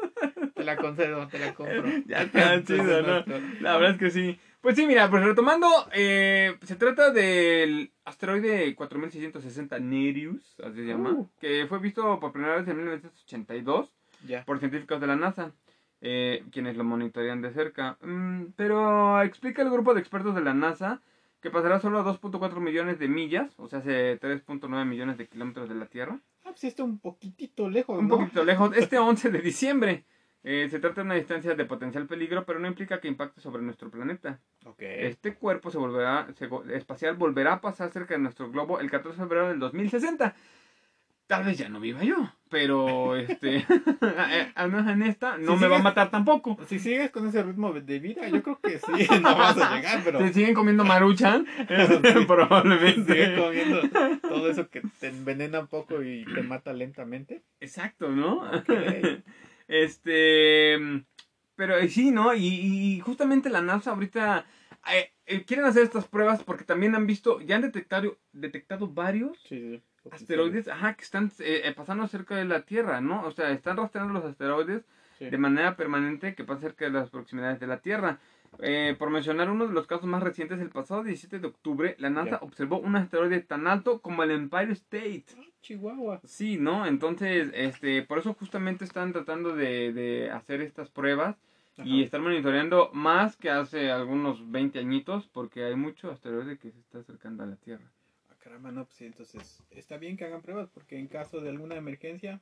Te 0.55 0.63
la 0.63 0.77
concedo, 0.77 1.27
te 1.27 1.39
la 1.39 1.53
compro. 1.53 1.83
Ya 2.07 2.21
está 2.23 2.63
chido, 2.63 3.01
¿no? 3.01 3.23
La 3.61 3.77
verdad 3.77 3.91
es 3.91 3.97
que 3.97 4.11
sí. 4.11 4.39
Pues 4.61 4.75
sí, 4.75 4.85
mira, 4.85 5.09
pues 5.09 5.23
retomando, 5.23 5.67
eh, 5.93 6.57
se 6.63 6.75
trata 6.75 7.11
del 7.11 7.91
asteroide 8.03 8.75
4660 8.75 9.79
Nereus, 9.79 10.57
así 10.61 10.75
se 10.77 10.85
llama, 10.85 11.11
Uh. 11.11 11.29
que 11.39 11.65
fue 11.69 11.79
visto 11.79 12.19
por 12.19 12.33
primera 12.33 12.57
vez 12.57 12.67
en 12.67 12.75
1982 12.77 13.93
Ya. 14.27 14.43
por 14.43 14.59
científicos 14.59 14.99
de 14.99 15.07
la 15.07 15.15
NASA, 15.15 15.53
eh, 16.01 16.43
quienes 16.51 16.75
lo 16.75 16.83
monitorean 16.83 17.41
de 17.41 17.51
cerca. 17.51 17.97
Mm, 18.01 18.47
pero 18.57 19.21
explica 19.21 19.61
el 19.61 19.69
grupo 19.69 19.93
de 19.93 20.01
expertos 20.01 20.35
de 20.35 20.41
la 20.41 20.53
NASA 20.53 21.01
que 21.41 21.49
pasará 21.51 21.79
solo 21.79 21.99
a 21.99 22.03
2.4 22.03 22.59
millones 22.59 22.99
de 22.99 23.07
millas, 23.07 23.53
o 23.57 23.69
sea, 23.69 23.79
hace 23.79 24.19
3.9 24.19 24.83
millones 24.85 25.17
de 25.17 25.27
kilómetros 25.27 25.69
de 25.69 25.75
la 25.75 25.85
Tierra. 25.85 26.19
Ah, 26.41 26.49
pues 26.49 26.59
sí 26.59 26.67
está 26.67 26.83
un 26.83 26.99
poquitito 26.99 27.69
lejos, 27.69 27.97
Un 27.99 28.09
¿no? 28.09 28.17
poquito 28.17 28.43
lejos, 28.43 28.75
este 28.75 28.97
11 28.97 29.29
de 29.31 29.39
diciembre. 29.39 30.03
Eh, 30.43 30.67
se 30.71 30.79
trata 30.79 31.01
de 31.01 31.05
una 31.05 31.15
distancia 31.15 31.53
de 31.53 31.65
potencial 31.65 32.05
peligro, 32.07 32.45
pero 32.45 32.59
no 32.59 32.67
implica 32.67 33.01
que 33.01 33.07
impacte 33.09 33.41
sobre 33.41 33.61
nuestro 33.61 33.89
planeta. 33.89 34.39
Ok. 34.65 34.77
Este 34.81 35.35
cuerpo 35.35 35.69
se 35.69 35.77
volverá, 35.77 36.27
se 36.35 36.49
espacial 36.73 37.15
volverá 37.15 37.53
a 37.53 37.61
pasar 37.61 37.89
cerca 37.91 38.13
de 38.13 38.21
nuestro 38.21 38.49
globo 38.49 38.79
el 38.79 38.89
14 38.89 39.17
de 39.17 39.23
febrero 39.27 39.49
del 39.49 39.59
2060. 39.59 40.33
Tal 41.27 41.43
vez 41.43 41.57
ya 41.59 41.69
no 41.69 41.79
viva 41.79 42.03
yo, 42.03 42.15
pero 42.49 43.15
este, 43.17 43.57
eh, 44.01 44.51
al 44.55 44.71
menos 44.71 44.87
en 44.91 45.03
esta 45.03 45.37
no 45.37 45.55
Si 45.57 45.61
me 45.61 45.67
va 45.67 45.75
a 45.75 45.79
sigues- 45.79 45.83
matar 45.83 46.09
tampoco. 46.09 46.57
Si 46.67 46.79
sigues 46.79 47.11
con 47.11 47.27
ese 47.27 47.43
ritmo 47.43 47.71
de 47.73 47.99
vida, 47.99 48.27
yo 48.29 48.41
creo 48.41 48.59
que 48.61 48.79
sí, 48.79 49.07
no 49.21 49.35
vas 49.37 49.57
a 49.57 49.75
llegar, 49.75 50.01
pero 50.05 50.19
Si 50.25 50.33
siguen 50.33 50.53
comiendo 50.55 50.85
maruchan, 50.85 51.45
Sí. 51.45 52.25
probablemente. 52.25 53.13
sigue 53.13 53.35
comiendo 53.37 53.81
todo 54.21 54.49
eso 54.49 54.69
que 54.69 54.81
te 55.01 55.07
envenena 55.09 55.59
un 55.59 55.67
poco 55.67 56.01
y 56.01 56.23
te 56.33 56.41
mata 56.43 56.71
lentamente. 56.73 57.43
Exacto, 57.59 58.09
¿no? 58.09 58.37
Ok. 58.39 58.69
Este, 59.69 60.77
pero 61.55 61.77
eh, 61.77 61.87
sí, 61.89 62.11
¿no? 62.11 62.33
Y, 62.33 62.47
y 62.47 62.99
justamente 63.01 63.49
la 63.49 63.61
NASA 63.61 63.91
ahorita 63.91 64.45
eh, 64.93 65.11
eh, 65.25 65.43
quieren 65.45 65.65
hacer 65.65 65.83
estas 65.83 66.07
pruebas 66.07 66.43
porque 66.43 66.63
también 66.65 66.95
han 66.95 67.05
visto, 67.07 67.39
ya 67.41 67.55
han 67.55 67.61
detectado, 67.61 68.17
detectado 68.33 68.87
varios 68.87 69.37
Sí, 69.47 69.81
sí. 70.03 70.09
asteroides, 70.11 70.67
ajá, 70.67 70.95
que 70.95 71.03
están 71.03 71.31
eh, 71.39 71.71
pasando 71.75 72.07
cerca 72.07 72.35
de 72.35 72.45
la 72.45 72.63
Tierra, 72.63 72.99
¿no? 72.99 73.23
O 73.25 73.31
sea, 73.31 73.51
están 73.51 73.77
rastreando 73.77 74.13
los 74.13 74.25
asteroides 74.25 74.83
Sí. 75.19 75.29
de 75.29 75.37
manera 75.37 75.75
permanente 75.75 76.33
que 76.33 76.45
pasan 76.45 76.61
cerca 76.61 76.85
de 76.85 76.91
las 76.91 77.09
proximidades 77.09 77.59
de 77.59 77.67
la 77.67 77.81
Tierra. 77.81 78.19
Eh, 78.59 78.95
por 78.97 79.09
mencionar 79.09 79.49
uno 79.49 79.67
de 79.67 79.73
los 79.73 79.85
casos 79.85 80.05
más 80.05 80.23
recientes, 80.23 80.61
el 80.61 80.69
pasado 80.69 81.03
17 81.03 81.39
de 81.39 81.47
octubre, 81.47 81.95
la 81.99 82.09
NASA 82.09 82.39
observó 82.41 82.77
un 82.79 82.95
asteroide 82.95 83.41
tan 83.41 83.67
alto 83.67 84.01
como 84.01 84.23
el 84.23 84.31
Empire 84.31 84.71
State. 84.71 85.25
Ah, 85.59 85.61
Chihuahua. 85.61 86.21
Sí, 86.23 86.57
¿no? 86.57 86.85
Entonces, 86.85 87.51
este, 87.53 88.03
por 88.03 88.19
eso 88.19 88.33
justamente 88.33 88.85
están 88.85 89.11
tratando 89.11 89.55
de, 89.55 89.93
de 89.93 90.31
hacer 90.31 90.61
estas 90.61 90.89
pruebas 90.89 91.37
y 91.77 92.03
están 92.03 92.23
monitoreando 92.23 92.89
más 92.93 93.37
que 93.37 93.49
hace 93.49 93.89
algunos 93.89 94.51
20 94.51 94.79
añitos 94.79 95.27
porque 95.27 95.63
hay 95.63 95.75
mucho 95.75 96.11
asteroide 96.11 96.57
que 96.57 96.71
se 96.71 96.79
está 96.79 96.99
acercando 96.99 97.43
a 97.43 97.45
la 97.45 97.55
Tierra. 97.55 97.85
Ah, 98.29 98.35
caramba, 98.39 98.71
no, 98.71 98.85
pues 98.85 98.97
sí, 98.97 99.05
entonces 99.05 99.63
está 99.71 99.97
bien 99.97 100.17
que 100.17 100.25
hagan 100.25 100.41
pruebas 100.41 100.69
porque 100.73 100.99
en 100.99 101.07
caso 101.07 101.39
de 101.39 101.49
alguna 101.49 101.75
emergencia, 101.75 102.41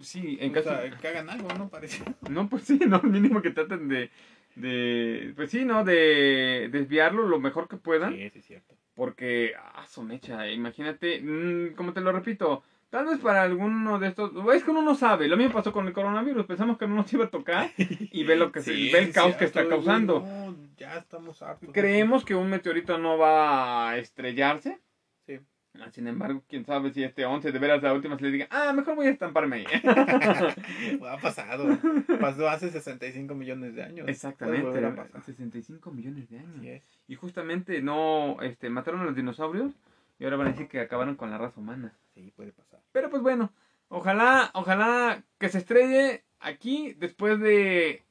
Sí, 0.00 0.38
en 0.40 0.52
caso... 0.52 0.68
sea, 0.68 0.90
que 0.90 1.08
hagan 1.08 1.28
algo, 1.28 1.48
¿no? 1.58 1.68
Parece. 1.68 2.04
No, 2.30 2.48
pues 2.48 2.64
sí, 2.64 2.78
no, 2.86 3.02
mínimo 3.02 3.42
que 3.42 3.50
traten 3.50 3.88
de, 3.88 4.10
de, 4.54 5.32
pues 5.34 5.50
sí, 5.50 5.64
¿no? 5.64 5.84
De 5.84 6.68
desviarlo 6.70 7.26
lo 7.26 7.40
mejor 7.40 7.68
que 7.68 7.76
puedan. 7.76 8.12
Sí, 8.14 8.30
sí, 8.30 8.38
es 8.38 8.46
cierto. 8.46 8.77
Porque, 8.98 9.52
ah, 9.56 9.86
su 9.86 10.02
mecha, 10.02 10.50
imagínate, 10.50 11.20
mm, 11.22 11.76
como 11.76 11.92
te 11.92 12.00
lo 12.00 12.10
repito, 12.10 12.64
tal 12.90 13.06
vez 13.06 13.18
para 13.20 13.42
alguno 13.44 14.00
de 14.00 14.08
estos, 14.08 14.32
es 14.52 14.64
que 14.64 14.72
uno 14.72 14.82
no 14.82 14.96
sabe, 14.96 15.28
lo 15.28 15.36
mismo 15.36 15.52
pasó 15.52 15.72
con 15.72 15.86
el 15.86 15.92
coronavirus, 15.92 16.46
pensamos 16.46 16.78
que 16.78 16.88
no 16.88 16.96
nos 16.96 17.12
iba 17.12 17.26
a 17.26 17.30
tocar 17.30 17.70
y 17.78 18.24
ve 18.24 18.34
lo 18.34 18.50
que 18.50 18.60
se- 18.60 18.74
Sí, 18.74 18.90
ve 18.92 18.98
el 18.98 19.06
sí, 19.06 19.12
caos 19.12 19.36
que 19.36 19.44
está 19.44 19.68
causando. 19.68 20.18
No, 20.26 20.56
ya 20.76 20.96
estamos 20.96 21.40
hartos. 21.42 21.70
Creemos 21.72 22.24
que 22.24 22.34
un 22.34 22.50
meteorito 22.50 22.98
no 22.98 23.16
va 23.18 23.90
a 23.90 23.98
estrellarse. 23.98 24.80
Ah, 25.80 25.90
Sin 25.90 26.06
embargo, 26.06 26.42
quién 26.48 26.64
sabe 26.64 26.92
si 26.92 27.02
este 27.04 27.24
11 27.24 27.52
de 27.52 27.58
veras 27.58 27.82
la 27.82 27.92
última 27.92 28.16
se 28.16 28.24
le 28.24 28.30
diga, 28.30 28.48
ah, 28.50 28.72
mejor 28.72 28.96
voy 28.96 29.06
a 29.06 29.10
estamparme 29.10 29.56
ahí. 29.56 29.66
Ha 31.08 31.18
pasado. 31.18 31.78
Pasó 32.20 32.48
hace 32.48 32.70
65 32.70 33.34
millones 33.34 33.74
de 33.74 33.82
años. 33.82 34.08
Exactamente, 34.08 34.84
a 34.84 34.94
pasar. 34.94 35.22
65 35.22 35.90
millones 35.90 36.28
de 36.28 36.38
años. 36.38 36.82
Y 37.06 37.14
justamente 37.14 37.80
no, 37.82 38.36
este, 38.42 38.70
mataron 38.70 39.00
a 39.00 39.04
los 39.04 39.16
dinosaurios 39.16 39.72
y 40.18 40.24
ahora 40.24 40.36
van 40.36 40.48
a 40.48 40.50
decir 40.50 40.68
que 40.68 40.80
acabaron 40.80 41.16
con 41.16 41.30
la 41.30 41.38
raza 41.38 41.60
humana. 41.60 41.94
Sí, 42.14 42.32
puede 42.34 42.52
pasar. 42.52 42.80
Pero 42.92 43.10
pues 43.10 43.22
bueno, 43.22 43.52
ojalá, 43.88 44.50
ojalá 44.54 45.22
que 45.38 45.48
se 45.48 45.58
estrelle 45.58 46.24
aquí 46.40 46.94
después 46.98 47.38
de 47.40 48.02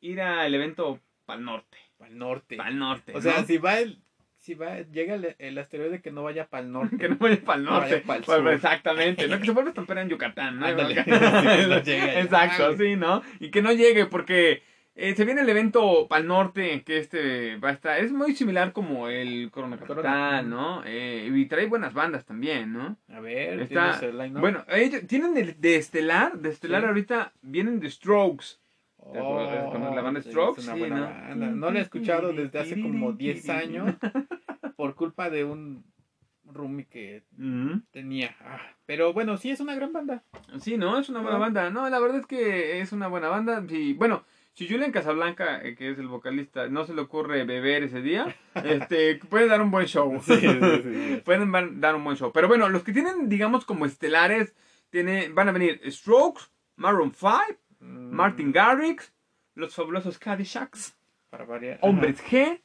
ir 0.00 0.20
al 0.20 0.54
evento 0.54 1.00
Pal 1.26 1.44
Norte. 1.44 1.78
Para 1.98 2.10
el 2.10 2.18
norte. 2.18 2.56
Pal 2.56 2.78
Norte. 2.78 3.12
O 3.14 3.20
sea, 3.20 3.44
si 3.44 3.58
va 3.58 3.80
el. 3.80 4.00
Si 4.48 4.54
va, 4.54 4.80
llega 4.80 5.14
el, 5.14 5.36
el 5.38 5.58
asteroide 5.58 6.00
que 6.00 6.10
no 6.10 6.22
vaya 6.22 6.46
para 6.46 6.64
el 6.64 6.72
norte. 6.72 6.96
que 6.96 7.08
no 7.10 7.16
vaya 7.20 7.38
para 7.44 7.58
el 7.58 7.64
No 7.66 7.70
vaya 7.72 8.00
norte. 8.02 8.22
Pues, 8.24 8.54
exactamente. 8.54 9.28
No 9.28 9.38
que 9.38 9.44
se 9.44 9.50
vuelva 9.50 9.68
a 9.68 9.72
estampar 9.72 9.98
en 9.98 10.08
Yucatán. 10.08 10.58
¿no? 10.58 10.66
Ándale. 10.66 10.94
Sí, 11.04 11.10
no. 11.68 11.76
Exacto, 12.22 12.76
sí, 12.78 12.96
¿no? 12.96 13.22
Y 13.40 13.50
que 13.50 13.60
no 13.60 13.72
llegue 13.72 14.06
porque 14.06 14.62
eh, 14.94 15.14
se 15.14 15.24
viene 15.26 15.42
el 15.42 15.48
evento 15.50 16.06
Pal 16.08 16.26
Norte 16.26 16.82
que 16.82 16.96
este 16.98 17.56
va 17.56 17.68
a 17.68 17.72
estar. 17.72 18.00
Es 18.00 18.10
muy 18.10 18.34
similar 18.34 18.72
como 18.72 19.08
el 19.08 19.50
Corona. 19.50 19.76
Capital, 19.76 20.48
¿no? 20.48 20.82
Eh, 20.86 21.30
y 21.32 21.44
trae 21.46 21.66
buenas 21.66 21.92
bandas 21.92 22.24
también, 22.24 22.72
¿no? 22.72 22.96
A 23.12 23.20
ver, 23.20 23.60
Está- 23.60 23.98
¿tienes 23.98 24.02
el 24.14 24.18
line-up? 24.18 24.40
Bueno, 24.40 24.64
ellos 24.68 25.02
tienen 25.06 25.36
el 25.36 25.60
de 25.60 25.76
Estelar, 25.76 26.38
de 26.38 26.48
Estelar 26.48 26.80
Sí. 26.82 26.86
ahorita 26.88 27.32
vienen 27.42 27.80
de 27.80 27.90
Strokes. 27.90 28.57
¿Te 29.12 29.18
Oh, 29.20 29.40
acuerdas 29.40 29.70
con 29.72 29.94
la 29.94 30.02
banda 30.02 30.20
Strokes? 30.22 30.60
Es 30.60 30.66
una 30.66 30.74
Sí, 30.74 30.80
buena 30.80 30.96
¿no? 31.00 31.06
banda. 31.06 31.46
No 31.50 31.70
la 31.70 31.78
he 31.78 31.82
escuchado 31.82 32.32
desde 32.32 32.58
hace 32.58 32.80
como 32.80 33.12
10 33.12 33.48
años 33.48 33.94
por 34.76 34.94
culpa 34.94 35.30
de 35.30 35.44
un 35.44 35.84
roomie 36.44 36.86
que 36.86 37.24
Ujú. 37.38 37.82
tenía. 37.90 38.34
Ah, 38.40 38.60
pero 38.86 39.12
bueno, 39.12 39.36
sí 39.36 39.50
es 39.50 39.60
una 39.60 39.74
gran 39.74 39.92
banda. 39.92 40.22
Sí, 40.60 40.76
¿no? 40.76 40.98
Es 40.98 41.08
una 41.08 41.20
buena 41.20 41.36
Ah. 41.36 41.40
banda. 41.40 41.70
No, 41.70 41.88
la 41.88 41.98
verdad 41.98 42.18
es 42.20 42.26
que 42.26 42.80
es 42.80 42.92
una 42.92 43.06
buena 43.08 43.28
banda. 43.28 43.62
Sí, 43.68 43.92
bueno, 43.94 44.24
si 44.54 44.68
Julian 44.68 44.92
Casablanca, 44.92 45.62
eh, 45.62 45.74
que 45.74 45.90
es 45.90 45.98
el 45.98 46.08
vocalista, 46.08 46.68
no 46.68 46.84
se 46.84 46.94
le 46.94 47.00
ocurre 47.02 47.44
beber 47.44 47.82
ese 47.84 48.00
día, 48.02 48.34
este, 48.90 49.16
puede 49.16 49.46
dar 49.48 49.62
un 49.62 49.70
buen 49.70 49.86
show. 49.86 50.20
Sí, 50.22 50.34
sí, 50.36 50.48
sí, 50.48 50.82
sí. 50.82 51.22
Pueden 51.24 51.80
dar 51.80 51.94
un 51.94 52.04
buen 52.04 52.16
show. 52.16 52.30
Pero 52.32 52.48
bueno, 52.48 52.68
los 52.68 52.82
que 52.82 52.92
tienen, 52.92 53.28
digamos, 53.28 53.64
como 53.64 53.84
estelares, 53.86 54.54
tiene, 54.90 55.28
van 55.28 55.48
a 55.48 55.52
venir 55.52 55.80
Strokes, 55.90 56.44
Maroon 56.76 57.12
5, 57.14 57.36
Mm, 57.80 58.10
Martin 58.14 58.52
Garrix, 58.52 59.12
los 59.54 59.74
fabulosos 59.74 60.18
Caddyshacs, 60.18 60.96
Para 61.30 61.44
variar. 61.44 61.78
Hombres 61.82 62.22
G, 62.24 62.60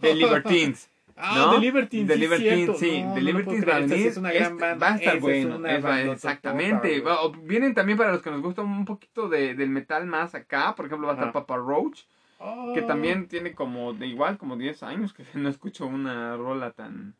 The 0.00 0.14
Libertines. 0.14 0.88
Ah, 1.22 1.34
¿no? 1.36 1.50
The 1.54 1.58
Libertines. 1.60 2.08
The 2.08 2.16
Libertines, 2.16 2.78
sí, 2.78 3.02
No, 3.02 3.14
The 3.14 3.20
Libertines 3.20 3.68
va 3.68 3.76
a 3.76 3.76
creer. 3.76 3.82
Esta 3.84 3.94
sí 3.94 4.00
venir. 4.00 4.06
Es 4.08 4.16
una 4.16 4.32
gran 4.32 4.56
banda. 4.58 4.86
Va 4.86 4.92
a 4.94 4.96
estar 4.96 5.16
Esa 5.16 5.20
bueno. 5.22 5.66
es- 5.66 5.84
va- 5.84 6.00
exactamente. 6.00 7.00
Va- 7.00 7.18
vienen 7.42 7.74
también 7.74 7.98
para 7.98 8.12
los 8.12 8.22
que 8.22 8.30
nos 8.30 8.40
gusta 8.42 8.62
un 8.62 8.84
poquito 8.86 9.28
de, 9.28 9.54
del 9.54 9.68
metal 9.68 10.06
más 10.06 10.34
acá. 10.34 10.74
Por 10.74 10.86
ejemplo, 10.86 11.06
va 11.08 11.12
a 11.12 11.16
estar. 11.16 11.32
Papa 11.32 11.56
Roach, 11.56 12.04
Oh, 12.42 12.72
que 12.74 12.80
también 12.80 13.28
tiene 13.28 13.54
como 13.54 13.92
de 13.92 14.06
igual, 14.06 14.38
como 14.38 14.56
10 14.56 14.82
años 14.82 15.12
que 15.12 15.24
no 15.34 15.50
escucho 15.50 15.86
una 15.86 16.36
rola 16.38 16.70
tan, 16.70 17.14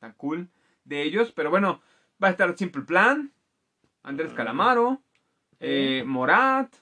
tan 0.00 0.12
cool 0.14 0.48
de 0.84 1.02
ellos. 1.02 1.30
Pero 1.30 1.48
bueno, 1.50 1.80
va 2.22 2.28
a 2.28 2.30
estar 2.32 2.56
Simple 2.58 2.82
Plan, 2.82 3.30
Andrés 4.02 4.30
Ah. 4.32 4.36
Calamaro, 4.36 5.00
eh, 5.60 6.02
Morat. 6.06 6.72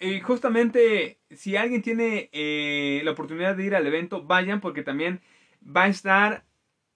Y 0.00 0.20
justamente, 0.20 1.18
si 1.30 1.56
alguien 1.56 1.82
tiene 1.82 2.28
eh, 2.32 3.00
la 3.04 3.12
oportunidad 3.12 3.56
de 3.56 3.64
ir 3.64 3.74
al 3.74 3.86
evento, 3.86 4.22
vayan 4.22 4.60
porque 4.60 4.82
también 4.82 5.20
va 5.64 5.84
a 5.84 5.88
estar 5.88 6.44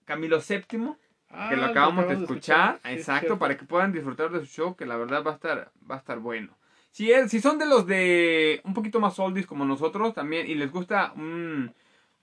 Camilo 0.05 0.39
VII, 0.39 0.97
Ah, 1.29 1.49
que 1.49 1.57
lo 1.57 1.65
acabamos 1.65 2.05
de 2.07 2.13
acabamos 2.13 2.29
escuchar, 2.31 2.79
Sí, 2.83 2.91
exacto, 2.93 3.37
para 3.37 3.57
que 3.57 3.65
puedan 3.65 3.91
disfrutar 3.91 4.31
de 4.31 4.39
su 4.39 4.45
show, 4.45 4.75
que 4.75 4.85
la 4.85 4.95
verdad 4.95 5.23
va 5.25 5.31
a 5.31 5.35
estar, 5.35 5.71
va 5.89 5.95
a 5.95 5.97
estar 5.97 6.19
bueno. 6.19 6.57
Si, 6.91 7.11
es, 7.11 7.29
si 7.29 7.41
son 7.41 7.59
de 7.59 7.65
los 7.65 7.85
de 7.85 8.61
un 8.63 8.73
poquito 8.73 8.99
más 8.99 9.19
oldies 9.19 9.45
como 9.45 9.65
nosotros 9.65 10.13
también 10.13 10.47
y 10.47 10.55
les 10.55 10.71
gusta 10.71 11.11
un, 11.15 11.73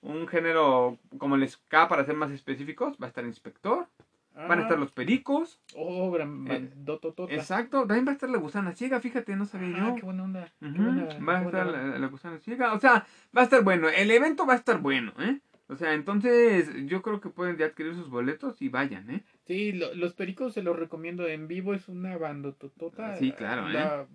un 0.01 0.27
género 0.27 0.99
como 1.19 1.37
el 1.37 1.49
ska 1.49 1.87
para 1.87 2.05
ser 2.05 2.17
más 2.17 2.31
específicos, 2.31 2.97
va 3.01 3.07
a 3.07 3.09
estar 3.09 3.25
Inspector, 3.25 3.87
van 4.35 4.59
a 4.59 4.63
estar 4.63 4.77
Ah, 4.77 4.81
los 4.81 4.93
Pericos, 4.93 5.61
Oh, 5.77 6.11
gran 6.11 6.47
Eh, 6.47 6.59
bandototota. 6.61 7.33
exacto, 7.33 7.81
también 7.87 8.07
va 8.07 8.11
a 8.11 8.15
estar 8.15 8.29
la 8.29 8.39
Gusana 8.39 8.73
Ciega, 8.73 9.01
fíjate, 9.01 9.37
no 9.37 9.45
sabía 9.47 9.69
Ah, 9.77 9.89
yo. 9.89 9.95
qué 9.97 10.03
buena 10.03 10.25
onda. 10.25 10.53
qué 10.61 10.67
Ujú, 10.67 10.83
buena- 10.83 11.09
va 11.27 11.39
a 11.39 11.43
estar 11.45 11.67
la, 11.67 11.99
la 11.99 12.07
gusana 12.09 12.39
ciega. 12.39 12.73
O 12.75 12.81
sea, 12.81 13.07
va 13.37 13.41
a 13.43 13.45
estar 13.45 13.63
bueno. 13.63 13.89
El 13.89 14.11
evento 14.11 14.47
va 14.47 14.55
a 14.55 14.57
estar 14.57 14.79
bueno, 14.81 15.13
¿eh? 15.21 15.41
O 15.69 15.77
sea, 15.77 15.95
entonces 15.95 16.71
yo 16.87 17.01
creo 17.03 17.21
que 17.21 17.31
pueden 17.31 17.57
ya 17.57 17.67
adquirir 17.67 17.95
sus 17.95 18.11
boletos 18.11 18.61
y 18.61 18.69
vayan, 18.69 19.09
¿eh? 19.11 19.25
Sí, 19.47 19.73
lo- 19.73 19.95
los 19.95 20.13
pericos 20.15 20.53
se 20.53 20.63
los 20.63 20.79
recomiendo 20.79 21.27
en 21.27 21.49
vivo, 21.49 21.73
es 21.75 21.89
una 21.89 22.17
bandototota. 22.19 23.17
Sí, 23.17 23.33
claro, 23.33 23.69
¿eh? 23.71 24.07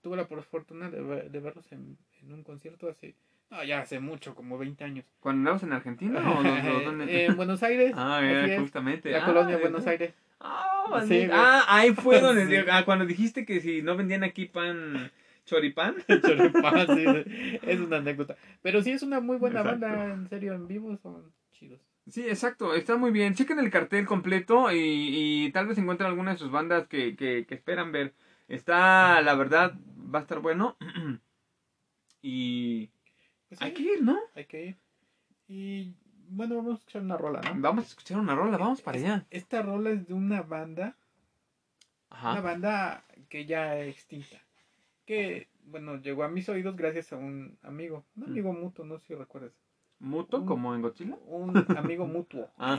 Tuve 0.00 0.16
la 0.16 0.26
por 0.28 0.42
fortuna 0.42 0.90
de, 0.90 1.28
de 1.30 1.40
verlos 1.40 1.70
en, 1.72 1.96
en 2.20 2.32
un 2.32 2.42
concierto 2.42 2.88
hace, 2.88 3.16
no, 3.54 3.64
ya 3.64 3.80
hace 3.80 4.00
mucho, 4.00 4.34
como 4.34 4.58
20 4.58 4.84
años. 4.84 5.04
¿Cuando 5.20 5.40
andabas 5.40 5.62
en 5.62 5.72
Argentina 5.72 6.20
o 6.20 6.42
dónde? 6.84 7.26
en 7.26 7.36
Buenos 7.36 7.62
Aires. 7.62 7.92
Ah, 7.96 8.20
era 8.22 8.58
justamente. 8.60 9.10
La 9.10 9.22
Ah, 9.22 9.26
colonia 9.26 9.56
de- 9.56 9.60
Buenos 9.62 9.86
Aires. 9.86 10.14
Ah, 10.40 11.02
Sí, 11.08 11.26
ah, 11.32 11.64
ahí 11.68 11.92
fue 11.94 12.20
donde 12.20 12.46
Sí. 12.64 12.68
ah, 12.70 12.84
cuando 12.84 13.06
dijiste 13.06 13.44
que 13.46 13.60
si 13.60 13.82
no 13.82 13.96
vendían 13.96 14.22
aquí 14.24 14.46
pan 14.46 15.10
choripán. 15.46 15.96
Choripán, 16.06 16.86
sí, 16.96 17.04
sí, 17.24 17.58
es 17.62 17.80
una 17.80 17.98
anécdota. 17.98 18.36
Pero 18.62 18.82
sí 18.82 18.90
es 18.92 19.02
una 19.02 19.20
muy 19.20 19.36
buena 19.38 19.60
Exacto. 19.60 19.86
banda, 19.86 20.12
en 20.14 20.28
serio, 20.28 20.54
en 20.54 20.66
vivo 20.68 20.96
son 20.96 21.32
chidos. 21.52 21.80
Sí, 22.08 22.26
exacto, 22.28 22.74
está 22.74 22.96
muy 22.96 23.10
bien. 23.10 23.34
Chequen 23.34 23.58
el 23.58 23.70
cartel 23.70 24.04
completo 24.06 24.70
y, 24.72 24.76
y 25.46 25.52
tal 25.52 25.66
vez 25.66 25.78
encuentren 25.78 26.10
alguna 26.10 26.32
de 26.32 26.38
sus 26.38 26.50
bandas 26.50 26.86
que, 26.86 27.16
que, 27.16 27.46
que 27.46 27.54
esperan 27.54 27.92
ver. 27.92 28.12
Está, 28.48 29.22
la 29.22 29.34
verdad, 29.34 29.74
va 30.14 30.18
a 30.18 30.22
estar 30.22 30.40
bueno. 30.40 30.76
y 32.22 32.90
Pues 33.48 33.58
sí, 33.58 33.64
hay 33.64 33.72
que 33.74 33.82
ir, 33.82 34.02
¿no? 34.02 34.18
hay 34.34 34.44
que 34.46 34.64
ir. 34.66 34.76
Y 35.48 35.94
bueno, 36.28 36.56
vamos 36.56 36.72
a 36.72 36.78
escuchar 36.78 37.02
una 37.02 37.16
rola, 37.16 37.40
¿no? 37.42 37.60
Vamos 37.60 37.84
a 37.84 37.88
escuchar 37.88 38.18
una 38.18 38.34
rola, 38.34 38.56
vamos 38.56 38.80
para 38.80 38.98
allá. 38.98 39.26
Esta 39.30 39.62
rola 39.62 39.90
es 39.90 40.06
de 40.06 40.14
una 40.14 40.42
banda 40.42 40.96
Una 42.10 42.30
Ajá. 42.32 42.40
banda 42.40 43.04
que 43.28 43.44
ya 43.44 43.78
extinta. 43.80 44.38
Que, 45.04 45.48
bueno, 45.64 45.96
llegó 45.96 46.22
a 46.24 46.28
mis 46.28 46.48
oídos 46.48 46.76
gracias 46.76 47.12
a 47.12 47.16
un 47.16 47.58
amigo. 47.62 48.04
Un 48.16 48.22
Mm. 48.22 48.26
amigo 48.30 48.52
mutuo, 48.52 48.84
no 48.84 48.98
sé 49.00 49.06
si 49.08 49.14
recuerdas. 49.14 49.52
¿Muto 49.98 50.38
un- 50.38 50.46
como 50.46 50.74
en 50.74 50.82
Godzilla? 50.82 51.16
Un 51.26 51.56
amigo 51.76 52.06
mutuo. 52.06 52.48
Ah. 52.58 52.78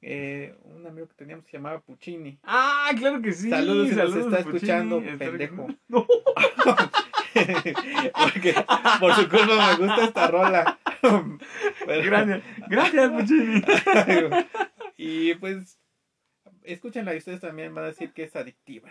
Eh, 0.00 0.56
un 0.64 0.86
amigo 0.86 1.08
que 1.08 1.14
teníamos 1.14 1.44
que 1.44 1.50
se 1.52 1.56
llamaba 1.58 1.80
Puccini. 1.80 2.38
Ah, 2.42 2.90
claro 2.96 3.20
que 3.20 3.32
sí. 3.32 3.50
Saludos, 3.50 3.88
si 3.88 3.94
nos 3.96 4.14
está 4.14 4.36
Puccini. 4.36 4.54
escuchando, 4.56 5.02
pendejo. 5.18 5.66
No. 5.88 6.06
Porque 8.14 8.54
por 9.00 9.14
su 9.14 9.28
culpa 9.28 9.76
me 9.78 9.86
gusta 9.86 10.04
esta 10.04 10.26
rola. 10.28 10.78
Pero- 11.00 12.02
Gracias, 12.04 12.42
gracias, 12.68 13.10
Puccini. 13.10 13.62
y 14.96 15.34
pues, 15.34 15.78
escúchenla 16.62 17.14
y 17.14 17.18
ustedes 17.18 17.40
también 17.40 17.74
van 17.74 17.84
a 17.84 17.88
decir 17.88 18.12
que 18.12 18.24
es 18.24 18.34
adictiva. 18.36 18.90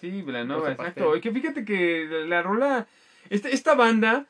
Sí, 0.00 0.22
Rosa 0.22 0.72
exacto. 0.72 1.16
Y 1.16 1.20
que 1.20 1.32
fíjate 1.32 1.64
que 1.64 2.06
la, 2.10 2.26
la 2.26 2.42
rola, 2.42 2.86
este, 3.30 3.54
esta 3.54 3.74
banda 3.74 4.26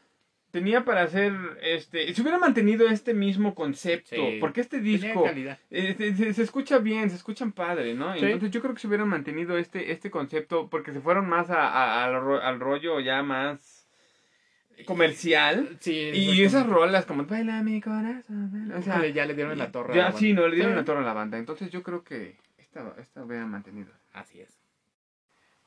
tenía 0.51 0.85
para 0.85 1.03
hacer, 1.03 1.33
este, 1.63 2.13
si 2.15 2.23
hubiera 2.23 2.39
mantenido 2.39 2.89
este 2.89 3.13
mismo 3.13 3.55
concepto, 3.55 4.17
Sí. 4.17 4.39
porque 4.41 4.63
este 4.63 4.81
disco 4.81 5.25
eh, 5.71 5.95
se, 5.99 6.17
se- 6.17 6.33
se 6.35 6.43
escucha 6.43 6.79
bien, 6.79 7.11
se 7.11 7.17
escuchan 7.17 7.53
padre, 7.53 7.93
¿no? 7.95 8.15
Sí. 8.15 8.21
Entonces 8.25 8.51
yo 8.51 8.63
creo 8.63 8.73
que 8.75 8.81
si 8.81 8.87
hubieran 8.87 9.09
mantenido 9.09 9.59
este, 9.59 9.93
este 9.93 10.11
concepto, 10.11 10.69
porque 10.71 10.93
se 10.93 11.01
fueron 11.01 11.29
más 11.29 11.51
a- 11.51 11.69
a- 11.69 12.05
al, 12.07 12.15
ro- 12.21 12.41
al 12.43 12.61
rollo 12.61 12.99
ya 13.01 13.23
más 13.23 13.87
comercial. 14.87 15.77
Sí, 15.81 16.11
Y 16.15 16.43
esas 16.43 16.67
rolas 16.67 17.05
como 17.05 17.25
Baila 17.25 17.63
mi 17.63 17.81
corazón. 17.81 18.73
O 18.77 18.83
sea, 18.83 19.05
ya 19.09 19.27
le 19.27 19.35
dieron 19.35 19.59
la 19.59 19.71
torre. 19.73 19.93
a 19.93 19.97
ya 19.97 20.03
la 20.03 20.05
banda. 20.09 20.19
sí, 20.19 20.33
no 20.33 20.49
le 20.49 20.55
dieron 20.57 20.77
la 20.77 20.85
torre 20.85 21.01
a 21.01 21.05
la 21.05 21.13
banda. 21.13 21.37
Entonces 21.39 21.71
yo 21.71 21.83
creo 21.83 22.05
que 22.05 22.37
esta, 22.59 22.95
esta 22.99 23.25
hubieran 23.25 23.51
mantenido. 23.51 23.91
Así 24.13 24.41
es. 24.41 24.57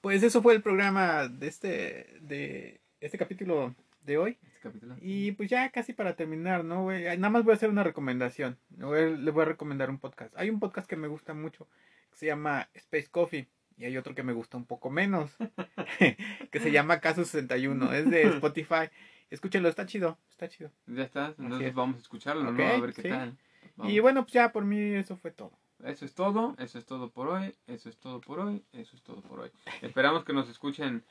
Pues 0.01 0.23
eso 0.23 0.41
fue 0.41 0.55
el 0.55 0.61
programa 0.61 1.27
de 1.27 1.47
este, 1.47 2.17
de 2.21 2.81
este 2.99 3.17
capítulo 3.17 3.75
de 4.03 4.17
hoy. 4.17 4.37
Este 4.47 4.59
capítulo. 4.61 4.95
Y 5.01 5.31
pues 5.33 5.49
ya 5.49 5.69
casi 5.69 5.93
para 5.93 6.15
terminar, 6.15 6.63
¿no? 6.65 6.83
güey? 6.83 7.03
Nada 7.17 7.29
más 7.29 7.43
voy 7.43 7.51
a 7.51 7.55
hacer 7.55 7.69
una 7.69 7.83
recomendación. 7.83 8.57
Le 8.77 9.31
voy 9.31 9.41
a- 9.43 9.45
recomendar 9.45 9.89
un 9.89 9.99
podcast. 9.99 10.33
Hay 10.37 10.49
un 10.49 10.59
podcast 10.59 10.87
que 10.87 10.95
me 10.95 11.07
gusta 11.07 11.33
mucho, 11.33 11.67
que 12.11 12.17
se 12.17 12.25
llama 12.25 12.69
Space 12.73 13.07
Coffee. 13.11 13.47
Y 13.77 13.85
hay 13.85 13.97
otro 13.97 14.13
que 14.13 14.21
me 14.23 14.33
gusta 14.33 14.57
un 14.57 14.65
poco 14.65 14.89
menos, 14.91 15.31
que 16.51 16.59
se 16.59 16.71
llama 16.71 16.99
Caso 16.99 17.23
61. 17.25 17.93
Es 17.93 18.09
de 18.09 18.21
Spotify. 18.37 18.89
Escúchenlo, 19.31 19.69
está 19.69 19.85
chido, 19.85 20.17
está 20.29 20.49
chido. 20.49 20.71
Ya 20.87 21.03
está, 21.03 21.33
entonces 21.39 21.69
es. 21.69 21.73
vamos 21.73 21.95
a 21.97 21.99
escucharlo, 21.99 22.49
Ok, 22.51 22.57
¿no? 22.57 22.65
A 22.67 22.79
ver 22.79 22.93
qué 22.93 23.01
sí. 23.03 23.09
tal. 23.09 23.37
Vamos. 23.77 23.93
Y 23.93 23.99
bueno, 23.99 24.23
pues 24.23 24.33
ya 24.33 24.51
por 24.51 24.65
mí 24.65 24.77
eso 24.95 25.15
fue 25.15 25.31
todo. 25.31 25.53
Eso 25.85 26.05
es 26.05 26.13
todo, 26.13 26.55
eso 26.59 26.77
es 26.77 26.85
todo 26.85 27.09
por 27.09 27.27
hoy, 27.27 27.53
eso 27.67 27.89
es 27.89 27.97
todo 27.97 28.21
por 28.21 28.39
hoy, 28.39 28.63
eso 28.73 28.95
es 28.95 29.01
todo 29.01 29.21
por 29.21 29.39
hoy. 29.39 29.51
Esperamos 29.81 30.23
que 30.23 30.33
nos 30.33 30.47
escuchen 30.49 31.03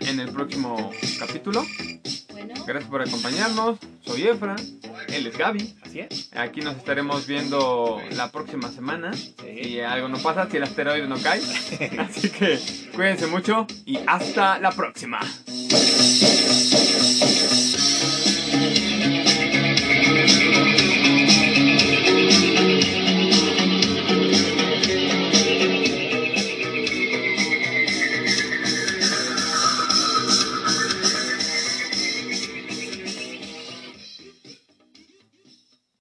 en 0.00 0.20
el 0.20 0.30
próximo 0.32 0.90
capítulo. 1.18 1.64
Bueno, 2.32 2.54
Gracias 2.66 2.90
por 2.90 3.02
acompañarnos. 3.02 3.78
Soy 4.02 4.22
Efra, 4.28 4.56
él 5.08 5.26
es 5.26 5.36
Gaby. 5.36 5.76
Así 5.82 6.00
es. 6.00 6.30
Aquí 6.36 6.60
nos 6.60 6.76
estaremos 6.76 7.26
viendo 7.26 8.00
la 8.12 8.30
próxima 8.30 8.70
semana. 8.70 9.12
Si 9.12 9.80
algo 9.80 10.08
no 10.08 10.18
pasa, 10.18 10.48
si 10.50 10.58
el 10.58 10.62
asteroide 10.62 11.08
no 11.08 11.16
cae. 11.20 11.40
Así 11.98 12.30
que 12.30 12.58
cuídense 12.94 13.26
mucho 13.26 13.66
y 13.86 13.98
hasta 14.06 14.58
la 14.58 14.70
próxima. 14.70 15.20